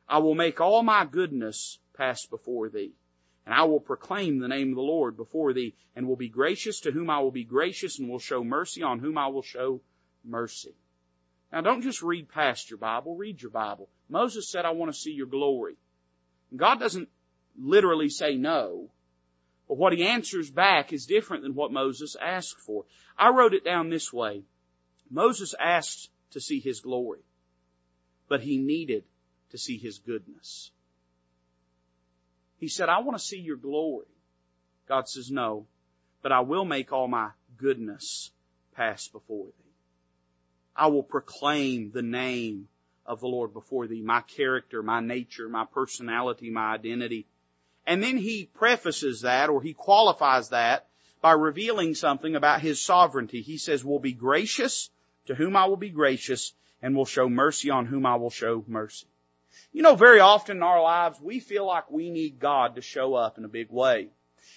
I 0.08 0.18
will 0.18 0.34
make 0.34 0.60
all 0.60 0.82
my 0.82 1.04
goodness 1.04 1.78
pass 1.96 2.26
before 2.26 2.68
thee. 2.68 2.92
And 3.46 3.54
I 3.54 3.64
will 3.64 3.80
proclaim 3.80 4.38
the 4.38 4.48
name 4.48 4.70
of 4.70 4.76
the 4.76 4.82
Lord 4.82 5.16
before 5.16 5.52
thee, 5.52 5.74
and 5.96 6.06
will 6.06 6.16
be 6.16 6.28
gracious 6.28 6.80
to 6.80 6.92
whom 6.92 7.10
I 7.10 7.20
will 7.20 7.30
be 7.30 7.44
gracious, 7.44 7.98
and 7.98 8.08
will 8.08 8.18
show 8.18 8.44
mercy 8.44 8.82
on 8.82 8.98
whom 8.98 9.18
I 9.18 9.28
will 9.28 9.42
show 9.42 9.80
mercy. 10.24 10.74
Now 11.52 11.62
don't 11.62 11.82
just 11.82 12.02
read 12.02 12.28
past 12.28 12.70
your 12.70 12.78
Bible, 12.78 13.16
read 13.16 13.42
your 13.42 13.50
Bible. 13.50 13.88
Moses 14.08 14.48
said, 14.48 14.64
I 14.64 14.70
want 14.70 14.92
to 14.92 14.98
see 14.98 15.12
your 15.12 15.26
glory. 15.26 15.76
God 16.54 16.78
doesn't 16.78 17.08
literally 17.58 18.08
say 18.08 18.36
no, 18.36 18.90
but 19.68 19.78
what 19.78 19.92
he 19.92 20.04
answers 20.04 20.50
back 20.50 20.92
is 20.92 21.06
different 21.06 21.42
than 21.42 21.54
what 21.54 21.72
Moses 21.72 22.16
asked 22.20 22.58
for. 22.58 22.84
I 23.16 23.30
wrote 23.30 23.54
it 23.54 23.64
down 23.64 23.88
this 23.88 24.12
way. 24.12 24.42
Moses 25.10 25.54
asked 25.58 26.10
to 26.32 26.40
see 26.40 26.60
his 26.60 26.80
glory, 26.80 27.20
but 28.28 28.40
he 28.40 28.58
needed 28.58 29.04
to 29.50 29.58
see 29.58 29.78
his 29.78 29.98
goodness. 29.98 30.70
He 32.60 32.68
said, 32.68 32.90
I 32.90 33.00
want 33.00 33.18
to 33.18 33.24
see 33.24 33.40
your 33.40 33.56
glory. 33.56 34.06
God 34.86 35.08
says, 35.08 35.30
no, 35.30 35.66
but 36.22 36.30
I 36.30 36.40
will 36.40 36.66
make 36.66 36.92
all 36.92 37.08
my 37.08 37.30
goodness 37.56 38.30
pass 38.74 39.08
before 39.08 39.46
thee. 39.46 39.72
I 40.76 40.88
will 40.88 41.02
proclaim 41.02 41.90
the 41.90 42.02
name 42.02 42.68
of 43.06 43.20
the 43.20 43.26
Lord 43.26 43.54
before 43.54 43.86
thee, 43.86 44.02
my 44.02 44.20
character, 44.20 44.82
my 44.82 45.00
nature, 45.00 45.48
my 45.48 45.64
personality, 45.64 46.50
my 46.50 46.74
identity. 46.74 47.26
And 47.86 48.02
then 48.02 48.18
he 48.18 48.50
prefaces 48.52 49.22
that 49.22 49.48
or 49.48 49.62
he 49.62 49.72
qualifies 49.72 50.50
that 50.50 50.86
by 51.22 51.32
revealing 51.32 51.94
something 51.94 52.36
about 52.36 52.60
his 52.60 52.80
sovereignty. 52.80 53.40
He 53.40 53.56
says, 53.56 53.84
will 53.84 53.98
be 53.98 54.12
gracious 54.12 54.90
to 55.26 55.34
whom 55.34 55.56
I 55.56 55.64
will 55.66 55.76
be 55.76 55.90
gracious 55.90 56.52
and 56.82 56.94
will 56.94 57.06
show 57.06 57.28
mercy 57.28 57.70
on 57.70 57.86
whom 57.86 58.04
I 58.04 58.16
will 58.16 58.30
show 58.30 58.64
mercy. 58.66 59.06
You 59.72 59.82
know, 59.82 59.94
very 59.94 60.20
often 60.20 60.58
in 60.58 60.62
our 60.62 60.82
lives, 60.82 61.20
we 61.20 61.40
feel 61.40 61.66
like 61.66 61.90
we 61.90 62.10
need 62.10 62.38
God 62.38 62.76
to 62.76 62.82
show 62.82 63.14
up 63.14 63.38
in 63.38 63.44
a 63.44 63.48
big 63.48 63.70
way. 63.70 64.08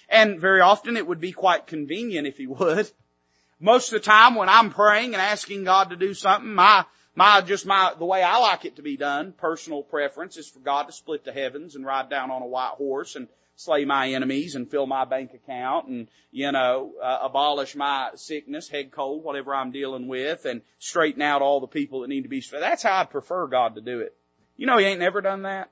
And 0.08 0.40
very 0.40 0.60
often 0.60 0.96
it 0.96 1.06
would 1.06 1.20
be 1.20 1.32
quite 1.32 1.66
convenient 1.66 2.26
if 2.26 2.38
He 2.38 2.46
would. 2.46 2.90
Most 3.60 3.92
of 3.92 4.00
the 4.00 4.04
time 4.04 4.34
when 4.34 4.48
I'm 4.48 4.70
praying 4.70 5.14
and 5.14 5.22
asking 5.22 5.64
God 5.64 5.90
to 5.90 5.96
do 5.96 6.12
something, 6.12 6.52
my, 6.52 6.84
my, 7.14 7.40
just 7.40 7.66
my, 7.66 7.94
the 7.96 8.04
way 8.04 8.22
I 8.22 8.38
like 8.38 8.64
it 8.64 8.76
to 8.76 8.82
be 8.82 8.96
done, 8.96 9.32
personal 9.32 9.82
preference 9.82 10.36
is 10.36 10.48
for 10.48 10.58
God 10.58 10.84
to 10.84 10.92
split 10.92 11.24
the 11.24 11.32
heavens 11.32 11.74
and 11.74 11.86
ride 11.86 12.10
down 12.10 12.30
on 12.30 12.42
a 12.42 12.46
white 12.46 12.74
horse 12.76 13.16
and 13.16 13.28
slay 13.56 13.84
my 13.84 14.10
enemies 14.10 14.56
and 14.56 14.68
fill 14.68 14.86
my 14.86 15.04
bank 15.04 15.32
account 15.32 15.86
and, 15.86 16.08
you 16.32 16.50
know, 16.50 16.92
uh, 17.02 17.18
abolish 17.22 17.76
my 17.76 18.10
sickness, 18.16 18.68
head 18.68 18.90
cold, 18.90 19.22
whatever 19.22 19.54
I'm 19.54 19.70
dealing 19.70 20.08
with 20.08 20.44
and 20.44 20.62
straighten 20.78 21.22
out 21.22 21.40
all 21.40 21.60
the 21.60 21.68
people 21.68 22.00
that 22.00 22.08
need 22.08 22.22
to 22.22 22.28
be 22.28 22.40
straightened. 22.40 22.70
That's 22.70 22.82
how 22.82 23.00
I'd 23.00 23.10
prefer 23.10 23.46
God 23.46 23.76
to 23.76 23.80
do 23.80 24.00
it. 24.00 24.16
You 24.56 24.66
know, 24.66 24.78
He 24.78 24.84
ain't 24.84 25.00
never 25.00 25.20
done 25.20 25.42
that. 25.42 25.70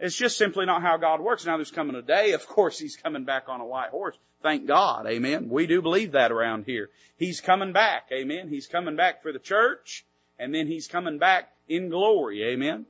It's 0.00 0.16
just 0.16 0.38
simply 0.38 0.64
not 0.66 0.82
how 0.82 0.96
God 0.96 1.20
works. 1.20 1.44
Now 1.44 1.56
there's 1.56 1.70
coming 1.70 1.96
a 1.96 2.02
day, 2.02 2.32
of 2.32 2.46
course, 2.46 2.78
He's 2.78 2.96
coming 2.96 3.24
back 3.24 3.48
on 3.48 3.60
a 3.60 3.66
white 3.66 3.90
horse. 3.90 4.16
Thank 4.42 4.66
God. 4.66 5.06
Amen. 5.06 5.48
We 5.48 5.66
do 5.66 5.82
believe 5.82 6.12
that 6.12 6.30
around 6.30 6.64
here. 6.64 6.90
He's 7.16 7.40
coming 7.40 7.72
back. 7.72 8.08
Amen. 8.12 8.48
He's 8.48 8.68
coming 8.68 8.94
back 8.94 9.22
for 9.22 9.32
the 9.32 9.40
church 9.40 10.04
and 10.38 10.54
then 10.54 10.66
He's 10.66 10.86
coming 10.86 11.18
back 11.18 11.52
in 11.68 11.88
glory. 11.88 12.44
Amen. 12.52 12.86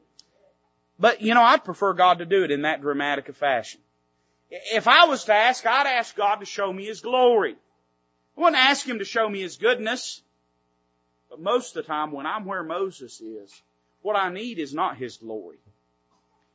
But, 0.98 1.22
you 1.22 1.34
know, 1.34 1.42
I'd 1.42 1.64
prefer 1.64 1.94
God 1.94 2.18
to 2.18 2.26
do 2.26 2.44
it 2.44 2.50
in 2.50 2.62
that 2.62 2.82
dramatic 2.82 3.28
a 3.28 3.32
fashion. 3.32 3.80
If 4.50 4.88
I 4.88 5.04
was 5.06 5.24
to 5.24 5.34
ask, 5.34 5.64
I'd 5.66 5.86
ask 5.86 6.14
God 6.16 6.36
to 6.36 6.46
show 6.46 6.72
me 6.72 6.86
His 6.86 7.00
glory. 7.00 7.56
I 8.36 8.40
wouldn't 8.40 8.56
ask 8.56 8.86
Him 8.86 8.98
to 8.98 9.04
show 9.04 9.28
me 9.28 9.40
His 9.40 9.56
goodness. 9.56 10.22
But 11.30 11.40
most 11.40 11.76
of 11.76 11.84
the 11.84 11.88
time 11.88 12.12
when 12.12 12.26
I'm 12.26 12.44
where 12.44 12.62
Moses 12.62 13.20
is, 13.20 13.62
what 14.02 14.16
I 14.16 14.32
need 14.32 14.58
is 14.58 14.74
not 14.74 14.96
His 14.96 15.16
glory. 15.16 15.58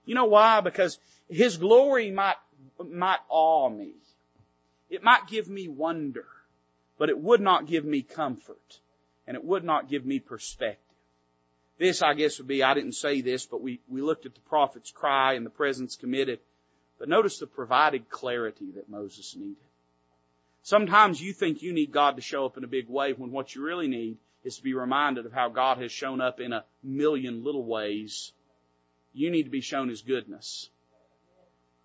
You 0.06 0.16
know 0.16 0.26
why? 0.26 0.62
Because 0.62 0.98
His 1.30 1.58
glory 1.58 2.12
might, 2.12 2.36
might 2.84 3.20
awe 3.30 3.70
me. 3.70 3.94
It 4.90 5.04
might 5.04 5.28
give 5.28 5.48
me 5.48 5.68
wonder, 5.68 6.26
but 6.98 7.10
it 7.10 7.18
would 7.18 7.42
not 7.42 7.68
give 7.68 7.86
me 7.86 8.02
comfort, 8.02 8.80
and 9.26 9.36
it 9.36 9.44
would 9.44 9.64
not 9.64 9.90
give 9.90 10.06
me 10.06 10.20
perspective. 10.20 10.80
This, 11.80 12.02
I 12.02 12.14
guess, 12.14 12.38
would 12.38 12.48
be, 12.48 12.64
I 12.64 12.76
didn't 12.76 12.94
say 12.94 13.22
this, 13.22 13.46
but 13.46 13.62
we, 13.62 13.80
we 13.88 14.02
looked 14.02 14.26
at 14.26 14.36
the 14.36 14.42
prophet's 14.42 14.92
cry 14.92 15.34
and 15.34 15.46
the 15.46 15.50
presence 15.50 15.96
committed. 15.96 16.40
But 17.00 17.10
notice 17.10 17.40
the 17.40 17.48
provided 17.48 18.10
clarity 18.10 18.72
that 18.76 18.90
Moses 18.90 19.36
needed. 19.36 19.58
Sometimes 20.62 21.22
you 21.22 21.34
think 21.34 21.62
you 21.62 21.74
need 21.74 21.92
God 21.92 22.16
to 22.16 22.22
show 22.22 22.46
up 22.46 22.58
in 22.58 22.64
a 22.64 22.68
big 22.68 22.88
way 22.88 23.14
when 23.14 23.32
what 23.32 23.54
you 23.54 23.64
really 23.64 23.88
need 23.88 24.18
is 24.44 24.58
to 24.58 24.64
be 24.64 24.74
reminded 24.74 25.26
of 25.26 25.34
how 25.34 25.50
God 25.50 25.78
has 25.80 25.92
shown 25.92 26.22
up 26.22 26.40
in 26.40 26.54
a 26.54 26.66
million 26.84 27.44
little 27.44 27.66
ways. 27.66 28.34
You 29.14 29.32
need 29.32 29.44
to 29.44 29.50
be 29.50 29.62
shown 29.62 29.90
His 29.90 30.02
goodness. 30.02 30.70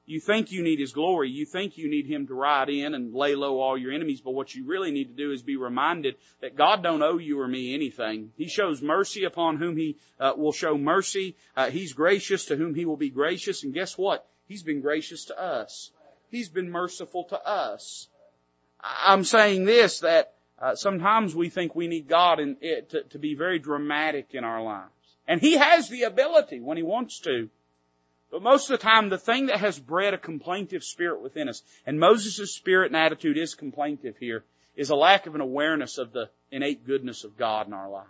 You 0.07 0.21
think 0.21 0.53
you 0.53 0.62
need 0.62 0.81
His 0.81 0.92
glory. 0.92 1.29
You 1.29 1.44
think 1.44 1.77
you 1.77 1.90
need 1.90 2.07
Him 2.07 2.27
to 2.29 2.35
ride 2.35 2.71
in 2.71 2.94
and 2.94 3.14
lay 3.14 3.35
low 3.35 3.61
all 3.61 3.77
your 3.77 3.92
enemies. 3.92 4.23
But 4.23 4.31
what 4.31 4.55
you 4.55 4.64
really 4.64 4.90
need 4.90 5.09
to 5.09 5.23
do 5.23 5.33
is 5.33 5.42
be 5.42 5.57
reminded 5.57 6.16
that 6.40 6.57
God 6.57 6.83
don't 6.83 7.03
owe 7.03 7.18
you 7.18 7.38
or 7.40 7.47
me 7.47 7.75
anything. 7.75 8.33
He 8.38 8.49
shows 8.49 8.81
mercy 8.81 9.25
upon 9.25 9.59
whom 9.59 9.77
He 9.77 9.99
uh, 10.18 10.33
will 10.35 10.53
show 10.53 10.79
mercy. 10.79 11.37
Uh, 11.55 11.71
he's 11.71 11.92
gracious 11.92 12.47
to 12.47 12.57
whom 12.57 12.75
He 12.75 12.87
will 12.87 12.97
be 12.97 13.11
gracious. 13.11 13.64
And 13.64 13.75
guess 13.75 13.99
what? 13.99 14.27
He's 14.47 14.62
been 14.62 14.81
gracious 14.81 15.27
to 15.27 15.38
us. 15.38 15.90
He's 16.31 16.49
been 16.49 16.71
merciful 16.71 17.25
to 17.25 17.47
us. 17.47 18.09
I'm 18.81 19.25
saying 19.25 19.66
this 19.66 20.01
that 20.01 20.35
uh, 20.61 20.75
sometimes 20.75 21.35
we 21.35 21.49
think 21.49 21.75
we 21.75 21.87
need 21.87 22.09
God 22.09 22.40
in 22.40 22.57
it 22.61 22.90
to, 22.90 23.03
to 23.05 23.18
be 23.18 23.35
very 23.35 23.59
dramatic 23.59 24.29
in 24.33 24.44
our 24.44 24.62
lives. 24.62 24.90
And 25.27 25.40
He 25.40 25.57
has 25.57 25.88
the 25.88 26.03
ability 26.03 26.61
when 26.61 26.77
He 26.77 26.83
wants 26.83 27.21
to. 27.21 27.49
But 28.31 28.42
most 28.42 28.68
of 28.68 28.79
the 28.79 28.85
time, 28.85 29.09
the 29.09 29.18
thing 29.18 29.47
that 29.47 29.61
has 29.61 29.79
bred 29.79 30.14
a 30.14 30.18
complaintive 30.18 30.85
spirit 30.85 31.23
within 31.23 31.49
us, 31.49 31.62
and 31.87 31.99
Moses' 31.99 32.55
spirit 32.55 32.88
and 32.88 32.97
attitude 32.97 33.38
is 33.38 33.55
complaintive 33.55 34.16
here, 34.18 34.44
is 34.77 34.90
a 34.90 34.97
lack 34.97 35.27
of 35.27 35.35
an 35.35 35.40
awareness 35.40 35.97
of 35.97 36.12
the 36.12 36.29
innate 36.51 36.87
goodness 36.87 37.25
of 37.25 37.37
God 37.37 37.66
in 37.66 37.73
our 37.73 37.88
lives. 37.88 38.09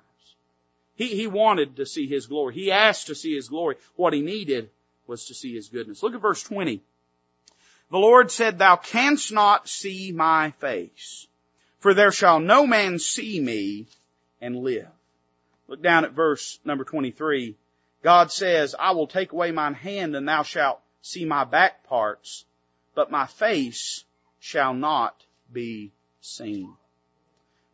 He, 0.96 1.08
he 1.08 1.28
wanted 1.28 1.76
to 1.76 1.86
see 1.86 2.08
His 2.08 2.26
glory. 2.26 2.54
He 2.54 2.72
asked 2.72 3.06
to 3.06 3.14
see 3.14 3.36
His 3.36 3.48
glory. 3.48 3.76
What 3.94 4.12
he 4.12 4.20
needed 4.20 4.70
was 5.06 5.26
to 5.26 5.34
see 5.34 5.54
His 5.54 5.68
goodness. 5.68 6.02
Look 6.02 6.14
at 6.14 6.20
verse 6.20 6.42
20. 6.42 6.82
The 7.90 7.98
Lord 7.98 8.32
said, 8.32 8.58
Thou 8.58 8.76
canst 8.76 9.32
not 9.32 9.68
see 9.68 10.12
my 10.12 10.50
face, 10.58 11.27
for 11.78 11.94
there 11.94 12.12
shall 12.12 12.40
no 12.40 12.66
man 12.66 12.98
see 12.98 13.40
me 13.40 13.86
and 14.40 14.56
live. 14.56 14.88
Look 15.68 15.82
down 15.82 16.04
at 16.04 16.12
verse 16.12 16.58
number 16.64 16.84
23. 16.84 17.56
God 18.02 18.32
says, 18.32 18.74
I 18.78 18.92
will 18.92 19.06
take 19.06 19.32
away 19.32 19.50
mine 19.50 19.74
hand 19.74 20.16
and 20.16 20.28
thou 20.28 20.42
shalt 20.42 20.80
see 21.02 21.24
my 21.24 21.44
back 21.44 21.84
parts, 21.84 22.44
but 22.94 23.10
my 23.10 23.26
face 23.26 24.04
shall 24.40 24.74
not 24.74 25.14
be 25.52 25.92
seen. 26.20 26.74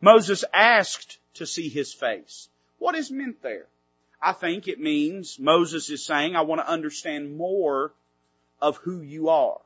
Moses 0.00 0.44
asked 0.52 1.18
to 1.34 1.46
see 1.46 1.68
his 1.68 1.92
face. 1.92 2.48
What 2.78 2.94
is 2.94 3.10
meant 3.10 3.42
there? 3.42 3.66
I 4.20 4.32
think 4.32 4.68
it 4.68 4.80
means 4.80 5.38
Moses 5.38 5.90
is 5.90 6.04
saying, 6.04 6.34
I 6.34 6.42
want 6.42 6.60
to 6.60 6.68
understand 6.68 7.36
more 7.36 7.92
of 8.60 8.78
who 8.78 9.02
you 9.02 9.28
are. 9.28 9.60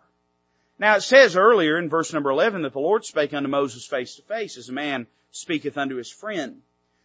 Now 0.79 0.97
it 0.97 1.03
says 1.03 1.37
earlier 1.37 1.77
in 1.77 1.89
verse 1.89 2.13
number 2.13 2.31
11 2.31 2.63
that 2.63 2.73
the 2.73 2.81
Lord 2.81 3.05
spake 3.05 3.35
unto 3.35 3.49
Moses 3.49 3.87
face 3.87 4.17
to 4.17 4.23
face 4.23 4.57
as 4.57 4.69
a 4.69 4.73
man 4.73 5.07
speaketh 5.33 5.77
unto 5.77 5.97
his 5.97 6.11
friend. 6.11 6.63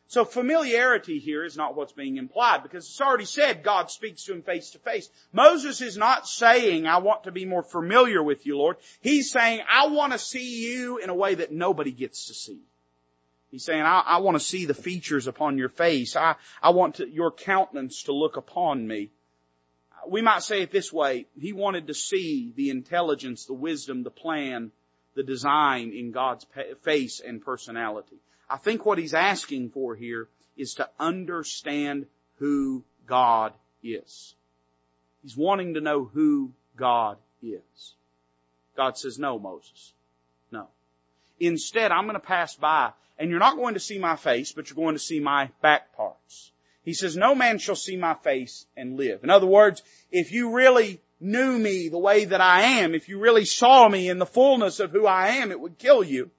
So 0.08 0.26
familiarity 0.26 1.18
here 1.18 1.44
is 1.44 1.58
not 1.58 1.76
what's 1.76 1.94
being 1.94 2.18
implied 2.18 2.62
because 2.62 2.86
it's 2.86 3.02
already 3.02 3.26
said 3.26 3.64
God 3.64 3.90
speaks 3.90 4.26
to 4.26 4.34
him 4.34 4.44
face 4.44 4.72
to 4.72 4.80
face. 4.80 5.10
Moses 5.32 5.82
is 5.82 5.98
not 5.98 6.28
saying, 6.28 6.86
I 6.86 6.98
want 6.98 7.24
to 7.24 7.32
be 7.32 7.46
more 7.46 7.64
familiar 7.64 8.22
with 8.22 8.46
you, 8.46 8.58
Lord. 8.58 8.78
He's 9.02 9.32
saying, 9.32 9.62
I 9.68 9.88
want 9.88 10.14
to 10.14 10.20
see 10.20 10.68
you 10.68 10.98
in 10.98 11.10
a 11.10 11.16
way 11.16 11.36
that 11.36 11.52
nobody 11.52 11.92
gets 11.92 12.28
to 12.28 12.36
see. 12.36 12.60
He's 13.50 13.64
saying, 13.64 13.82
I, 13.82 14.04
I 14.06 14.18
want 14.18 14.36
to 14.36 14.44
see 14.44 14.66
the 14.66 14.74
features 14.74 15.28
upon 15.28 15.58
your 15.58 15.70
face. 15.70 16.16
I, 16.16 16.36
I 16.62 16.72
want 16.72 16.96
to, 16.96 17.10
your 17.10 17.32
countenance 17.32 18.04
to 18.04 18.12
look 18.12 18.38
upon 18.38 18.88
me. 18.88 19.10
We 20.08 20.22
might 20.22 20.44
say 20.44 20.62
it 20.62 20.72
this 20.72 20.92
way. 20.92 21.26
He 21.39 21.54
wanted 21.54 21.88
to 21.88 21.94
see 21.94 22.52
the 22.56 22.70
intelligence, 22.70 23.46
the 23.46 23.54
wisdom, 23.54 24.04
the 24.04 24.12
plan, 24.12 24.72
the 25.16 25.24
design 25.24 25.94
in 25.94 26.12
God's 26.12 26.46
face 26.82 27.20
and 27.20 27.42
personality. 27.44 28.18
I 28.50 28.58
think 28.58 28.86
what 28.86 28.98
he's 28.98 29.13
asking 29.13 29.70
for 29.70 29.96
here 29.96 30.28
is 30.58 30.76
to 30.76 30.89
understand 31.00 32.06
who 32.38 32.84
God 33.08 33.54
is. 33.84 34.36
He's 35.22 35.38
wanting 35.38 35.76
to 35.76 35.82
know 35.82 36.06
who 36.06 36.52
God 36.76 37.18
is. 37.42 37.94
God 38.76 38.98
says, 38.98 39.20
no, 39.20 39.39
Moses. 39.39 39.94
No. 40.52 40.68
Instead, 41.39 41.92
I'm 41.92 42.06
going 42.06 42.16
to 42.16 42.20
pass 42.20 42.56
by 42.56 42.92
and 43.18 43.30
you're 43.30 43.39
not 43.39 43.58
going 43.58 43.76
to 43.76 43.80
see 43.80 44.00
my 44.00 44.16
face, 44.16 44.52
but 44.52 44.70
you're 44.70 44.76
going 44.76 44.96
to 44.96 45.00
see 45.00 45.20
my 45.20 45.50
back 45.62 45.96
parts. 45.96 46.52
He 46.84 46.93
says, 46.93 47.15
no 47.15 47.34
man 47.34 47.60
shall 47.60 47.76
see 47.76 47.96
my 47.96 48.13
face 48.13 48.65
and 48.76 48.98
live. 48.98 49.24
In 49.24 49.30
other 49.30 49.48
words, 49.48 49.82
if 50.12 50.32
you 50.32 50.52
really 50.52 51.02
knew 51.19 51.58
me 51.58 51.88
the 51.88 51.98
way 51.98 52.26
that 52.26 52.41
I 52.41 52.62
am, 52.82 52.93
if 52.93 53.08
you 53.08 53.19
really 53.19 53.46
saw 53.46 53.88
me 53.88 54.10
in 54.10 54.19
the 54.19 54.26
fullness 54.26 54.80
of 54.80 54.91
who 54.91 55.08
I 55.08 55.28
am, 55.36 55.52
it 55.52 55.60
would 55.60 55.78
kill 55.78 56.04
you. 56.04 56.30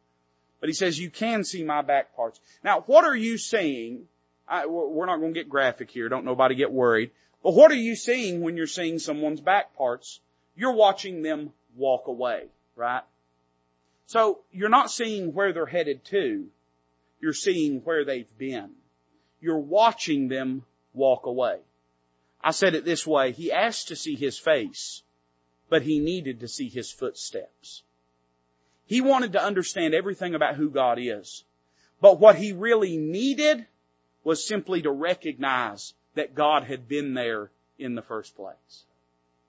But 0.60 0.68
he 0.68 0.74
says, 0.74 0.98
you 0.98 1.10
can 1.10 1.44
see 1.44 1.62
my 1.62 1.82
back 1.82 2.14
parts. 2.14 2.40
Now, 2.62 2.80
what 2.82 3.04
are 3.04 3.16
you 3.16 3.38
seeing? 3.38 4.06
I, 4.46 4.66
we're 4.66 5.06
not 5.06 5.20
going 5.20 5.32
to 5.32 5.40
get 5.40 5.48
graphic 5.48 5.90
here. 5.90 6.08
Don't 6.08 6.26
nobody 6.26 6.54
get 6.54 6.70
worried. 6.70 7.10
But 7.42 7.54
what 7.54 7.70
are 7.70 7.76
you 7.76 7.96
seeing 7.96 8.42
when 8.42 8.56
you're 8.56 8.66
seeing 8.66 8.98
someone's 8.98 9.40
back 9.40 9.76
parts? 9.76 10.20
You're 10.56 10.72
watching 10.72 11.22
them 11.22 11.52
walk 11.76 12.06
away, 12.06 12.44
right? 12.76 13.02
So 14.06 14.40
you're 14.52 14.68
not 14.68 14.90
seeing 14.90 15.32
where 15.32 15.52
they're 15.52 15.66
headed 15.66 16.04
to. 16.06 16.46
You're 17.20 17.32
seeing 17.32 17.80
where 17.80 18.04
they've 18.04 18.38
been. 18.38 18.70
You're 19.44 19.58
watching 19.58 20.28
them 20.28 20.62
walk 20.94 21.26
away. 21.26 21.58
I 22.42 22.52
said 22.52 22.74
it 22.74 22.86
this 22.86 23.06
way. 23.06 23.32
He 23.32 23.52
asked 23.52 23.88
to 23.88 23.96
see 23.96 24.14
his 24.14 24.38
face, 24.38 25.02
but 25.68 25.82
he 25.82 25.98
needed 25.98 26.40
to 26.40 26.48
see 26.48 26.70
his 26.70 26.90
footsteps. 26.90 27.82
He 28.86 29.02
wanted 29.02 29.32
to 29.32 29.44
understand 29.44 29.92
everything 29.92 30.34
about 30.34 30.54
who 30.54 30.70
God 30.70 30.98
is. 30.98 31.44
But 32.00 32.20
what 32.20 32.36
he 32.36 32.54
really 32.54 32.96
needed 32.96 33.66
was 34.24 34.48
simply 34.48 34.80
to 34.80 34.90
recognize 34.90 35.92
that 36.14 36.34
God 36.34 36.64
had 36.64 36.88
been 36.88 37.12
there 37.12 37.50
in 37.78 37.94
the 37.94 38.02
first 38.02 38.34
place. 38.36 38.84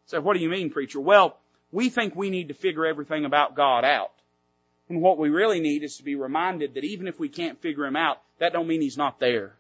So 0.08 0.20
what 0.20 0.36
do 0.36 0.44
you 0.44 0.50
mean, 0.50 0.72
preacher? 0.72 1.00
Well, 1.00 1.38
we 1.72 1.88
think 1.88 2.18
we 2.18 2.30
need 2.30 2.50
to 2.50 2.54
figure 2.54 2.86
everything 2.86 3.24
about 3.24 3.56
God 3.56 3.86
out. 3.86 4.12
And 4.90 5.02
what 5.02 5.18
we 5.18 5.30
really 5.30 5.62
need 5.62 5.84
is 5.84 5.96
to 5.98 6.04
be 6.04 6.16
reminded 6.16 6.74
that 6.74 6.84
even 6.84 7.08
if 7.08 7.18
we 7.18 7.30
can't 7.30 7.62
figure 7.62 7.86
Him 7.86 7.96
out, 7.96 8.22
that 8.40 8.52
don't 8.52 8.68
mean 8.68 8.82
He's 8.82 8.98
not 8.98 9.22
there. 9.22 9.56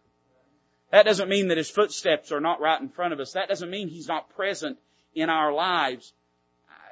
That 0.92 1.06
doesn't 1.06 1.30
mean 1.30 1.50
that 1.50 1.58
His 1.58 1.70
footsteps 1.70 2.32
are 2.32 2.42
not 2.42 2.62
right 2.62 2.80
in 2.80 2.90
front 2.90 3.14
of 3.14 3.20
us. 3.20 3.34
That 3.34 3.50
doesn't 3.50 3.70
mean 3.70 3.88
He's 3.88 4.08
not 4.08 4.36
present 4.36 4.78
in 5.14 5.30
our 5.30 5.52
lives. 5.54 6.14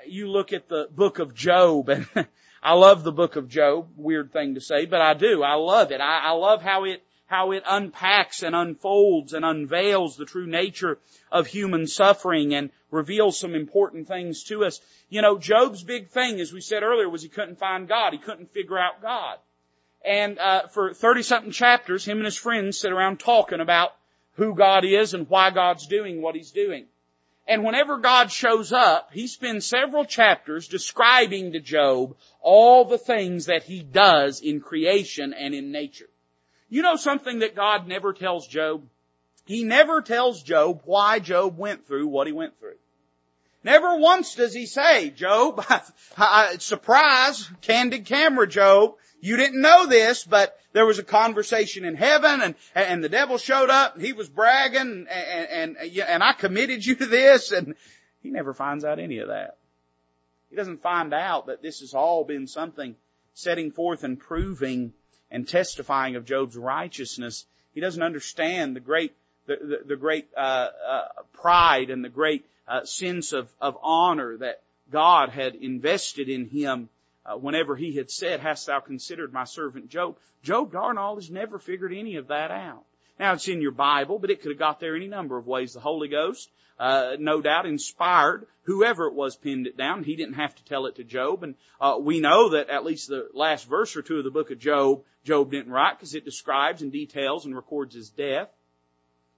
You 0.05 0.29
look 0.29 0.53
at 0.53 0.67
the 0.67 0.87
book 0.91 1.19
of 1.19 1.33
Job 1.33 1.89
and 1.89 2.07
I 2.63 2.73
love 2.75 3.03
the 3.03 3.11
book 3.11 3.35
of 3.35 3.49
Job. 3.49 3.89
Weird 3.97 4.31
thing 4.31 4.55
to 4.55 4.61
say, 4.61 4.85
but 4.85 5.01
I 5.01 5.13
do. 5.13 5.43
I 5.43 5.55
love 5.55 5.91
it. 5.91 5.99
I, 5.99 6.19
I 6.19 6.31
love 6.31 6.61
how 6.61 6.85
it 6.85 7.03
how 7.25 7.51
it 7.51 7.63
unpacks 7.67 8.43
and 8.43 8.55
unfolds 8.55 9.33
and 9.33 9.43
unveils 9.43 10.15
the 10.15 10.25
true 10.25 10.45
nature 10.45 10.99
of 11.31 11.47
human 11.47 11.87
suffering 11.87 12.53
and 12.53 12.69
reveals 12.91 13.39
some 13.39 13.55
important 13.55 14.07
things 14.07 14.43
to 14.43 14.63
us. 14.63 14.79
You 15.09 15.21
know, 15.21 15.37
Job's 15.37 15.83
big 15.83 16.09
thing, 16.09 16.39
as 16.39 16.53
we 16.53 16.61
said 16.61 16.83
earlier, 16.83 17.09
was 17.09 17.23
he 17.23 17.29
couldn't 17.29 17.57
find 17.57 17.87
God. 17.87 18.13
He 18.13 18.19
couldn't 18.19 18.53
figure 18.53 18.77
out 18.77 19.01
God. 19.01 19.39
And 20.05 20.37
uh, 20.37 20.67
for 20.67 20.93
thirty 20.93 21.23
something 21.23 21.51
chapters, 21.51 22.05
him 22.05 22.17
and 22.17 22.25
his 22.25 22.37
friends 22.37 22.77
sit 22.77 22.91
around 22.91 23.19
talking 23.19 23.61
about 23.61 23.93
who 24.35 24.55
God 24.55 24.83
is 24.85 25.13
and 25.13 25.29
why 25.29 25.51
God's 25.51 25.87
doing 25.87 26.21
what 26.21 26.35
He's 26.35 26.51
doing. 26.51 26.85
And 27.47 27.63
whenever 27.63 27.97
God 27.97 28.31
shows 28.31 28.71
up, 28.71 29.09
He 29.13 29.27
spends 29.27 29.65
several 29.65 30.05
chapters 30.05 30.67
describing 30.67 31.53
to 31.53 31.59
Job 31.59 32.15
all 32.41 32.85
the 32.85 32.97
things 32.97 33.45
that 33.45 33.63
He 33.63 33.81
does 33.83 34.41
in 34.41 34.61
creation 34.61 35.33
and 35.33 35.53
in 35.53 35.71
nature. 35.71 36.09
You 36.69 36.81
know 36.81 36.95
something 36.95 37.39
that 37.39 37.55
God 37.55 37.87
never 37.87 38.13
tells 38.13 38.47
Job? 38.47 38.83
He 39.45 39.63
never 39.63 40.01
tells 40.01 40.41
Job 40.41 40.81
why 40.85 41.19
Job 41.19 41.57
went 41.57 41.85
through 41.85 42.07
what 42.07 42.27
he 42.27 42.33
went 42.33 42.57
through. 42.59 42.75
Never 43.61 43.97
once 43.97 44.35
does 44.35 44.53
he 44.53 44.65
say, 44.65 45.09
Job, 45.09 45.63
surprise, 46.59 47.49
candid 47.61 48.05
camera, 48.05 48.47
Job, 48.47 48.95
you 49.23 49.37
didn't 49.37 49.61
know 49.61 49.87
this, 49.87 50.25
but 50.25 50.59
there 50.73 50.85
was 50.85 50.99
a 50.99 51.03
conversation 51.03 51.85
in 51.85 51.95
heaven 51.95 52.41
and, 52.41 52.55
and 52.75 53.01
the 53.01 53.07
devil 53.07 53.37
showed 53.37 53.69
up 53.69 53.95
and 53.95 54.03
he 54.03 54.11
was 54.11 54.27
bragging 54.27 55.07
and, 55.09 55.77
and, 55.77 55.77
and, 55.77 56.21
I 56.21 56.33
committed 56.33 56.85
you 56.85 56.95
to 56.95 57.05
this 57.05 57.53
and 57.53 57.75
he 58.21 58.31
never 58.31 58.53
finds 58.53 58.83
out 58.83 58.99
any 58.99 59.19
of 59.19 59.29
that. 59.29 59.55
He 60.49 60.57
doesn't 60.57 60.81
find 60.81 61.13
out 61.13 61.47
that 61.47 61.61
this 61.61 61.79
has 61.79 61.93
all 61.93 62.25
been 62.25 62.47
something 62.47 62.97
setting 63.33 63.71
forth 63.71 64.03
and 64.03 64.19
proving 64.19 64.91
and 65.31 65.47
testifying 65.47 66.17
of 66.17 66.25
Job's 66.25 66.57
righteousness. 66.57 67.45
He 67.73 67.79
doesn't 67.79 68.03
understand 68.03 68.75
the 68.75 68.81
great, 68.81 69.15
the, 69.47 69.55
the, 69.55 69.87
the 69.87 69.95
great, 69.95 70.27
uh, 70.35 70.67
uh, 70.85 71.07
pride 71.31 71.91
and 71.91 72.03
the 72.03 72.09
great, 72.09 72.45
uh, 72.67 72.83
sense 72.83 73.31
of, 73.31 73.47
of 73.61 73.77
honor 73.81 74.35
that 74.37 74.61
God 74.91 75.29
had 75.29 75.55
invested 75.55 76.27
in 76.27 76.49
him 76.49 76.89
uh, 77.25 77.35
whenever 77.35 77.75
he 77.75 77.95
had 77.95 78.11
said, 78.11 78.39
hast 78.39 78.67
thou 78.67 78.79
considered 78.79 79.33
my 79.33 79.45
servant 79.45 79.89
Job? 79.89 80.17
Job 80.41 80.71
darn 80.71 80.97
all 80.97 81.15
has 81.15 81.29
never 81.29 81.57
figured 81.59 81.93
any 81.93 82.17
of 82.17 82.27
that 82.27 82.51
out. 82.51 82.83
Now 83.19 83.33
it's 83.33 83.47
in 83.47 83.61
your 83.61 83.71
Bible, 83.71 84.19
but 84.19 84.29
it 84.29 84.41
could 84.41 84.51
have 84.51 84.59
got 84.59 84.79
there 84.79 84.95
any 84.95 85.07
number 85.07 85.37
of 85.37 85.47
ways. 85.47 85.73
The 85.73 85.79
Holy 85.79 86.07
Ghost, 86.07 86.49
uh, 86.79 87.15
no 87.19 87.41
doubt 87.41 87.65
inspired 87.65 88.47
whoever 88.63 89.07
it 89.07 89.13
was 89.13 89.35
pinned 89.35 89.67
it 89.67 89.77
down. 89.77 90.03
He 90.03 90.15
didn't 90.15 90.33
have 90.35 90.55
to 90.55 90.65
tell 90.65 90.85
it 90.87 90.95
to 90.95 91.03
Job. 91.03 91.43
And, 91.43 91.55
uh, 91.79 91.97
we 91.99 92.19
know 92.19 92.49
that 92.49 92.69
at 92.69 92.85
least 92.85 93.07
the 93.07 93.29
last 93.33 93.69
verse 93.69 93.95
or 93.95 94.01
two 94.01 94.17
of 94.17 94.23
the 94.23 94.31
book 94.31 94.51
of 94.51 94.59
Job, 94.59 95.03
Job 95.23 95.51
didn't 95.51 95.71
write 95.71 95.97
because 95.97 96.15
it 96.15 96.25
describes 96.25 96.81
and 96.81 96.91
details 96.91 97.45
and 97.45 97.55
records 97.55 97.95
his 97.95 98.09
death. 98.09 98.49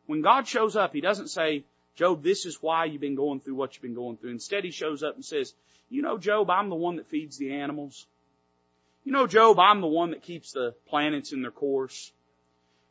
When 0.08 0.22
God 0.22 0.48
shows 0.48 0.76
up, 0.76 0.94
He 0.94 1.02
doesn't 1.02 1.30
say, 1.30 1.66
Job, 1.96 2.24
this 2.24 2.46
is 2.46 2.62
why 2.62 2.86
you've 2.86 3.02
been 3.02 3.16
going 3.16 3.39
through 3.39 3.56
what 3.56 3.74
you've 3.74 3.82
been 3.82 3.96
going 3.96 4.18
through. 4.18 4.32
Instead, 4.32 4.64
He 4.64 4.72
shows 4.72 5.02
up 5.02 5.16
and 5.16 5.24
says, 5.24 5.54
you 5.89 6.02
know, 6.02 6.18
Job, 6.18 6.50
I'm 6.50 6.70
the 6.70 6.76
one 6.76 6.98
that 6.98 7.08
feeds 7.08 7.38
the 7.38 7.54
animals. 7.54 8.06
You 9.04 9.12
know, 9.12 9.28
Job, 9.28 9.60
I'm 9.60 9.82
the 9.82 9.88
one 9.88 10.12
that 10.12 10.24
keeps 10.24 10.52
the 10.52 10.74
planets 10.88 11.32
in 11.32 11.41
their 11.41 11.52
course. 11.52 12.12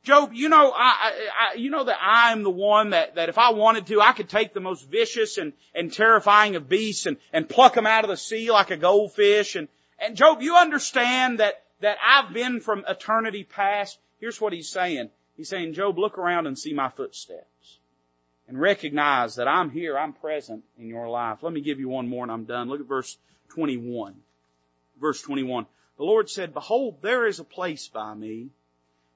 Job, 0.04 0.32
you 0.32 0.48
know, 0.48 0.72
I, 0.74 1.12
I, 1.40 1.54
you 1.56 1.70
know 1.70 1.84
that 1.84 1.98
I'm 2.00 2.42
the 2.42 2.50
one 2.50 2.90
that, 2.90 3.14
that 3.14 3.30
if 3.30 3.38
I 3.38 3.50
wanted 3.50 3.86
to, 3.86 4.00
I 4.00 4.12
could 4.12 4.28
take 4.28 4.52
the 4.52 4.60
most 4.60 4.88
vicious 4.88 5.38
and, 5.38 5.54
and 5.74 5.92
terrifying 5.92 6.56
of 6.56 6.68
beasts 6.68 7.06
and, 7.06 7.16
and 7.32 7.48
pluck 7.48 7.74
them 7.74 7.86
out 7.86 8.04
of 8.04 8.10
the 8.10 8.16
sea 8.16 8.50
like 8.50 8.70
a 8.70 8.76
goldfish. 8.76 9.56
And, 9.56 9.66
and 9.98 10.14
Job, 10.14 10.42
you 10.42 10.56
understand 10.56 11.40
that, 11.40 11.62
that 11.80 11.96
I've 12.06 12.34
been 12.34 12.60
from 12.60 12.84
eternity 12.86 13.44
past. 13.44 13.98
Here's 14.20 14.40
what 14.40 14.52
he's 14.52 14.70
saying. 14.70 15.08
He's 15.36 15.48
saying, 15.48 15.72
Job, 15.72 15.98
look 15.98 16.18
around 16.18 16.46
and 16.46 16.58
see 16.58 16.74
my 16.74 16.90
footsteps 16.90 17.78
and 18.48 18.60
recognize 18.60 19.36
that 19.36 19.48
I'm 19.48 19.70
here, 19.70 19.98
I'm 19.98 20.12
present 20.12 20.64
in 20.78 20.88
your 20.88 21.08
life. 21.08 21.42
Let 21.42 21.52
me 21.52 21.60
give 21.60 21.80
you 21.80 21.88
one 21.88 22.08
more 22.08 22.24
and 22.24 22.32
I'm 22.32 22.44
done. 22.44 22.68
Look 22.68 22.80
at 22.80 22.86
verse 22.86 23.16
21. 23.50 24.14
Verse 25.00 25.22
21. 25.22 25.66
The 25.96 26.04
Lord 26.04 26.28
said, 26.28 26.52
Behold, 26.52 26.98
there 27.02 27.26
is 27.26 27.38
a 27.38 27.44
place 27.44 27.88
by 27.88 28.14
me, 28.14 28.50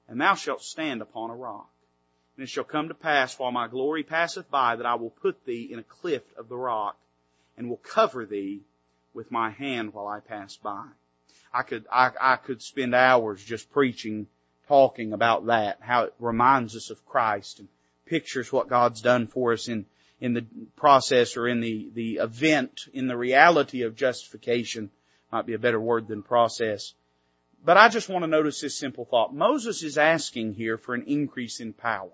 and 0.07 0.19
thou 0.19 0.35
shalt 0.35 0.63
stand 0.63 1.01
upon 1.01 1.29
a 1.29 1.35
rock. 1.35 1.69
And 2.35 2.43
it 2.43 2.49
shall 2.49 2.63
come 2.63 2.87
to 2.87 2.93
pass 2.93 3.37
while 3.37 3.51
my 3.51 3.67
glory 3.67 4.03
passeth 4.03 4.49
by 4.49 4.77
that 4.77 4.85
I 4.85 4.95
will 4.95 5.09
put 5.09 5.45
thee 5.45 5.69
in 5.71 5.79
a 5.79 5.83
cliff 5.83 6.23
of 6.37 6.47
the 6.47 6.55
rock 6.55 6.97
and 7.57 7.69
will 7.69 7.77
cover 7.77 8.25
thee 8.25 8.61
with 9.13 9.31
my 9.31 9.49
hand 9.49 9.93
while 9.93 10.07
I 10.07 10.21
pass 10.21 10.55
by. 10.55 10.85
I 11.53 11.63
could, 11.63 11.85
I, 11.91 12.11
I 12.19 12.35
could 12.37 12.61
spend 12.61 12.95
hours 12.95 13.43
just 13.43 13.71
preaching, 13.71 14.27
talking 14.67 15.13
about 15.13 15.47
that, 15.47 15.79
how 15.81 16.03
it 16.03 16.13
reminds 16.19 16.75
us 16.75 16.89
of 16.89 17.05
Christ 17.05 17.59
and 17.59 17.67
pictures 18.09 18.51
what 18.51 18.67
God's 18.67 19.01
done 19.01 19.27
for 19.27 19.53
us 19.53 19.67
in, 19.67 19.85
in 20.19 20.33
the 20.33 20.45
process 20.75 21.37
or 21.37 21.47
in 21.47 21.61
the, 21.61 21.89
the 21.93 22.15
event, 22.15 22.81
in 22.93 23.07
the 23.07 23.15
reality 23.15 23.83
of 23.83 23.95
justification. 23.95 24.89
Might 25.31 25.45
be 25.45 25.53
a 25.53 25.59
better 25.59 25.79
word 25.79 26.07
than 26.07 26.23
process. 26.23 26.93
But 27.63 27.77
I 27.77 27.89
just 27.89 28.09
want 28.09 28.23
to 28.23 28.27
notice 28.27 28.61
this 28.61 28.77
simple 28.77 29.05
thought. 29.05 29.33
Moses 29.33 29.83
is 29.83 29.97
asking 29.97 30.55
here 30.55 30.77
for 30.77 30.95
an 30.95 31.03
increase 31.07 31.59
in 31.59 31.73
power. 31.73 32.09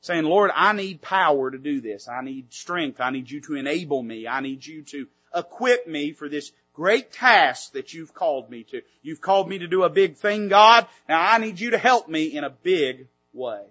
Saying, 0.00 0.24
Lord, 0.24 0.50
I 0.54 0.72
need 0.74 1.00
power 1.00 1.50
to 1.50 1.58
do 1.58 1.80
this. 1.80 2.08
I 2.08 2.22
need 2.22 2.52
strength. 2.52 3.00
I 3.00 3.10
need 3.10 3.30
you 3.30 3.40
to 3.42 3.54
enable 3.54 4.02
me. 4.02 4.28
I 4.28 4.40
need 4.40 4.64
you 4.64 4.82
to 4.82 5.08
equip 5.34 5.86
me 5.86 6.12
for 6.12 6.28
this 6.28 6.52
great 6.74 7.12
task 7.12 7.72
that 7.72 7.92
you've 7.92 8.14
called 8.14 8.50
me 8.50 8.64
to. 8.64 8.82
You've 9.02 9.20
called 9.20 9.48
me 9.48 9.58
to 9.58 9.66
do 9.66 9.82
a 9.82 9.90
big 9.90 10.16
thing, 10.16 10.48
God. 10.48 10.86
Now 11.08 11.20
I 11.20 11.38
need 11.38 11.58
you 11.58 11.70
to 11.70 11.78
help 11.78 12.08
me 12.08 12.26
in 12.26 12.44
a 12.44 12.50
big 12.50 13.08
way. 13.32 13.64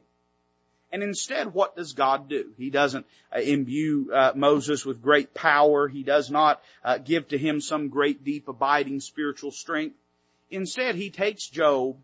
And 0.91 1.03
instead, 1.03 1.53
what 1.53 1.75
does 1.75 1.93
God 1.93 2.29
do? 2.29 2.51
He 2.57 2.69
doesn't 2.69 3.05
uh, 3.35 3.39
imbue 3.39 4.11
uh, 4.13 4.31
Moses 4.35 4.85
with 4.85 5.01
great 5.01 5.33
power. 5.33 5.88
He 5.88 6.03
does 6.03 6.31
not 6.31 6.61
uh, 6.83 6.97
give 6.97 7.27
to 7.29 7.38
him 7.38 7.59
some 7.59 7.89
great, 7.89 8.23
deep, 8.23 8.47
abiding 8.47 9.01
spiritual 9.01 9.51
strength. 9.51 9.97
Instead, 10.49 10.95
he 10.95 11.09
takes 11.09 11.47
Job 11.49 11.97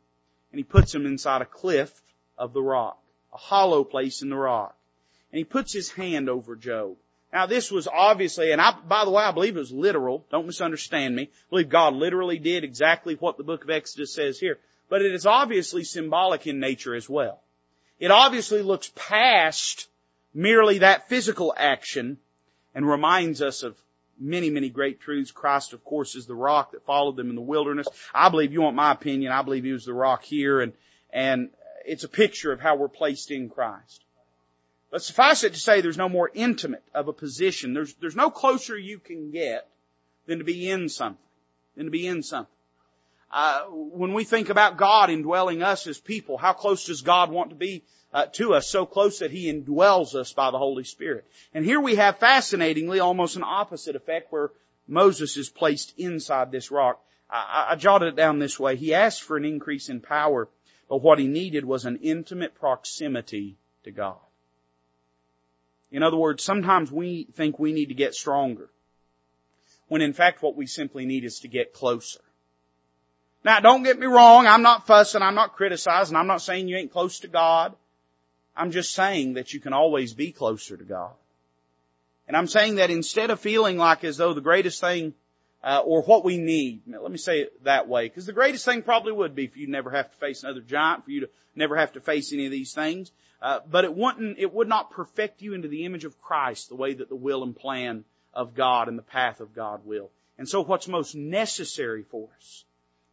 and 0.51 0.59
he 0.59 0.63
puts 0.63 0.93
him 0.93 1.05
inside 1.05 1.41
a 1.41 1.45
cliff 1.45 2.01
of 2.37 2.53
the 2.53 2.61
rock, 2.61 2.99
a 3.33 3.37
hollow 3.37 3.83
place 3.83 4.21
in 4.21 4.29
the 4.29 4.35
rock. 4.35 4.75
And 5.31 5.37
he 5.37 5.45
puts 5.45 5.71
his 5.71 5.89
hand 5.89 6.29
over 6.29 6.55
Job. 6.55 6.97
Now 7.31 7.47
this 7.47 7.71
was 7.71 7.87
obviously, 7.87 8.51
and 8.51 8.61
I, 8.61 8.71
by 8.87 9.05
the 9.05 9.11
way, 9.11 9.23
I 9.23 9.31
believe 9.31 9.55
it 9.55 9.59
was 9.59 9.71
literal. 9.71 10.25
Don't 10.29 10.45
misunderstand 10.45 11.15
me. 11.15 11.23
I 11.23 11.49
believe 11.49 11.69
God 11.69 11.95
literally 11.95 12.37
did 12.37 12.63
exactly 12.63 13.15
what 13.15 13.37
the 13.37 13.43
book 13.43 13.63
of 13.63 13.71
Exodus 13.71 14.13
says 14.13 14.39
here. 14.39 14.59
But 14.89 15.01
it 15.01 15.15
is 15.15 15.25
obviously 15.25 15.83
symbolic 15.83 16.45
in 16.45 16.59
nature 16.59 16.93
as 16.93 17.09
well. 17.09 17.39
It 18.03 18.11
obviously 18.11 18.61
looks 18.61 18.91
past 18.97 19.87
merely 20.33 20.79
that 20.79 21.07
physical 21.07 21.53
action 21.55 22.17
and 22.75 22.85
reminds 22.85 23.41
us 23.41 23.63
of 23.63 23.77
many, 24.19 24.49
many 24.49 24.67
great 24.67 24.99
truths. 24.99 25.31
Christ, 25.31 25.71
of 25.71 25.85
course, 25.85 26.15
is 26.15 26.25
the 26.25 26.35
rock 26.35 26.73
that 26.73 26.85
followed 26.85 27.15
them 27.15 27.29
in 27.29 27.35
the 27.35 27.41
wilderness. 27.41 27.87
I 28.13 28.27
believe, 28.27 28.51
you 28.51 28.61
want 28.61 28.75
my 28.75 28.91
opinion, 28.91 29.31
I 29.31 29.41
believe 29.41 29.63
he 29.63 29.71
was 29.71 29.85
the 29.85 29.93
rock 29.93 30.21
here 30.21 30.59
and, 30.59 30.73
and 31.13 31.49
it's 31.85 32.03
a 32.03 32.09
picture 32.09 32.51
of 32.51 32.59
how 32.59 32.75
we're 32.75 32.89
placed 32.89 33.31
in 33.31 33.47
Christ. 33.47 34.03
But 34.91 35.01
suffice 35.01 35.45
it 35.45 35.53
to 35.53 35.59
say 35.61 35.79
there's 35.79 35.95
no 35.95 36.09
more 36.09 36.29
intimate 36.33 36.83
of 36.93 37.07
a 37.07 37.13
position. 37.13 37.73
There's, 37.73 37.93
there's 38.01 38.17
no 38.17 38.29
closer 38.29 38.77
you 38.77 38.99
can 38.99 39.31
get 39.31 39.65
than 40.25 40.39
to 40.39 40.43
be 40.43 40.69
in 40.69 40.89
something, 40.89 41.23
than 41.77 41.85
to 41.85 41.91
be 41.91 42.05
in 42.05 42.21
something. 42.21 42.52
Uh, 43.33 43.63
when 43.63 44.13
we 44.13 44.23
think 44.23 44.49
about 44.49 44.77
God 44.77 45.09
indwelling 45.09 45.63
us 45.63 45.87
as 45.87 45.97
people, 45.97 46.37
how 46.37 46.53
close 46.53 46.85
does 46.85 47.01
God 47.01 47.31
want 47.31 47.49
to 47.49 47.55
be 47.55 47.83
uh, 48.13 48.27
to 48.33 48.53
us? 48.53 48.67
So 48.69 48.85
close 48.85 49.19
that 49.19 49.31
He 49.31 49.51
indwells 49.51 50.13
us 50.13 50.31
by 50.33 50.51
the 50.51 50.59
Holy 50.59 50.83
Spirit. 50.83 51.25
And 51.51 51.65
here 51.65 51.81
we 51.81 51.95
have 51.95 52.19
fascinatingly 52.19 52.99
almost 52.99 53.35
an 53.35 53.43
opposite 53.43 53.95
effect 53.95 54.31
where 54.31 54.51
Moses 54.87 55.35
is 55.35 55.49
placed 55.49 55.97
inside 55.97 56.51
this 56.51 56.69
rock. 56.69 57.03
I, 57.27 57.69
I 57.71 57.75
jotted 57.75 58.09
it 58.09 58.15
down 58.15 58.37
this 58.37 58.59
way. 58.59 58.75
He 58.75 58.93
asked 58.93 59.23
for 59.23 59.35
an 59.35 59.45
increase 59.45 59.89
in 59.89 59.99
power, 59.99 60.47
but 60.87 61.01
what 61.01 61.17
he 61.17 61.25
needed 61.25 61.65
was 61.65 61.85
an 61.85 62.01
intimate 62.03 62.53
proximity 62.53 63.57
to 63.83 63.89
God. 63.89 64.17
In 65.91 66.03
other 66.03 66.17
words, 66.17 66.43
sometimes 66.43 66.91
we 66.91 67.23
think 67.33 67.57
we 67.57 67.73
need 67.73 67.87
to 67.87 67.95
get 67.95 68.13
stronger, 68.13 68.69
when 69.87 70.01
in 70.03 70.13
fact 70.13 70.43
what 70.43 70.55
we 70.55 70.67
simply 70.67 71.07
need 71.07 71.23
is 71.23 71.39
to 71.39 71.47
get 71.47 71.73
closer. 71.73 72.19
Now 73.43 73.59
don't 73.59 73.83
get 73.83 73.99
me 73.99 74.07
wrong, 74.07 74.47
I'm 74.47 74.61
not 74.61 74.87
fussing, 74.87 75.21
I'm 75.21 75.35
not 75.35 75.55
criticizing, 75.55 76.15
I'm 76.15 76.27
not 76.27 76.41
saying 76.41 76.67
you 76.67 76.77
ain't 76.77 76.93
close 76.93 77.19
to 77.19 77.27
God. 77.27 77.75
I'm 78.55 78.71
just 78.71 78.93
saying 78.93 79.33
that 79.33 79.53
you 79.53 79.59
can 79.59 79.73
always 79.73 80.13
be 80.13 80.31
closer 80.31 80.77
to 80.77 80.83
God. 80.83 81.11
And 82.27 82.37
I'm 82.37 82.47
saying 82.47 82.75
that 82.75 82.89
instead 82.89 83.31
of 83.31 83.39
feeling 83.39 83.77
like 83.77 84.03
as 84.03 84.17
though 84.17 84.33
the 84.33 84.41
greatest 84.41 84.79
thing, 84.79 85.13
uh, 85.63 85.81
or 85.83 86.01
what 86.03 86.23
we 86.23 86.37
need, 86.37 86.81
let 86.87 87.11
me 87.11 87.17
say 87.17 87.41
it 87.41 87.63
that 87.63 87.87
way, 87.87 88.07
because 88.07 88.25
the 88.25 88.33
greatest 88.33 88.65
thing 88.65 88.81
probably 88.81 89.11
would 89.11 89.35
be 89.35 89.47
for 89.47 89.57
you 89.59 89.65
to 89.65 89.71
never 89.71 89.89
have 89.89 90.11
to 90.11 90.17
face 90.17 90.43
another 90.43 90.61
giant, 90.61 91.05
for 91.05 91.11
you 91.11 91.21
to 91.21 91.29
never 91.55 91.75
have 91.75 91.93
to 91.93 92.01
face 92.01 92.31
any 92.31 92.45
of 92.45 92.51
these 92.51 92.73
things. 92.73 93.11
Uh, 93.41 93.59
but 93.69 93.83
it 93.83 93.93
wouldn't, 93.93 94.39
it 94.39 94.53
would 94.53 94.69
not 94.69 94.91
perfect 94.91 95.41
you 95.41 95.53
into 95.53 95.67
the 95.67 95.85
image 95.85 96.05
of 96.05 96.21
Christ 96.21 96.69
the 96.69 96.75
way 96.75 96.93
that 96.93 97.09
the 97.09 97.15
will 97.15 97.43
and 97.43 97.55
plan 97.55 98.05
of 98.33 98.55
God 98.55 98.87
and 98.87 98.97
the 98.97 99.03
path 99.03 99.41
of 99.41 99.53
God 99.53 99.85
will. 99.85 100.09
And 100.37 100.47
so 100.47 100.63
what's 100.63 100.87
most 100.87 101.13
necessary 101.15 102.03
for 102.03 102.29
us 102.37 102.63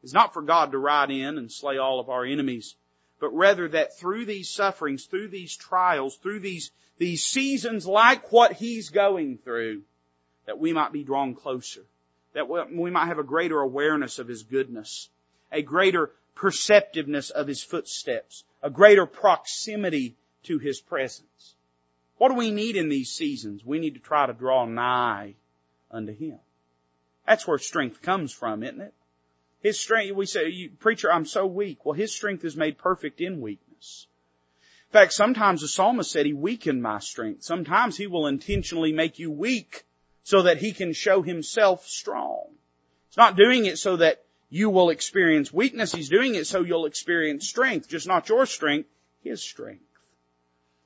is 0.03 0.13
not 0.13 0.33
for 0.33 0.43
God 0.43 0.73
to 0.73 0.79
ride 0.79 1.11
in 1.11 1.39
and 1.39 1.51
slay 1.51 1.79
all 1.79 2.01
of 2.01 2.09
our 2.09 2.25
enemies, 2.25 2.75
but 3.21 3.31
rather 3.31 3.69
that 3.69 3.99
through 3.99 4.25
these 4.25 4.49
sufferings, 4.49 5.05
through 5.05 5.29
these 5.29 5.55
trials, 5.57 6.17
through 6.17 6.41
these, 6.41 6.71
these 6.99 7.25
seasons 7.25 7.87
like 7.87 8.33
what 8.33 8.53
He's 8.53 8.89
going 8.91 9.39
through, 9.39 9.83
that 10.47 10.59
we 10.59 10.73
might 10.73 10.93
be 10.93 11.05
drawn 11.05 11.35
closer, 11.35 11.83
that 12.33 12.49
we 12.49 12.91
might 12.91 13.07
have 13.07 13.19
a 13.19 13.25
greater 13.25 13.61
awareness 13.61 14.19
of 14.19 14.29
His 14.29 14.43
goodness, 14.43 15.09
a 15.53 15.63
greater 15.63 16.11
perceptiveness 16.35 17.31
of 17.31 17.47
His 17.47 17.63
footsteps, 17.63 18.45
a 18.63 18.71
greater 18.71 19.07
proximity 19.07 20.17
to 20.45 20.59
His 20.59 20.81
presence. 20.81 21.55
What 22.17 22.29
do 22.29 22.35
we 22.35 22.51
need 22.51 22.77
in 22.77 22.89
these 22.89 23.11
seasons? 23.11 23.65
We 23.65 23.79
need 23.79 23.95
to 23.95 24.01
try 24.01 24.27
to 24.27 24.33
draw 24.33 24.65
nigh 24.65 25.35
unto 25.91 26.15
Him. 26.15 26.39
That's 27.27 27.47
where 27.47 27.59
strength 27.59 28.03
comes 28.03 28.33
from, 28.33 28.63
isn't 28.63 28.81
it? 28.81 28.95
His 29.63 29.79
strength, 29.79 30.15
we 30.15 30.27
say, 30.27 30.69
preacher, 30.69 31.13
I'm 31.13 31.27
so 31.27 31.47
weak. 31.47 31.85
Well, 31.85 31.95
His 31.95 32.15
strength 32.15 32.45
is 32.45 32.57
made 32.57 32.79
perfect 32.79 33.21
in 33.21 33.41
weakness. 33.41 34.07
In 34.89 34.93
fact, 34.93 35.13
sometimes 35.13 35.61
the 35.61 35.69
psalmist 35.69 36.11
said 36.11 36.27
he 36.27 36.33
weakened 36.33 36.83
my 36.83 36.99
strength. 36.99 37.45
Sometimes 37.45 37.97
he 37.97 38.09
will 38.09 38.27
intentionally 38.27 38.93
make 38.93 39.21
you 39.21 39.31
weak 39.31 39.85
so 40.25 40.43
that 40.43 40.59
he 40.59 40.73
can 40.73 40.93
show 40.93 41.23
himself 41.23 41.87
strong. 41.87 42.47
He's 43.09 43.17
not 43.17 43.37
doing 43.37 43.67
it 43.67 43.79
so 43.79 43.99
that 43.99 44.25
you 44.49 44.69
will 44.69 44.91
experience 44.91 45.53
weakness. 45.53 45.93
He's 45.93 46.09
doing 46.09 46.35
it 46.35 46.49
so 46.49 46.63
you'll 46.63 46.87
experience 46.87 47.49
strength. 47.49 47.89
Just 47.89 48.09
not 48.09 48.29
your 48.29 48.47
strength, 48.47 48.89
his 49.23 49.41
strength. 49.41 49.85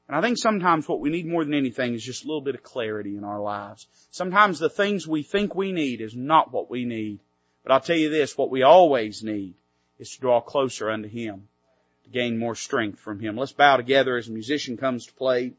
And 0.07 0.15
I 0.15 0.21
think 0.21 0.37
sometimes 0.37 0.87
what 0.87 1.01
we 1.01 1.09
need 1.09 1.27
more 1.27 1.43
than 1.43 1.55
anything 1.55 1.95
is 1.95 2.05
just 2.05 2.25
a 2.25 2.27
little 2.27 2.43
bit 2.43 2.55
of 2.55 2.63
clarity 2.63 3.17
in 3.17 3.25
our 3.25 3.41
lives. 3.41 3.87
Sometimes 4.11 4.59
the 4.59 4.69
things 4.69 5.09
we 5.09 5.23
think 5.23 5.55
we 5.55 5.73
need 5.73 6.03
is 6.03 6.15
not 6.15 6.53
what 6.53 6.69
we 6.69 6.85
need. 6.85 7.21
But 7.65 7.73
I'll 7.73 7.81
tell 7.81 7.97
you 7.97 8.11
this, 8.11 8.39
what 8.39 8.51
we 8.51 8.63
always 8.63 9.25
need 9.25 9.55
is 9.99 10.11
to 10.13 10.21
draw 10.21 10.41
closer 10.41 10.91
unto 10.91 11.09
Him 11.09 11.49
to 12.05 12.11
gain 12.11 12.39
more 12.39 12.55
strength 12.55 13.01
from 13.01 13.19
Him. 13.19 13.37
Let's 13.37 13.53
bow 13.53 13.77
together 13.77 14.17
as 14.17 14.29
a 14.29 14.33
musician 14.33 14.77
comes 14.77 15.07
to 15.07 15.15
play. 15.15 15.55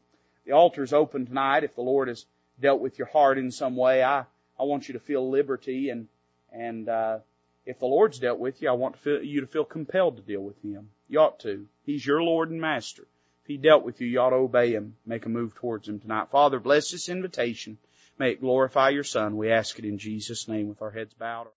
The 0.46 0.52
altar 0.52 0.82
is 0.82 0.92
open 0.92 1.26
tonight. 1.26 1.64
If 1.64 1.74
the 1.74 1.82
Lord 1.82 2.08
has 2.08 2.24
dealt 2.60 2.80
with 2.80 2.98
your 2.98 3.08
heart 3.08 3.36
in 3.36 3.50
some 3.50 3.76
way, 3.76 4.02
I, 4.02 4.20
I 4.58 4.62
want 4.62 4.88
you 4.88 4.94
to 4.94 5.00
feel 5.00 5.28
liberty 5.28 5.90
and, 5.90 6.08
and, 6.52 6.88
uh, 6.88 7.18
if 7.66 7.80
the 7.80 7.86
Lord's 7.86 8.20
dealt 8.20 8.38
with 8.38 8.62
you, 8.62 8.68
I 8.68 8.74
want 8.74 8.94
to 8.94 9.00
feel, 9.00 9.22
you 9.22 9.40
to 9.40 9.46
feel 9.48 9.64
compelled 9.64 10.16
to 10.16 10.22
deal 10.22 10.40
with 10.40 10.62
Him. 10.62 10.88
You 11.08 11.18
ought 11.18 11.40
to. 11.40 11.66
He's 11.84 12.06
your 12.06 12.22
Lord 12.22 12.50
and 12.50 12.60
Master. 12.60 13.02
If 13.42 13.48
He 13.48 13.56
dealt 13.56 13.84
with 13.84 14.00
you, 14.00 14.06
you 14.06 14.20
ought 14.20 14.30
to 14.30 14.36
obey 14.36 14.72
Him. 14.72 14.94
Make 15.04 15.26
a 15.26 15.28
move 15.28 15.54
towards 15.56 15.88
Him 15.88 15.98
tonight. 15.98 16.30
Father, 16.30 16.60
bless 16.60 16.92
this 16.92 17.08
invitation. 17.08 17.76
May 18.18 18.30
it 18.30 18.40
glorify 18.40 18.90
your 18.90 19.04
Son. 19.04 19.36
We 19.36 19.50
ask 19.50 19.78
it 19.80 19.84
in 19.84 19.98
Jesus' 19.98 20.46
name 20.46 20.68
with 20.68 20.80
our 20.80 20.92
heads 20.92 21.12
bowed. 21.14 21.48